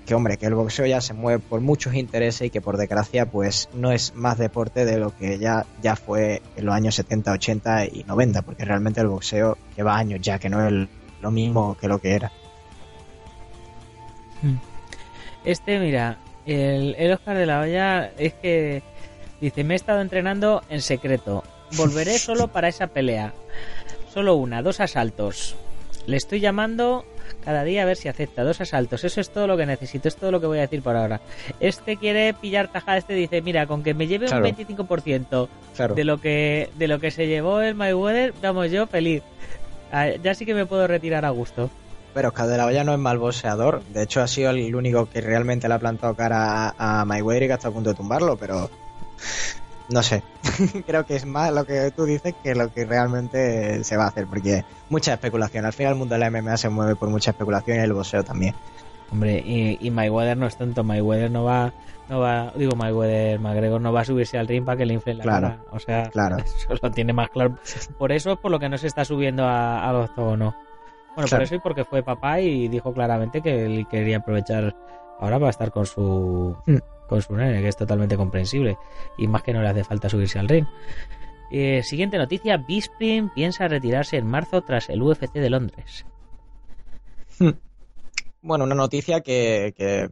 que, 0.06 0.14
hombre, 0.14 0.38
que 0.38 0.46
el 0.46 0.54
boxeo 0.54 0.86
ya 0.86 1.02
se 1.02 1.12
mueve 1.12 1.38
por 1.46 1.60
muchos 1.60 1.94
intereses 1.94 2.46
y 2.46 2.50
que 2.50 2.60
por 2.62 2.78
desgracia 2.78 3.26
pues 3.26 3.68
no 3.74 3.92
es 3.92 4.14
más 4.22 4.38
deporte 4.38 4.84
de 4.86 4.96
lo 4.98 5.14
que 5.16 5.38
ya, 5.38 5.66
ya 5.82 5.96
fue 5.96 6.40
en 6.56 6.64
los 6.66 6.74
años 6.74 6.94
70, 6.94 7.32
80 7.32 7.84
y 7.86 8.04
90, 8.04 8.42
porque 8.42 8.64
realmente 8.64 9.00
el 9.00 9.08
boxeo 9.08 9.58
lleva 9.76 9.96
años 9.98 10.20
ya 10.22 10.38
que 10.38 10.48
no 10.48 10.60
es 10.62 10.68
el- 10.68 10.88
lo 11.20 11.30
mismo 11.30 11.76
que 11.78 11.88
lo 11.88 11.98
que 12.00 12.14
era. 12.14 12.32
Este, 15.44 15.78
mira, 15.78 16.18
el, 16.46 16.94
el 16.98 17.12
Oscar 17.12 17.36
de 17.36 17.46
la 17.46 17.60
Hoya 17.60 18.12
es 18.18 18.34
que 18.34 18.82
dice, 19.40 19.64
me 19.64 19.74
he 19.74 19.76
estado 19.76 20.00
entrenando 20.00 20.62
en 20.68 20.80
secreto. 20.82 21.44
Volveré 21.76 22.18
solo 22.18 22.48
para 22.48 22.68
esa 22.68 22.88
pelea. 22.88 23.32
Solo 24.12 24.34
una, 24.34 24.62
dos 24.62 24.80
asaltos. 24.80 25.56
Le 26.06 26.16
estoy 26.16 26.40
llamando 26.40 27.04
cada 27.44 27.64
día 27.64 27.82
a 27.82 27.84
ver 27.84 27.96
si 27.96 28.08
acepta. 28.08 28.42
Dos 28.44 28.60
asaltos. 28.60 29.04
Eso 29.04 29.20
es 29.20 29.30
todo 29.30 29.46
lo 29.46 29.56
que 29.56 29.66
necesito. 29.66 30.08
Es 30.08 30.16
todo 30.16 30.30
lo 30.30 30.40
que 30.40 30.46
voy 30.46 30.58
a 30.58 30.62
decir 30.62 30.82
por 30.82 30.96
ahora. 30.96 31.20
Este 31.60 31.96
quiere 31.96 32.32
pillar 32.34 32.68
tajada. 32.68 32.98
Este 32.98 33.14
dice, 33.14 33.42
mira, 33.42 33.66
con 33.66 33.82
que 33.82 33.94
me 33.94 34.06
lleve 34.06 34.26
Claro. 34.26 34.46
un 34.46 34.54
25% 34.56 35.48
Claro. 35.76 35.94
de 35.94 36.04
lo 36.04 36.18
que 36.20 36.70
de 36.76 36.88
lo 36.88 36.98
que 37.00 37.10
se 37.10 37.26
llevó 37.26 37.60
el 37.60 37.74
Mayweather, 37.74 38.32
vamos 38.42 38.70
yo 38.70 38.86
feliz. 38.86 39.22
Ah, 39.92 40.08
Ya 40.22 40.34
sí 40.34 40.46
que 40.46 40.54
me 40.54 40.66
puedo 40.66 40.86
retirar 40.86 41.24
a 41.24 41.30
gusto. 41.30 41.70
Pero 42.14 42.28
Oscar 42.28 42.46
de 42.46 42.58
la 42.58 42.66
Hoya 42.66 42.84
no 42.84 42.92
es 42.92 42.98
mal 42.98 43.18
boxeador. 43.18 43.82
De 43.84 44.02
hecho, 44.02 44.20
ha 44.20 44.26
sido 44.28 44.50
el 44.50 44.74
único 44.74 45.08
que 45.08 45.20
realmente 45.22 45.66
le 45.66 45.74
ha 45.74 45.78
plantado 45.78 46.14
cara 46.14 46.68
a, 46.76 47.00
a 47.00 47.04
Mayweather 47.06 47.44
y 47.44 47.46
que 47.46 47.52
ha 47.52 47.56
estado 47.56 47.72
a 47.72 47.74
punto 47.74 47.90
de 47.90 47.96
tumbarlo, 47.96 48.36
pero 48.36 48.70
no 49.92 50.02
sé. 50.02 50.22
Creo 50.86 51.04
que 51.06 51.16
es 51.16 51.24
más 51.26 51.52
lo 51.52 51.64
que 51.64 51.90
tú 51.90 52.04
dices 52.04 52.34
que 52.42 52.54
lo 52.54 52.72
que 52.72 52.84
realmente 52.84 53.84
se 53.84 53.96
va 53.96 54.04
a 54.04 54.08
hacer, 54.08 54.26
porque 54.26 54.64
mucha 54.88 55.12
especulación. 55.14 55.64
Al 55.64 55.72
final, 55.72 55.92
el 55.92 55.98
mundo 55.98 56.14
de 56.14 56.20
la 56.20 56.30
MMA 56.30 56.56
se 56.56 56.68
mueve 56.68 56.96
por 56.96 57.08
mucha 57.10 57.30
especulación 57.32 57.78
y 57.78 57.80
el 57.80 57.92
boxeo 57.92 58.24
también. 58.24 58.54
Hombre, 59.10 59.42
y, 59.44 59.76
y 59.80 59.90
Mayweather 59.90 60.36
no 60.36 60.46
es 60.46 60.56
tonto. 60.56 60.82
Mayweather 60.84 61.30
no 61.30 61.44
va, 61.44 61.72
no 62.08 62.20
va, 62.20 62.50
digo 62.56 62.74
Mayweather, 62.76 63.38
McGregor 63.40 63.80
no 63.80 63.92
va 63.92 64.00
a 64.00 64.04
subirse 64.06 64.38
al 64.38 64.48
ring 64.48 64.64
para 64.64 64.78
que 64.78 64.86
le 64.86 64.94
inflen 64.94 65.18
la 65.18 65.24
Claro, 65.24 65.48
cara. 65.48 65.58
O 65.70 65.78
sea, 65.78 66.08
claro. 66.10 66.36
eso 66.44 66.74
lo 66.80 66.90
tiene 66.90 67.12
más 67.12 67.28
claro. 67.28 67.58
Por 67.98 68.10
eso 68.12 68.32
es 68.32 68.38
por 68.38 68.50
lo 68.50 68.58
que 68.58 68.70
no 68.70 68.78
se 68.78 68.86
está 68.86 69.04
subiendo 69.04 69.44
a, 69.44 69.86
al 69.88 69.96
octógono. 69.96 70.54
Bueno, 71.14 71.28
Claro. 71.28 71.30
por 71.30 71.42
eso 71.42 71.54
y 71.56 71.58
porque 71.58 71.84
fue 71.84 72.02
papá 72.02 72.40
y 72.40 72.68
dijo 72.68 72.94
claramente 72.94 73.42
que 73.42 73.66
él 73.66 73.86
quería 73.90 74.16
aprovechar 74.16 74.74
ahora 75.20 75.38
para 75.38 75.50
estar 75.50 75.70
con 75.70 75.84
su 75.84 76.56
Mm. 76.64 76.76
Nene, 77.30 77.60
que 77.60 77.68
es 77.68 77.76
totalmente 77.76 78.16
comprensible. 78.16 78.76
Y 79.18 79.26
más 79.28 79.42
que 79.42 79.52
no 79.52 79.62
le 79.62 79.68
hace 79.68 79.84
falta 79.84 80.08
subirse 80.08 80.38
al 80.38 80.48
ring. 80.48 80.66
Eh, 81.50 81.82
siguiente 81.82 82.16
noticia, 82.16 82.56
Bisping 82.56 83.28
piensa 83.28 83.68
retirarse 83.68 84.16
en 84.16 84.26
marzo 84.26 84.62
tras 84.62 84.88
el 84.88 85.02
UFC 85.02 85.34
de 85.34 85.50
Londres. 85.50 86.06
Bueno, 88.44 88.64
una 88.64 88.74
noticia 88.74 89.20
que, 89.20 90.10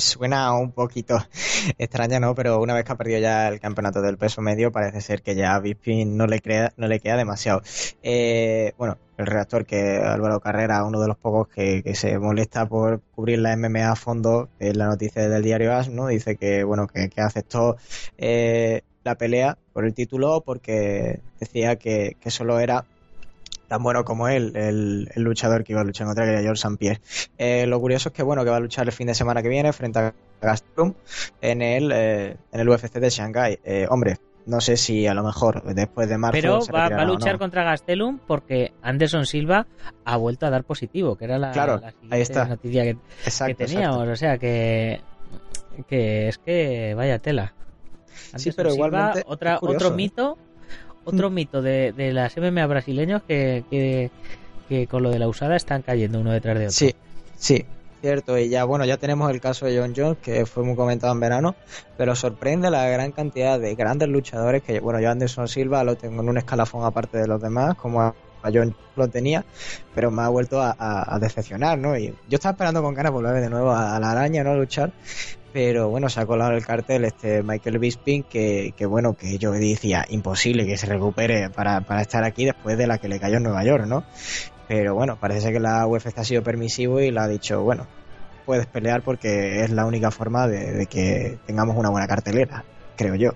suena 0.00 0.52
un 0.56 0.72
poquito 0.72 1.16
extraña, 1.78 2.20
¿no? 2.20 2.34
Pero 2.34 2.60
una 2.60 2.74
vez 2.74 2.84
que 2.84 2.92
ha 2.92 2.96
perdido 2.96 3.20
ya 3.20 3.48
el 3.48 3.60
campeonato 3.60 4.02
del 4.02 4.18
peso 4.18 4.40
medio, 4.40 4.72
parece 4.72 5.00
ser 5.00 5.22
que 5.22 5.34
ya 5.34 5.54
a 5.54 5.60
Bisping 5.60 6.16
no 6.16 6.26
le, 6.26 6.42
no 6.76 6.88
le 6.88 7.00
queda 7.00 7.16
demasiado. 7.16 7.62
Eh, 8.02 8.72
bueno, 8.78 8.98
el 9.16 9.26
redactor 9.26 9.66
que 9.66 9.98
Álvaro 9.98 10.40
Carrera, 10.40 10.84
uno 10.84 11.00
de 11.00 11.08
los 11.08 11.16
pocos 11.16 11.48
que, 11.48 11.94
se 11.94 12.18
molesta 12.18 12.66
por 12.66 13.00
cubrir 13.14 13.38
la 13.38 13.56
MMA 13.56 13.90
a 13.90 13.96
fondo, 13.96 14.48
es 14.58 14.76
la 14.76 14.86
noticia 14.86 15.28
del 15.28 15.42
diario 15.42 15.74
As, 15.74 15.88
¿no? 15.88 16.08
Dice 16.08 16.36
que, 16.36 16.64
bueno, 16.64 16.86
que, 16.88 17.10
aceptó 17.20 17.76
eh, 18.18 18.82
la 19.04 19.16
pelea 19.16 19.58
por 19.72 19.84
el 19.84 19.94
título 19.94 20.42
porque 20.44 21.20
decía 21.38 21.76
que 21.76 22.16
solo 22.28 22.58
era 22.58 22.84
tan 23.74 23.82
bueno 23.82 24.04
como 24.04 24.28
él, 24.28 24.52
el, 24.54 25.08
el 25.16 25.22
luchador 25.24 25.64
que 25.64 25.72
iba 25.72 25.80
a 25.80 25.84
luchar 25.84 26.06
contra 26.06 26.24
que 26.24 26.30
era 26.30 26.40
George 26.42 26.60
St. 26.60 26.76
Pierre. 26.78 27.00
Eh, 27.38 27.66
lo 27.66 27.80
curioso 27.80 28.10
es 28.10 28.14
que 28.14 28.22
bueno 28.22 28.44
que 28.44 28.50
va 28.50 28.58
a 28.58 28.60
luchar 28.60 28.86
el 28.86 28.92
fin 28.92 29.08
de 29.08 29.14
semana 29.14 29.42
que 29.42 29.48
viene 29.48 29.72
frente 29.72 29.98
a 29.98 30.14
Gastelum 30.40 30.94
en 31.40 31.60
el 31.60 31.90
eh, 31.92 32.36
en 32.52 32.60
el 32.60 32.68
UFC 32.68 32.92
de 33.00 33.10
Shanghai. 33.10 33.58
Eh, 33.64 33.88
hombre, 33.90 34.18
no 34.46 34.60
sé 34.60 34.76
si 34.76 35.08
a 35.08 35.14
lo 35.14 35.24
mejor 35.24 35.64
después 35.74 36.08
de 36.08 36.18
marzo 36.18 36.38
Pero 36.40 36.60
se 36.60 36.70
va, 36.70 36.88
va 36.88 37.02
a 37.02 37.04
luchar 37.04 37.32
no. 37.32 37.38
contra 37.40 37.64
Gastelum 37.64 38.20
porque 38.24 38.72
Anderson 38.80 39.26
Silva 39.26 39.66
ha 40.04 40.16
vuelto 40.18 40.46
a 40.46 40.50
dar 40.50 40.62
positivo, 40.62 41.16
que 41.16 41.24
era 41.24 41.36
la, 41.36 41.50
Claro, 41.50 41.80
la 41.80 41.90
siguiente 41.90 42.14
ahí 42.14 42.22
está. 42.22 42.44
noticia 42.44 42.82
que, 42.84 42.96
Exacto, 43.24 43.56
que 43.56 43.66
teníamos. 43.66 43.96
exacto. 44.08 44.12
O 44.12 44.16
sea 44.16 44.38
que, 44.38 45.00
que 45.88 46.28
es 46.28 46.38
que 46.38 46.94
vaya 46.94 47.18
tela. 47.18 47.54
Sí, 48.36 48.52
pero 48.52 48.70
Silva, 48.70 48.86
igualmente 48.88 49.24
otra, 49.26 49.58
curioso, 49.58 49.86
otro 49.86 49.96
mito, 49.96 50.38
otro 51.04 51.30
mito 51.30 51.62
de, 51.62 51.92
de 51.92 52.12
las 52.12 52.36
MMA 52.36 52.66
brasileños 52.66 53.22
que, 53.26 53.64
que, 54.68 54.86
con 54.86 55.02
lo 55.02 55.10
de 55.10 55.18
la 55.18 55.28
usada 55.28 55.56
están 55.56 55.82
cayendo 55.82 56.20
uno 56.20 56.32
detrás 56.32 56.58
de 56.58 56.64
otro. 56.64 56.74
Sí, 56.74 56.94
sí, 57.36 57.64
cierto. 58.00 58.38
Y 58.38 58.48
ya, 58.48 58.64
bueno, 58.64 58.84
ya 58.84 58.96
tenemos 58.96 59.30
el 59.30 59.40
caso 59.40 59.66
de 59.66 59.78
John 59.78 59.94
Jones, 59.96 60.18
que 60.22 60.46
fue 60.46 60.64
muy 60.64 60.74
comentado 60.74 61.12
en 61.12 61.20
verano, 61.20 61.54
pero 61.96 62.14
sorprende 62.14 62.70
la 62.70 62.88
gran 62.88 63.12
cantidad 63.12 63.58
de 63.58 63.74
grandes 63.74 64.08
luchadores 64.08 64.62
que, 64.62 64.80
bueno, 64.80 65.00
yo 65.00 65.10
Anderson 65.10 65.48
Silva 65.48 65.84
lo 65.84 65.96
tengo 65.96 66.22
en 66.22 66.28
un 66.28 66.38
escalafón 66.38 66.84
aparte 66.84 67.18
de 67.18 67.26
los 67.26 67.40
demás, 67.40 67.76
como 67.76 68.02
a 68.02 68.14
John 68.52 68.76
lo 68.96 69.08
tenía, 69.08 69.44
pero 69.94 70.10
me 70.10 70.22
ha 70.22 70.28
vuelto 70.28 70.60
a, 70.60 71.18
decepcionar, 71.20 71.78
¿no? 71.78 71.96
Y 71.96 72.08
yo 72.28 72.36
estaba 72.36 72.52
esperando 72.52 72.82
con 72.82 72.94
ganas 72.94 73.12
volver 73.12 73.40
de 73.40 73.48
nuevo 73.48 73.70
a, 73.70 73.96
a 73.96 74.00
la 74.00 74.10
araña, 74.10 74.44
¿no? 74.44 74.50
A 74.50 74.56
luchar, 74.56 74.92
pero 75.54 75.88
bueno, 75.88 76.08
se 76.08 76.18
ha 76.20 76.26
colado 76.26 76.50
el 76.50 76.66
cartel 76.66 77.04
este 77.04 77.44
Michael 77.44 77.78
Bisping, 77.78 78.24
que, 78.24 78.74
que 78.76 78.86
bueno, 78.86 79.14
que 79.14 79.38
yo 79.38 79.52
decía, 79.52 80.04
imposible 80.08 80.66
que 80.66 80.76
se 80.76 80.86
recupere 80.86 81.48
para, 81.48 81.80
para 81.82 82.02
estar 82.02 82.24
aquí 82.24 82.44
después 82.44 82.76
de 82.76 82.88
la 82.88 82.98
que 82.98 83.06
le 83.06 83.20
cayó 83.20 83.36
en 83.36 83.44
Nueva 83.44 83.62
York, 83.64 83.84
¿no? 83.86 84.02
Pero 84.66 84.94
bueno, 84.96 85.16
parece 85.16 85.42
ser 85.42 85.52
que 85.52 85.60
la 85.60 85.86
UFC 85.86 86.18
ha 86.18 86.24
sido 86.24 86.42
permisivo 86.42 87.00
y 87.00 87.12
le 87.12 87.20
ha 87.20 87.28
dicho, 87.28 87.62
bueno, 87.62 87.86
puedes 88.44 88.66
pelear 88.66 89.02
porque 89.02 89.60
es 89.62 89.70
la 89.70 89.86
única 89.86 90.10
forma 90.10 90.48
de, 90.48 90.72
de 90.72 90.86
que 90.86 91.38
tengamos 91.46 91.76
una 91.76 91.90
buena 91.90 92.08
cartelera, 92.08 92.64
creo 92.96 93.14
yo. 93.14 93.30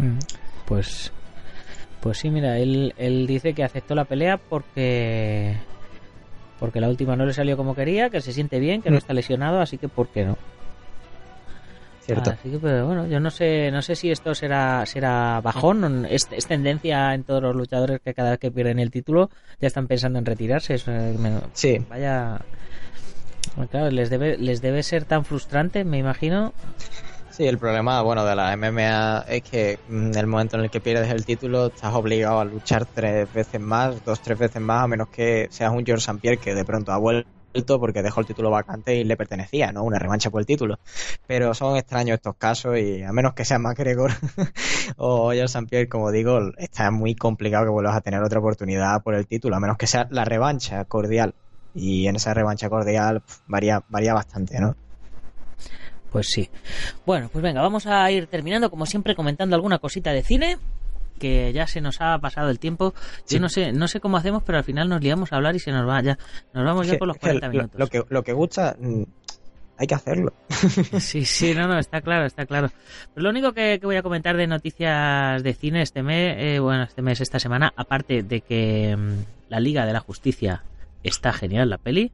Mm, 0.00 0.18
Pues, 0.66 1.12
pues 2.00 2.18
sí, 2.18 2.28
mira, 2.28 2.58
él, 2.58 2.92
él 2.98 3.28
dice 3.28 3.54
que 3.54 3.62
aceptó 3.62 3.94
la 3.94 4.04
pelea 4.04 4.36
porque 4.36 5.54
porque 6.58 6.80
la 6.80 6.88
última 6.88 7.14
no 7.14 7.24
le 7.26 7.34
salió 7.34 7.56
como 7.56 7.76
quería, 7.76 8.10
que 8.10 8.20
se 8.20 8.32
siente 8.32 8.58
bien, 8.58 8.82
que 8.82 8.90
no 8.90 8.96
Mm. 8.96 8.98
está 8.98 9.12
lesionado, 9.12 9.60
así 9.60 9.78
que 9.78 9.88
¿por 9.88 10.08
qué 10.08 10.24
no? 10.24 10.36
Cierto. 12.06 12.30
Así 12.30 12.52
que, 12.52 12.58
pero 12.60 12.86
bueno, 12.86 13.08
yo 13.08 13.18
no 13.18 13.30
sé, 13.32 13.68
no 13.72 13.82
sé 13.82 13.96
si 13.96 14.12
esto 14.12 14.32
será, 14.32 14.86
será 14.86 15.40
bajón, 15.42 16.06
es, 16.08 16.28
es 16.30 16.46
tendencia 16.46 17.12
en 17.14 17.24
todos 17.24 17.42
los 17.42 17.56
luchadores 17.56 18.00
que 18.00 18.14
cada 18.14 18.30
vez 18.30 18.38
que 18.38 18.52
pierden 18.52 18.78
el 18.78 18.92
título 18.92 19.28
ya 19.60 19.66
están 19.66 19.88
pensando 19.88 20.20
en 20.20 20.24
retirarse. 20.24 20.74
es, 20.74 20.86
me- 20.86 21.40
Sí, 21.52 21.78
vaya, 21.90 22.38
claro, 23.70 23.90
les 23.90 24.08
debe, 24.08 24.36
les 24.38 24.60
debe 24.62 24.84
ser 24.84 25.04
tan 25.04 25.24
frustrante, 25.24 25.84
me 25.84 25.98
imagino. 25.98 26.52
Sí, 27.30 27.44
el 27.46 27.58
problema, 27.58 28.00
bueno, 28.02 28.24
de 28.24 28.34
la 28.36 28.52
MMA 28.52 29.24
es 29.28 29.42
que 29.42 29.78
mm, 29.88 30.06
en 30.12 30.16
el 30.16 30.26
momento 30.28 30.56
en 30.56 30.62
el 30.64 30.70
que 30.70 30.80
pierdes 30.80 31.10
el 31.10 31.24
título 31.26 31.66
estás 31.66 31.92
obligado 31.92 32.38
a 32.40 32.44
luchar 32.44 32.86
tres 32.86 33.30
veces 33.32 33.60
más, 33.60 34.02
dos, 34.04 34.22
tres 34.22 34.38
veces 34.38 34.62
más, 34.62 34.84
a 34.84 34.86
menos 34.86 35.08
que 35.08 35.48
seas 35.50 35.72
un 35.72 35.84
George 35.84 36.04
St. 36.04 36.20
Pierre 36.20 36.38
que 36.38 36.54
de 36.54 36.64
pronto 36.64 36.92
ha 36.92 36.98
vuelto 36.98 37.28
porque 37.64 38.02
dejó 38.02 38.20
el 38.20 38.26
título 38.26 38.50
vacante 38.50 38.96
y 38.96 39.04
le 39.04 39.16
pertenecía, 39.16 39.72
¿no? 39.72 39.84
Una 39.84 39.98
revancha 39.98 40.30
por 40.30 40.40
el 40.40 40.46
título. 40.46 40.78
Pero 41.26 41.54
son 41.54 41.76
extraños 41.76 42.16
estos 42.16 42.36
casos 42.36 42.78
y 42.78 43.02
a 43.02 43.12
menos 43.12 43.34
que 43.34 43.44
sea 43.44 43.58
McGregor 43.58 44.12
o 44.96 45.30
George 45.30 45.44
St. 45.44 45.66
Pierre, 45.68 45.88
como 45.88 46.10
digo, 46.10 46.38
está 46.58 46.90
muy 46.90 47.14
complicado 47.14 47.64
que 47.64 47.70
vuelvas 47.70 47.96
a 47.96 48.00
tener 48.00 48.22
otra 48.22 48.40
oportunidad 48.40 49.02
por 49.02 49.14
el 49.14 49.26
título, 49.26 49.56
a 49.56 49.60
menos 49.60 49.76
que 49.76 49.86
sea 49.86 50.06
la 50.10 50.24
revancha 50.24 50.84
cordial. 50.84 51.34
Y 51.74 52.06
en 52.06 52.16
esa 52.16 52.32
revancha 52.32 52.68
cordial 52.70 53.22
varía, 53.46 53.82
varía 53.88 54.14
bastante, 54.14 54.58
¿no? 54.60 54.74
Pues 56.10 56.28
sí. 56.28 56.48
Bueno, 57.04 57.28
pues 57.30 57.42
venga, 57.42 57.60
vamos 57.60 57.86
a 57.86 58.10
ir 58.10 58.26
terminando, 58.26 58.70
como 58.70 58.86
siempre, 58.86 59.14
comentando 59.14 59.54
alguna 59.54 59.78
cosita 59.78 60.12
de 60.12 60.22
cine 60.22 60.56
que 61.16 61.52
ya 61.52 61.66
se 61.66 61.80
nos 61.80 62.00
ha 62.00 62.18
pasado 62.18 62.50
el 62.50 62.58
tiempo. 62.58 62.94
Yo 63.28 63.40
no 63.40 63.48
sé, 63.48 63.72
no 63.72 63.88
sé 63.88 64.00
cómo 64.00 64.16
hacemos, 64.16 64.42
pero 64.42 64.58
al 64.58 64.64
final 64.64 64.88
nos 64.88 65.02
liamos 65.02 65.32
a 65.32 65.36
hablar 65.36 65.56
y 65.56 65.58
se 65.58 65.72
nos 65.72 65.88
va 65.88 66.02
ya, 66.02 66.18
nos 66.52 66.64
vamos 66.64 66.86
ya 66.86 66.98
por 66.98 67.08
los 67.08 67.18
40 67.18 67.48
minutos. 67.48 67.78
Lo, 67.78 67.86
que 67.88 68.02
lo 68.08 68.22
que 68.22 68.32
gusta 68.32 68.76
mm, 68.78 69.02
hay 69.78 69.86
que 69.86 69.94
hacerlo. 69.94 70.32
Sí, 71.00 71.24
sí, 71.24 71.54
no, 71.54 71.68
no, 71.68 71.78
está 71.78 72.00
claro, 72.00 72.26
está 72.26 72.46
claro. 72.46 72.70
Pero 73.14 73.24
lo 73.24 73.30
único 73.30 73.52
que, 73.52 73.78
voy 73.82 73.96
a 73.96 74.02
comentar 74.02 74.36
de 74.36 74.46
noticias 74.46 75.42
de 75.42 75.54
cine 75.54 75.82
este 75.82 76.02
mes, 76.02 76.36
eh, 76.38 76.58
bueno, 76.58 76.84
este 76.84 77.02
mes, 77.02 77.20
esta 77.20 77.38
semana, 77.38 77.72
aparte 77.76 78.22
de 78.22 78.40
que 78.40 78.96
mm, 78.96 79.50
la 79.50 79.60
Liga 79.60 79.86
de 79.86 79.92
la 79.92 80.00
Justicia 80.00 80.62
está 81.02 81.32
genial, 81.32 81.70
la 81.70 81.78
peli, 81.78 82.10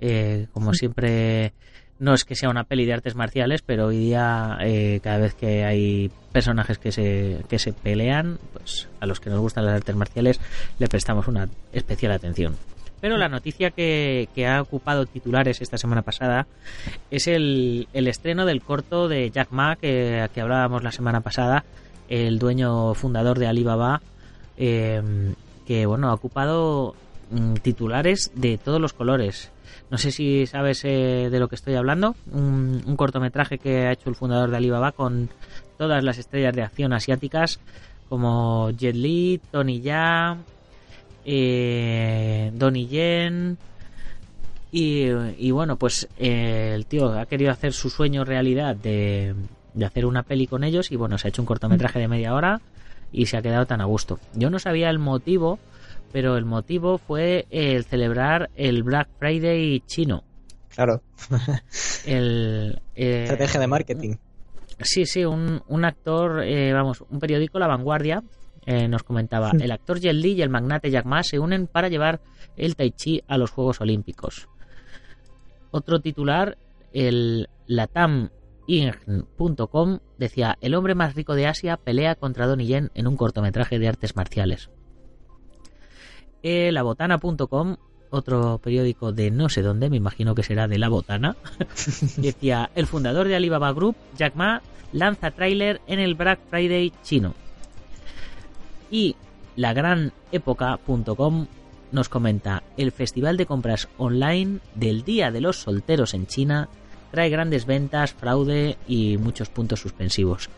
eh, 0.00 0.46
como 0.52 0.72
siempre 0.74 1.52
no 1.98 2.14
es 2.14 2.24
que 2.24 2.34
sea 2.34 2.50
una 2.50 2.64
peli 2.64 2.84
de 2.84 2.94
artes 2.94 3.14
marciales, 3.14 3.62
pero 3.62 3.86
hoy 3.86 3.98
día 3.98 4.58
eh, 4.60 5.00
cada 5.02 5.18
vez 5.18 5.34
que 5.34 5.64
hay 5.64 6.10
personajes 6.32 6.78
que 6.78 6.92
se, 6.92 7.44
que 7.48 7.58
se 7.58 7.72
pelean, 7.72 8.38
pues 8.52 8.88
a 9.00 9.06
los 9.06 9.20
que 9.20 9.30
nos 9.30 9.40
gustan 9.40 9.66
las 9.66 9.76
artes 9.76 9.94
marciales 9.94 10.40
le 10.78 10.88
prestamos 10.88 11.28
una 11.28 11.48
especial 11.72 12.12
atención. 12.12 12.56
Pero 13.00 13.18
la 13.18 13.28
noticia 13.28 13.70
que, 13.70 14.28
ha 14.48 14.62
ocupado 14.62 15.04
titulares 15.04 15.60
esta 15.60 15.76
semana 15.76 16.02
pasada 16.02 16.46
es 17.10 17.28
el, 17.28 17.86
estreno 17.92 18.46
del 18.46 18.62
corto 18.62 19.08
de 19.08 19.30
Jack 19.30 19.50
Ma 19.50 19.76
que, 19.76 20.28
que 20.34 20.40
hablábamos 20.40 20.82
la 20.82 20.90
semana 20.90 21.20
pasada, 21.20 21.64
el 22.08 22.38
dueño 22.38 22.94
fundador 22.94 23.38
de 23.38 23.46
Alibaba, 23.46 24.00
eh, 24.56 25.02
que 25.66 25.86
bueno 25.86 26.08
ha 26.08 26.14
ocupado 26.14 26.94
mm, 27.30 27.54
titulares 27.56 28.30
de 28.34 28.58
todos 28.58 28.80
los 28.80 28.92
colores 28.92 29.50
no 29.90 29.98
sé 29.98 30.10
si 30.10 30.46
sabes 30.46 30.84
eh, 30.84 31.28
de 31.30 31.38
lo 31.38 31.48
que 31.48 31.54
estoy 31.54 31.74
hablando. 31.74 32.16
Un, 32.32 32.96
cortometraje 32.96 33.58
que 33.58 33.86
ha 33.86 33.92
hecho 33.92 34.08
el 34.08 34.16
fundador 34.16 34.50
de 34.50 34.56
Alibaba 34.56 34.92
con 34.92 35.28
todas 35.78 36.02
las 36.02 36.18
estrellas 36.18 36.54
de 36.54 36.62
acción 36.62 36.92
asiáticas 36.92 37.60
como 38.08 38.70
Jet 38.70 38.94
Li, 38.94 39.40
Tony 39.50 39.80
Ya, 39.80 40.38
eh, 41.24 42.50
Donnie 42.54 42.86
Yen. 42.86 43.58
Y, 44.76 45.52
bueno, 45.52 45.76
pues 45.76 46.08
eh, 46.18 46.72
el 46.74 46.86
tío 46.86 47.16
ha 47.16 47.26
querido 47.26 47.52
hacer 47.52 47.72
su 47.72 47.90
sueño 47.90 48.24
realidad 48.24 48.74
de, 48.74 49.32
de 49.72 49.84
hacer 49.84 50.04
una 50.04 50.24
peli 50.24 50.48
con 50.48 50.64
ellos 50.64 50.90
y 50.90 50.96
bueno, 50.96 51.16
se 51.16 51.28
ha 51.28 51.30
hecho 51.30 51.42
un 51.42 51.46
cortometraje 51.46 52.00
de 52.00 52.08
media 52.08 52.34
hora 52.34 52.60
y 53.12 53.26
se 53.26 53.36
ha 53.36 53.42
quedado 53.42 53.66
tan 53.66 53.80
a 53.80 53.84
gusto. 53.84 54.18
Yo 54.34 54.50
no 54.50 54.58
sabía 54.58 54.90
el 54.90 54.98
motivo 54.98 55.60
pero 56.14 56.36
el 56.36 56.44
motivo 56.44 56.96
fue 56.96 57.48
el 57.50 57.84
celebrar 57.86 58.48
el 58.54 58.84
Black 58.84 59.08
Friday 59.18 59.80
chino. 59.84 60.22
Claro. 60.68 61.02
el, 62.06 62.80
eh, 62.94 63.22
Estrategia 63.22 63.58
de 63.58 63.66
marketing. 63.66 64.14
Sí, 64.78 65.06
sí, 65.06 65.24
un, 65.24 65.60
un 65.66 65.84
actor, 65.84 66.44
eh, 66.44 66.72
vamos, 66.72 67.02
un 67.10 67.18
periódico, 67.18 67.58
La 67.58 67.66
Vanguardia, 67.66 68.22
eh, 68.64 68.86
nos 68.86 69.02
comentaba, 69.02 69.50
el 69.58 69.72
actor 69.72 69.98
Jet 69.98 70.14
Li 70.14 70.34
y 70.34 70.42
el 70.42 70.50
magnate 70.50 70.88
Jack 70.88 71.04
Ma 71.04 71.24
se 71.24 71.40
unen 71.40 71.66
para 71.66 71.88
llevar 71.88 72.20
el 72.56 72.76
Tai 72.76 72.92
Chi 72.92 73.20
a 73.26 73.36
los 73.36 73.50
Juegos 73.50 73.80
Olímpicos. 73.80 74.48
Otro 75.72 76.00
titular, 76.00 76.58
el 76.92 77.48
latam.com 77.66 78.28
decía, 80.16 80.58
el 80.60 80.76
hombre 80.76 80.94
más 80.94 81.16
rico 81.16 81.34
de 81.34 81.48
Asia 81.48 81.76
pelea 81.76 82.14
contra 82.14 82.46
Donnie 82.46 82.68
Yen 82.68 82.92
en 82.94 83.08
un 83.08 83.16
cortometraje 83.16 83.80
de 83.80 83.88
artes 83.88 84.14
marciales. 84.14 84.70
Eh, 86.46 86.70
labotana.com, 86.72 87.76
otro 88.10 88.58
periódico 88.58 89.12
de 89.12 89.30
no 89.30 89.48
sé 89.48 89.62
dónde, 89.62 89.88
me 89.88 89.96
imagino 89.96 90.34
que 90.34 90.42
será 90.42 90.68
de 90.68 90.76
La 90.76 90.90
Botana, 90.90 91.36
decía, 92.18 92.70
el 92.74 92.86
fundador 92.86 93.28
de 93.28 93.34
Alibaba 93.34 93.72
Group, 93.72 93.96
Jack 94.14 94.34
Ma, 94.34 94.60
lanza 94.92 95.30
tráiler 95.30 95.80
en 95.86 96.00
el 96.00 96.14
Black 96.14 96.40
Friday 96.50 96.92
chino. 97.02 97.32
Y 98.90 99.16
lagranépoca.com 99.56 101.46
nos 101.92 102.10
comenta, 102.10 102.62
el 102.76 102.92
festival 102.92 103.38
de 103.38 103.46
compras 103.46 103.88
online 103.96 104.58
del 104.74 105.02
Día 105.02 105.30
de 105.30 105.40
los 105.40 105.62
Solteros 105.62 106.12
en 106.12 106.26
China 106.26 106.68
trae 107.10 107.30
grandes 107.30 107.64
ventas, 107.64 108.12
fraude 108.12 108.76
y 108.86 109.16
muchos 109.16 109.48
puntos 109.48 109.80
suspensivos 109.80 110.50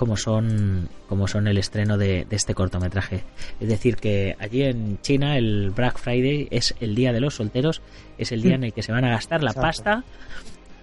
como 0.00 0.16
son, 0.16 0.88
como 1.10 1.28
son 1.28 1.46
el 1.46 1.58
estreno 1.58 1.98
de, 1.98 2.26
este 2.30 2.54
cortometraje. 2.54 3.22
Es 3.60 3.68
decir, 3.68 3.96
que 3.96 4.34
allí 4.38 4.62
en 4.62 4.98
China 5.02 5.36
el 5.36 5.72
Black 5.72 5.98
Friday 5.98 6.48
es 6.50 6.74
el 6.80 6.94
día 6.94 7.12
de 7.12 7.20
los 7.20 7.34
solteros, 7.34 7.82
es 8.16 8.32
el 8.32 8.40
día 8.40 8.54
en 8.54 8.64
el 8.64 8.72
que 8.72 8.82
se 8.82 8.92
van 8.92 9.04
a 9.04 9.10
gastar 9.10 9.42
la 9.42 9.52
pasta. 9.52 10.02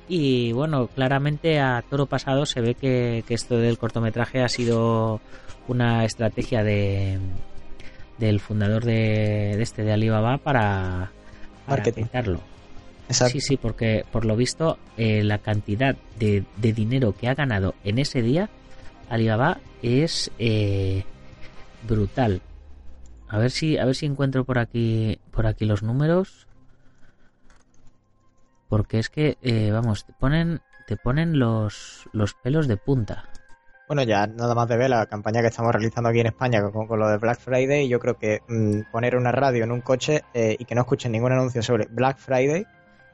Y 0.08 0.52
bueno, 0.52 0.86
claramente 0.86 1.60
a 1.60 1.84
toro 1.90 2.06
pasado 2.06 2.46
se 2.46 2.62
ve 2.62 2.76
que, 2.76 3.24
esto 3.28 3.58
del 3.58 3.80
cortometraje 3.80 4.44
ha 4.44 4.50
sido 4.50 5.20
una 5.68 6.06
estrategia 6.06 6.62
de 6.62 7.18
del 8.20 8.40
fundador 8.40 8.86
de, 8.86 9.60
este 9.60 9.84
de 9.84 9.94
Alibaba 9.94 10.38
para, 10.38 11.10
para 11.66 11.82
Sí, 13.10 13.42
sí, 13.42 13.58
porque 13.58 14.06
por 14.12 14.26
lo 14.26 14.36
visto 14.36 14.78
eh, 14.96 15.24
la 15.24 15.40
cantidad 15.40 15.96
de, 16.20 16.44
de 16.58 16.74
dinero 16.74 17.16
que 17.20 17.28
ha 17.28 17.34
ganado 17.34 17.74
en 17.84 17.98
ese 17.98 18.22
día 18.22 18.50
Alibaba 19.10 19.60
es 19.82 20.32
eh, 20.40 21.04
brutal. 21.88 22.42
A 23.28 23.38
ver 23.38 23.52
si 23.52 23.78
a 23.78 23.86
ver 23.86 23.96
si 23.96 24.06
encuentro 24.06 24.46
por 24.46 24.60
aquí 24.60 25.20
por 25.32 25.48
aquí 25.48 25.66
los 25.66 25.84
números. 25.84 26.48
Porque 28.70 29.00
es 29.00 29.10
que 29.10 29.38
eh, 29.42 29.72
vamos, 29.72 30.06
te 30.06 30.14
ponen 30.14 30.62
te 30.88 30.98
ponen 30.98 31.40
los 31.40 32.08
los 32.12 32.34
pelos 32.34 32.68
de 32.68 32.78
punta. 32.78 33.30
Bueno, 33.88 34.04
ya 34.04 34.28
nada 34.28 34.54
más 34.54 34.68
de 34.68 34.76
ver 34.76 34.90
la 34.90 35.06
campaña 35.06 35.40
que 35.40 35.48
estamos 35.48 35.72
realizando 35.72 36.10
aquí 36.10 36.20
en 36.20 36.28
España 36.28 36.62
con, 36.72 37.00
lo 37.00 37.08
de 37.08 37.18
Black 37.18 37.40
Friday, 37.40 37.88
yo 37.88 38.00
creo 38.00 38.18
que 38.18 38.42
mm, 38.50 38.92
poner 38.92 39.16
una 39.16 39.32
radio 39.32 39.64
en 39.64 39.72
un 39.72 39.80
coche 39.80 40.26
eh, 40.34 40.58
y 40.60 40.66
que 40.66 40.76
no 40.76 40.82
escuchen 40.82 41.14
ningún 41.14 41.32
anuncio 41.32 41.62
sobre 41.64 41.88
Black 41.90 42.18
Friday 42.18 42.66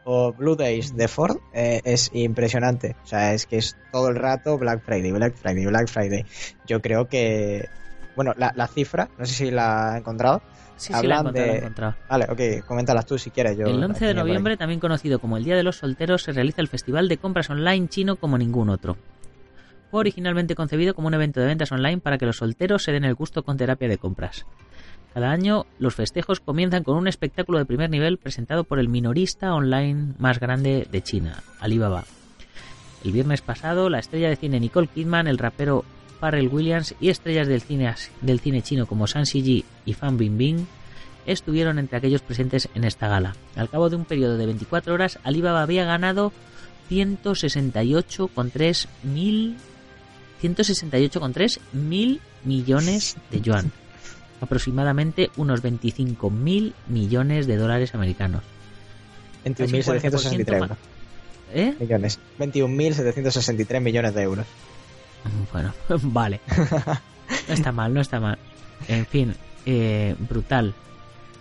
o 0.06 0.34
Blue 0.34 0.56
Days 0.56 0.96
de 0.96 1.08
Ford 1.08 1.38
eh, 1.54 1.82
es 1.84 2.12
impresionante. 2.14 2.96
O 3.04 3.08
sea, 3.08 3.34
es 3.34 3.46
que 3.46 3.58
es 3.58 3.78
todo 3.92 4.10
el 4.10 4.16
rato 4.16 4.58
Black 4.58 4.84
Friday, 4.84 5.12
Black 5.12 5.36
Friday, 5.36 5.66
Black 5.66 5.88
Friday. 5.88 6.26
Yo 6.68 6.82
creo 6.82 7.08
que, 7.08 7.70
bueno, 8.16 8.34
la, 8.38 8.68
cifra, 8.68 9.10
no 9.18 9.26
sé 9.26 9.34
si 9.34 9.52
la 9.52 9.94
ha 9.94 9.98
encontrado. 9.98 10.42
Sí, 10.76 10.92
sí, 10.94 11.08
la 11.08 11.18
he 11.36 11.58
encontrado, 11.58 11.96
Vale, 12.10 12.26
ok, 12.30 12.66
coméntalas 12.66 13.06
tú 13.06 13.18
si 13.18 13.30
quieres. 13.30 13.58
Yo 13.58 13.68
el 13.68 13.84
11 13.84 14.06
de 14.06 14.14
noviembre, 14.14 14.58
también 14.58 14.80
conocido 14.80 15.20
como 15.20 15.38
el 15.38 15.44
Día 15.44 15.56
de 15.56 15.64
los 15.64 15.78
Solteros, 15.78 16.24
se 16.24 16.34
realiza 16.34 16.62
el 16.62 16.68
Festival 16.68 17.08
de 17.08 17.18
Compras 17.18 17.50
Online 17.50 17.88
chino 17.88 18.16
como 18.16 18.38
ningún 18.38 18.70
otro. 18.70 18.98
Fue 19.92 20.00
originalmente 20.00 20.56
concebido 20.56 20.96
como 20.96 21.08
un 21.08 21.14
evento 21.14 21.40
de 21.40 21.46
ventas 21.46 21.72
online 21.72 22.00
para 22.00 22.18
que 22.18 22.26
los 22.26 22.38
solteros 22.38 22.84
se 22.84 22.92
den 22.92 23.06
el 23.06 23.14
gusto 23.14 23.44
con 23.44 23.58
terapia 23.58 23.88
de 23.88 24.00
compras. 24.00 24.48
Cada 25.14 25.32
año 25.32 25.66
los 25.78 25.94
festejos 25.94 26.40
comienzan 26.40 26.84
con 26.84 26.98
un 26.98 27.08
espectáculo 27.08 27.60
de 27.60 27.66
primer 27.66 27.92
nivel 27.92 28.18
presentado 28.18 28.64
por 28.64 28.80
el 28.80 28.90
minorista 28.90 29.54
online 29.54 30.14
más 30.18 30.40
grande 30.40 30.88
de 30.92 31.04
China, 31.04 31.44
Alibaba. 31.60 32.06
El 33.04 33.12
viernes 33.12 33.42
pasado, 33.42 33.90
la 33.90 34.00
estrella 34.00 34.30
de 34.30 34.38
cine 34.38 34.60
Nicole 34.60 34.88
Kidman, 34.88 35.28
el 35.28 35.38
rapero 35.38 35.86
Pharrell 36.20 36.48
Williams 36.48 36.96
y 37.00 37.10
estrellas 37.10 37.48
del 37.48 37.62
cine, 37.62 37.94
chino 38.64 38.88
como 38.88 39.06
San 39.06 39.26
Ji 39.26 39.64
y 39.86 39.94
Fan 39.94 40.18
Bingbing 40.18 40.66
estuvieron 41.26 41.78
entre 41.80 41.98
aquellos 42.00 42.22
presentes 42.22 42.68
en 42.74 42.84
esta 42.84 43.08
gala. 43.08 43.36
Al 43.56 43.70
cabo 43.70 43.90
de 43.90 43.98
un 43.98 44.06
periodo 44.06 44.38
de 44.38 44.46
24 44.48 44.94
horas, 44.94 45.20
Alibaba 45.24 45.62
había 45.62 45.86
ganado 45.86 46.34
168,3 46.90 48.88
mil 49.04 49.58
168,3 50.42 51.60
mil 51.72 52.20
millones 52.44 53.16
de 53.32 53.40
yuan 53.40 53.72
aproximadamente 54.44 55.30
unos 55.38 55.64
25.000 55.64 56.74
millones 56.88 57.48
de 57.48 57.58
dólares 57.58 57.96
americanos. 57.96 58.44
21.763 59.46 60.56
euros. 60.56 60.78
¿Eh? 61.54 61.76
Millones. 61.80 62.20
21.763 62.40 63.80
millones 63.82 64.14
de 64.14 64.22
euros. 64.22 64.46
Bueno, 65.54 65.74
vale. 65.88 66.42
No 67.48 67.54
está 67.54 67.72
mal, 67.72 67.94
no 67.94 68.02
está 68.02 68.20
mal. 68.20 68.38
En 68.90 69.06
fin, 69.06 69.34
eh, 69.66 70.16
brutal. 70.20 70.74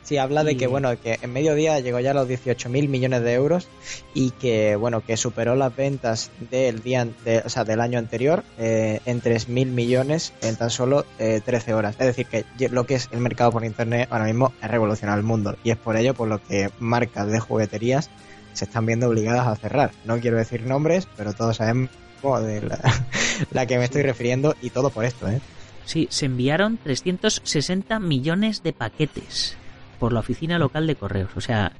Sí, 0.03 0.19
habla 0.19 0.43
de 0.43 0.57
que, 0.57 0.67
bueno, 0.67 1.01
que 1.01 1.19
en 1.23 1.33
mediodía 1.33 1.79
llegó 1.79 2.01
ya 2.01 2.11
a 2.11 2.15
los 2.15 2.29
18.000 2.29 2.89
millones 2.89 3.23
de 3.23 3.35
euros 3.35 3.69
y 4.15 4.31
que, 4.31 4.75
bueno, 4.75 5.01
que 5.01 5.17
superó 5.17 5.55
las 5.55 5.75
ventas 5.75 6.31
del 6.51 6.83
día, 6.83 7.07
o 7.45 7.49
sea, 7.49 7.65
del 7.65 7.81
año 7.81 8.01
anterior 8.01 8.43
eh, 8.59 9.01
en 9.07 9.23
3.000 9.23 9.67
millones 9.67 10.33
en 10.43 10.57
tan 10.57 10.71
solo 10.71 11.07
13 11.19 11.71
eh, 11.71 11.75
horas. 11.75 11.95
Es 12.01 12.07
decir, 12.07 12.27
que 12.27 12.45
lo 12.69 12.85
que 12.85 12.97
es 12.97 13.09
el 13.13 13.21
mercado 13.21 13.53
por 13.53 13.65
Internet 13.65 14.09
ahora 14.11 14.25
mismo 14.25 14.53
es 14.61 14.69
revolucionar 14.69 15.19
el 15.19 15.25
mundo 15.25 15.57
y 15.63 15.71
es 15.71 15.77
por 15.77 15.97
ello 15.97 16.15
por 16.15 16.27
lo 16.27 16.43
que 16.43 16.71
marcas 16.81 17.29
de 17.29 17.39
jugueterías 17.39 18.11
se 18.55 18.65
están 18.65 18.85
viendo 18.85 19.09
obligadas 19.09 19.47
a 19.47 19.57
cerrar. 19.57 19.93
No 20.05 20.19
quiero 20.19 20.37
decir 20.37 20.63
nombres, 20.67 21.07
pero 21.17 21.33
todos 21.33 21.57
sabemos 21.59 21.91
de 22.23 22.61
la, 22.63 22.79
la 23.51 23.67
que 23.67 23.79
me 23.79 23.85
estoy 23.85 24.03
refiriendo 24.03 24.55
y 24.63 24.71
todo 24.71 24.91
por 24.91 25.05
esto, 25.05 25.29
¿eh? 25.29 25.41
Sí, 25.85 26.07
se 26.11 26.27
enviaron 26.27 26.77
360 26.77 27.99
millones 27.99 28.63
de 28.63 28.73
paquetes 28.73 29.57
por 30.03 30.13
la 30.13 30.19
oficina 30.19 30.59
local 30.59 30.89
de 30.89 30.97
correos. 30.97 31.31
O 31.37 31.41
sea, 31.41 31.71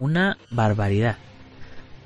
una 0.00 0.36
barbaridad. 0.50 1.16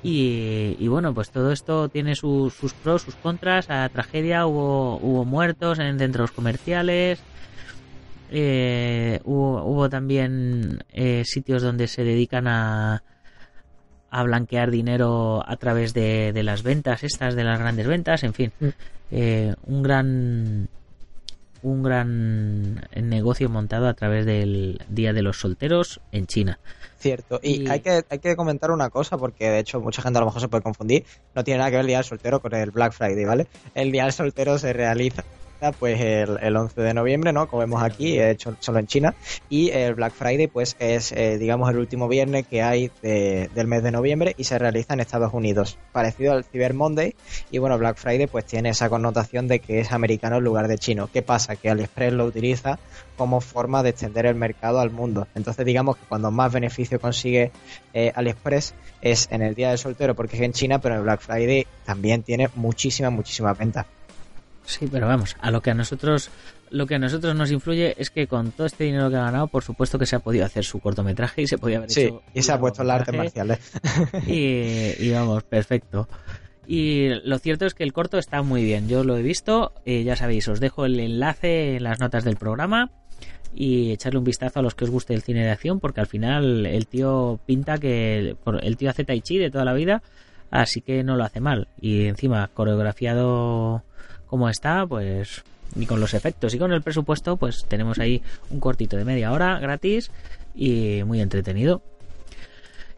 Y, 0.01 0.87
bueno, 0.87 1.13
pues 1.13 1.31
todo 1.31 1.51
esto 1.51 1.89
tiene 1.89 2.15
sus, 2.15 2.53
pros, 2.81 3.01
sus 3.01 3.15
contras. 3.15 3.69
A 3.69 3.89
tragedia 3.89 4.45
hubo, 4.45 4.95
hubo 4.99 5.25
muertos 5.25 5.79
en 5.79 5.99
centros 5.99 6.31
comerciales. 6.31 7.21
Eh, 8.31 9.19
hubo, 9.25 9.89
también 9.89 10.85
eh, 10.93 11.23
sitios 11.25 11.61
donde 11.61 11.89
se 11.89 12.05
dedican 12.05 12.47
a, 12.47 13.03
a 14.11 14.23
blanquear 14.23 14.71
dinero 14.71 15.43
a 15.45 15.57
través 15.57 15.93
de, 15.93 16.31
las 16.41 16.63
ventas 16.63 17.03
estas, 17.03 17.35
de 17.35 17.43
las 17.43 17.59
grandes 17.59 17.85
ventas. 17.85 18.23
En 18.23 18.33
fin, 18.33 18.53
mm. 18.61 18.67
eh, 19.11 19.55
un 19.63 19.83
gran 19.83 20.69
un 21.63 21.81
gran 21.81 22.87
negocio 22.95 23.49
montado 23.49 23.87
a 23.87 23.93
través 23.93 24.25
del 24.25 24.81
Día 24.89 25.13
de 25.13 25.21
los 25.23 25.39
Solteros 25.39 26.01
en 26.11 26.27
China. 26.27 26.59
Cierto, 26.99 27.39
y, 27.41 27.67
Hay, 27.69 27.79
que, 27.79 28.03
hay 28.09 28.19
que 28.19 28.35
comentar 28.35 28.71
una 28.71 28.89
cosa, 28.89 29.17
porque 29.17 29.49
de 29.49 29.59
hecho 29.59 29.81
mucha 29.81 30.01
gente 30.01 30.19
a 30.19 30.21
lo 30.21 30.27
mejor 30.27 30.41
se 30.41 30.47
puede 30.47 30.63
confundir, 30.63 31.05
no 31.33 31.43
tiene 31.43 31.57
nada 31.57 31.71
que 31.71 31.77
ver 31.77 31.81
el 31.81 31.87
Día 31.87 31.97
del 31.97 32.05
Soltero 32.05 32.41
con 32.41 32.53
el 32.53 32.71
Black 32.71 32.93
Friday, 32.93 33.25
¿vale? 33.25 33.47
El 33.75 33.91
Día 33.91 34.03
del 34.03 34.13
Soltero 34.13 34.57
se 34.57 34.71
realiza 34.73 35.23
pues 35.71 35.99
el, 35.99 36.37
el, 36.41 36.55
11 36.55 36.81
de 36.81 36.93
noviembre, 36.93 37.33
¿no? 37.33 37.47
Como 37.47 37.61
vemos 37.61 37.81
aquí, 37.81 38.19
hecho 38.19 38.55
solo 38.59 38.79
en 38.79 38.87
China. 38.87 39.15
Y 39.49 39.69
el 39.69 39.95
Black 39.95 40.13
Friday, 40.13 40.47
pues 40.47 40.75
es, 40.79 41.11
eh, 41.11 41.37
digamos, 41.37 41.69
el 41.69 41.77
último 41.77 42.07
viernes 42.07 42.45
que 42.47 42.61
hay 42.61 42.91
del 43.01 43.67
mes 43.67 43.83
de 43.83 43.91
noviembre 43.91 44.35
y 44.37 44.43
se 44.43 44.59
realiza 44.59 44.93
en 44.93 44.99
Estados 44.99 45.33
Unidos. 45.33 45.77
Parecido 45.91 46.33
al 46.33 46.43
Cyber 46.43 46.73
Monday. 46.73 47.15
Y 47.51 47.57
bueno, 47.57 47.77
Black 47.77 47.97
Friday 47.97 48.27
pues 48.27 48.45
tiene 48.45 48.69
esa 48.69 48.89
connotación 48.89 49.47
de 49.47 49.59
que 49.59 49.79
es 49.79 49.91
americano 49.91 50.37
en 50.37 50.43
lugar 50.43 50.67
de 50.67 50.77
chino. 50.77 51.09
¿Qué 51.11 51.21
pasa? 51.21 51.55
Que 51.55 51.69
AliExpress 51.69 52.13
lo 52.13 52.25
utiliza 52.25 52.79
como 53.17 53.41
forma 53.41 53.83
de 53.83 53.89
extender 53.89 54.25
el 54.25 54.35
mercado 54.35 54.79
al 54.79 54.91
mundo. 54.91 55.27
Entonces 55.35 55.65
digamos 55.65 55.97
que 55.97 56.05
cuando 56.07 56.31
más 56.31 56.51
beneficio 56.51 56.99
consigue 56.99 57.51
eh, 57.93 58.11
AliExpress 58.15 58.73
es 59.01 59.27
en 59.31 59.41
el 59.41 59.55
Día 59.55 59.69
del 59.69 59.77
Soltero 59.77 60.15
porque 60.15 60.35
es 60.37 60.41
en 60.41 60.53
China, 60.53 60.79
pero 60.79 60.95
en 60.95 60.99
el 60.99 61.05
Black 61.05 61.21
Friday 61.21 61.67
también 61.85 62.23
tiene 62.23 62.49
muchísimas, 62.55 63.11
muchísimas 63.11 63.57
ventas. 63.57 63.85
Sí, 64.65 64.87
pero 64.91 65.07
vamos, 65.07 65.35
a 65.41 65.51
lo 65.51 65.61
que 65.61 65.71
a 65.71 65.73
nosotros 65.73 66.29
lo 66.73 66.87
que 66.87 66.95
a 66.95 66.99
nosotros 66.99 67.35
nos 67.35 67.51
influye 67.51 67.93
es 67.99 68.09
que 68.09 68.25
con 68.25 68.51
todo 68.51 68.65
este 68.65 68.85
dinero 68.85 69.09
que 69.09 69.15
ha 69.15 69.25
ganado, 69.25 69.47
por 69.47 69.63
supuesto 69.63 69.99
que 69.99 70.07
se 70.07 70.15
ha 70.15 70.19
podido 70.19 70.43
hacer 70.43 70.63
su 70.65 70.79
cortometraje 70.79 71.43
y 71.43 71.47
se 71.47 71.59
podía 71.59 71.77
haber 71.77 71.91
sí, 71.91 72.11
y 72.33 72.41
se 72.41 72.51
ha 72.51 72.59
puesto 72.59 72.81
el 72.81 72.89
arte 72.89 73.15
marcial. 73.15 73.57
Y, 74.27 75.11
vamos, 75.11 75.43
perfecto. 75.43 76.07
Y 76.65 77.09
lo 77.25 77.37
cierto 77.37 77.67
es 77.67 77.75
que 77.75 77.83
el 77.83 77.93
corto 77.93 78.17
está 78.17 78.41
muy 78.41 78.63
bien. 78.63 78.87
Yo 78.87 79.03
lo 79.03 79.17
he 79.17 79.21
visto. 79.21 79.73
Eh, 79.85 80.03
ya 80.03 80.15
sabéis, 80.15 80.47
os 80.47 80.59
dejo 80.59 80.85
el 80.85 80.99
enlace 80.99 81.75
en 81.75 81.83
las 81.83 81.99
notas 81.99 82.23
del 82.23 82.37
programa 82.37 82.89
y 83.53 83.91
echarle 83.91 84.17
un 84.17 84.25
vistazo 84.25 84.59
a 84.59 84.63
los 84.63 84.73
que 84.73 84.85
os 84.85 84.89
guste 84.89 85.13
el 85.13 85.21
cine 85.21 85.43
de 85.43 85.51
acción, 85.51 85.79
porque 85.79 86.01
al 86.01 86.07
final 86.07 86.65
el 86.65 86.87
tío 86.87 87.39
pinta 87.45 87.77
que 87.77 88.35
el 88.61 88.77
tío 88.77 88.89
hace 88.89 89.03
tai 89.03 89.21
chi 89.21 89.37
de 89.37 89.51
toda 89.51 89.65
la 89.65 89.73
vida, 89.73 90.01
así 90.49 90.81
que 90.81 91.03
no 91.03 91.15
lo 91.15 91.23
hace 91.23 91.39
mal. 91.39 91.67
Y 91.79 92.07
encima 92.07 92.49
coreografiado 92.51 93.83
como 94.33 94.49
está, 94.49 94.87
pues 94.87 95.43
ni 95.75 95.85
con 95.85 95.99
los 95.99 96.15
efectos 96.15 96.55
y 96.55 96.57
con 96.57 96.73
el 96.73 96.81
presupuesto, 96.81 97.37
pues 97.37 97.65
tenemos 97.67 97.99
ahí 97.99 98.23
un 98.49 98.59
cortito 98.59 98.97
de 98.97 99.05
media 99.05 99.31
hora 99.31 99.59
gratis 99.59 100.09
y 100.55 101.03
muy 101.05 101.21
entretenido. 101.21 101.83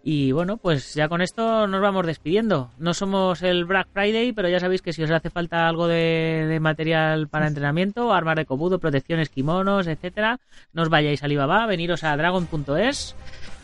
Y 0.07 0.31
bueno, 0.31 0.55
pues 0.55 0.93
ya 0.93 1.09
con 1.09 1.21
esto 1.21 1.65
nos 1.65 1.81
vamos 1.81 2.05
despidiendo. 2.05 2.69
No 2.77 2.93
somos 2.93 3.41
el 3.41 3.65
Black 3.65 3.87
Friday, 3.91 4.33
pero 4.33 4.47
ya 4.47 4.59
sabéis 4.59 4.83
que 4.83 4.93
si 4.93 5.03
os 5.03 5.09
hace 5.09 5.31
falta 5.31 5.67
algo 5.67 5.87
de, 5.87 6.59
material 6.61 7.27
para 7.27 7.47
entrenamiento, 7.47 8.13
armas 8.13 8.35
de 8.35 8.45
cobudo, 8.45 8.79
protecciones, 8.79 9.29
kimonos, 9.29 9.87
etcétera, 9.87 10.39
no 10.71 10.83
os 10.83 10.89
vayáis 10.89 11.23
a 11.23 11.25
Alibaba, 11.25 11.65
veniros 11.65 12.03
a 12.03 12.15
dragon.es, 12.15 13.15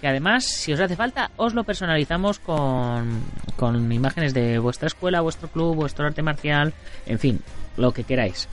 que 0.01 0.07
además, 0.07 0.43
si 0.45 0.73
os 0.73 0.79
hace 0.79 0.95
falta, 0.95 1.29
os 1.37 1.53
lo 1.53 1.63
personalizamos 1.63 2.39
con, 2.39 3.21
con 3.55 3.91
imágenes 3.91 4.33
de 4.33 4.57
vuestra 4.57 4.87
escuela, 4.87 5.21
vuestro 5.21 5.47
club, 5.47 5.75
vuestro 5.75 6.07
arte 6.07 6.23
marcial, 6.23 6.73
en 7.05 7.19
fin, 7.19 7.39
lo 7.77 7.93
que 7.93 8.03
queráis. 8.03 8.47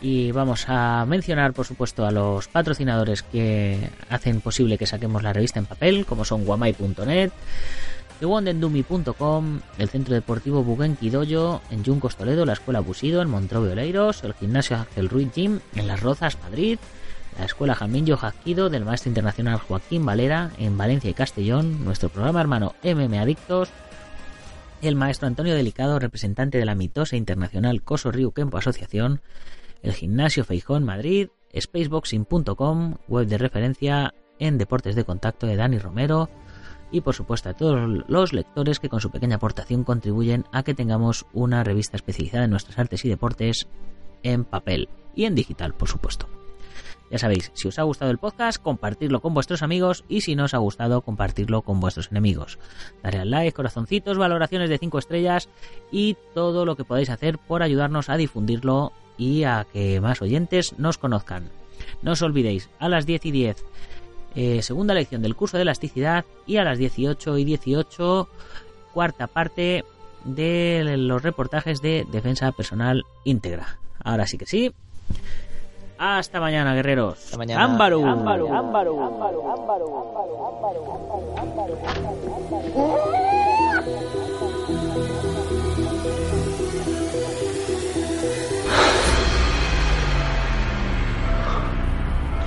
Y 0.00 0.32
vamos 0.32 0.64
a 0.68 1.04
mencionar, 1.06 1.52
por 1.52 1.64
supuesto, 1.64 2.04
a 2.04 2.10
los 2.10 2.48
patrocinadores 2.48 3.22
que 3.22 3.78
hacen 4.10 4.40
posible 4.40 4.76
que 4.76 4.86
saquemos 4.86 5.22
la 5.22 5.32
revista 5.32 5.60
en 5.60 5.66
papel, 5.66 6.06
como 6.06 6.24
son 6.24 6.44
guamai.net, 6.44 7.30
thewondendumi.com, 8.18 9.60
el 9.78 9.88
Centro 9.88 10.14
Deportivo 10.14 10.64
Dojo, 10.64 11.62
en 11.70 11.84
Juncos 11.84 12.16
Toledo, 12.16 12.44
la 12.44 12.54
Escuela 12.54 12.80
Busido, 12.80 13.22
en 13.22 13.28
Montrove 13.28 13.72
Oleiros, 13.72 14.24
el 14.24 14.34
Gimnasio 14.34 14.76
Axel 14.76 15.08
Ruiz 15.08 15.32
Gym, 15.32 15.60
en 15.76 15.86
Las 15.86 16.00
Rozas, 16.00 16.36
Madrid, 16.42 16.78
la 17.38 17.44
Escuela 17.44 17.74
Jamillo 17.74 18.16
Jaquido 18.16 18.70
del 18.70 18.84
Maestro 18.84 19.08
Internacional 19.08 19.58
Joaquín 19.58 20.04
Valera, 20.04 20.50
en 20.58 20.76
Valencia 20.76 21.10
y 21.10 21.14
Castellón, 21.14 21.84
nuestro 21.84 22.08
programa 22.08 22.40
hermano 22.40 22.74
MM 22.82 23.18
Adictos, 23.18 23.70
el 24.82 24.96
maestro 24.96 25.28
Antonio 25.28 25.54
Delicado, 25.54 25.98
representante 26.00 26.58
de 26.58 26.64
la 26.64 26.74
mitosa 26.74 27.16
internacional 27.16 27.82
Coso 27.82 28.10
Río 28.10 28.32
Kempo 28.32 28.58
Asociación, 28.58 29.20
el 29.82 29.92
Gimnasio 29.92 30.44
Feijón 30.44 30.84
Madrid, 30.84 31.28
spaceboxing.com, 31.56 32.96
web 33.06 33.26
de 33.28 33.38
referencia 33.38 34.12
en 34.40 34.58
deportes 34.58 34.96
de 34.96 35.04
contacto 35.04 35.46
de 35.46 35.54
Dani 35.54 35.78
Romero, 35.78 36.28
y 36.90 37.00
por 37.00 37.14
supuesto 37.14 37.48
a 37.48 37.54
todos 37.54 38.04
los 38.08 38.32
lectores 38.32 38.80
que 38.80 38.88
con 38.88 39.00
su 39.00 39.10
pequeña 39.10 39.36
aportación 39.36 39.84
contribuyen 39.84 40.44
a 40.52 40.64
que 40.64 40.74
tengamos 40.74 41.26
una 41.32 41.62
revista 41.62 41.96
especializada 41.96 42.44
en 42.44 42.50
nuestras 42.50 42.78
artes 42.78 43.04
y 43.04 43.08
deportes 43.08 43.68
en 44.24 44.44
papel 44.44 44.88
y 45.14 45.24
en 45.24 45.36
digital, 45.36 45.74
por 45.74 45.88
supuesto. 45.88 46.28
Ya 47.12 47.18
sabéis, 47.18 47.52
si 47.52 47.68
os 47.68 47.78
ha 47.78 47.82
gustado 47.82 48.10
el 48.10 48.16
podcast, 48.16 48.60
compartirlo 48.60 49.20
con 49.20 49.34
vuestros 49.34 49.62
amigos 49.62 50.02
y 50.08 50.22
si 50.22 50.34
no 50.34 50.44
os 50.44 50.54
ha 50.54 50.58
gustado, 50.58 51.02
compartirlo 51.02 51.60
con 51.60 51.78
vuestros 51.78 52.10
enemigos. 52.10 52.58
Daré 53.02 53.18
al 53.18 53.30
like, 53.30 53.52
corazoncitos, 53.52 54.16
valoraciones 54.16 54.70
de 54.70 54.78
5 54.78 54.98
estrellas 54.98 55.50
y 55.90 56.16
todo 56.32 56.64
lo 56.64 56.74
que 56.74 56.84
podáis 56.84 57.10
hacer 57.10 57.36
por 57.36 57.62
ayudarnos 57.62 58.08
a 58.08 58.16
difundirlo 58.16 58.92
y 59.18 59.44
a 59.44 59.66
que 59.70 60.00
más 60.00 60.22
oyentes 60.22 60.78
nos 60.78 60.96
conozcan. 60.96 61.50
No 62.00 62.12
os 62.12 62.22
olvidéis, 62.22 62.70
a 62.78 62.88
las 62.88 63.04
10 63.04 63.26
y 63.26 63.30
10, 63.30 63.64
eh, 64.34 64.62
segunda 64.62 64.94
lección 64.94 65.20
del 65.20 65.36
curso 65.36 65.58
de 65.58 65.64
elasticidad 65.64 66.24
y 66.46 66.56
a 66.56 66.64
las 66.64 66.78
18 66.78 67.36
y 67.36 67.44
18, 67.44 68.26
cuarta 68.94 69.26
parte 69.26 69.84
de 70.24 70.96
los 70.96 71.22
reportajes 71.22 71.82
de 71.82 72.06
defensa 72.10 72.52
personal 72.52 73.04
íntegra. 73.24 73.80
Ahora 74.02 74.26
sí 74.26 74.38
que 74.38 74.46
sí. 74.46 74.72
Hasta 76.04 76.40
mañana, 76.40 76.74
guerreros. 76.74 77.16
Hasta 77.16 77.36
mañana. 77.36 77.62
Ámbaru. 77.62 78.04
Ámbaru. 78.04 78.52
Ámbaru. 78.52 79.00
Ámbaru. 79.00 79.42
Ámbaru. 79.52 79.86
Ámbaru. 80.50 80.82
Ámbaru. 81.38 81.78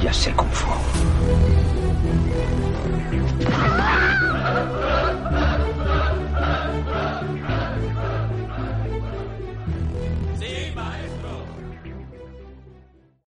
Ya 0.01 0.11
sé 0.11 0.33
Kung 0.35 0.51
Fu. 0.51 0.67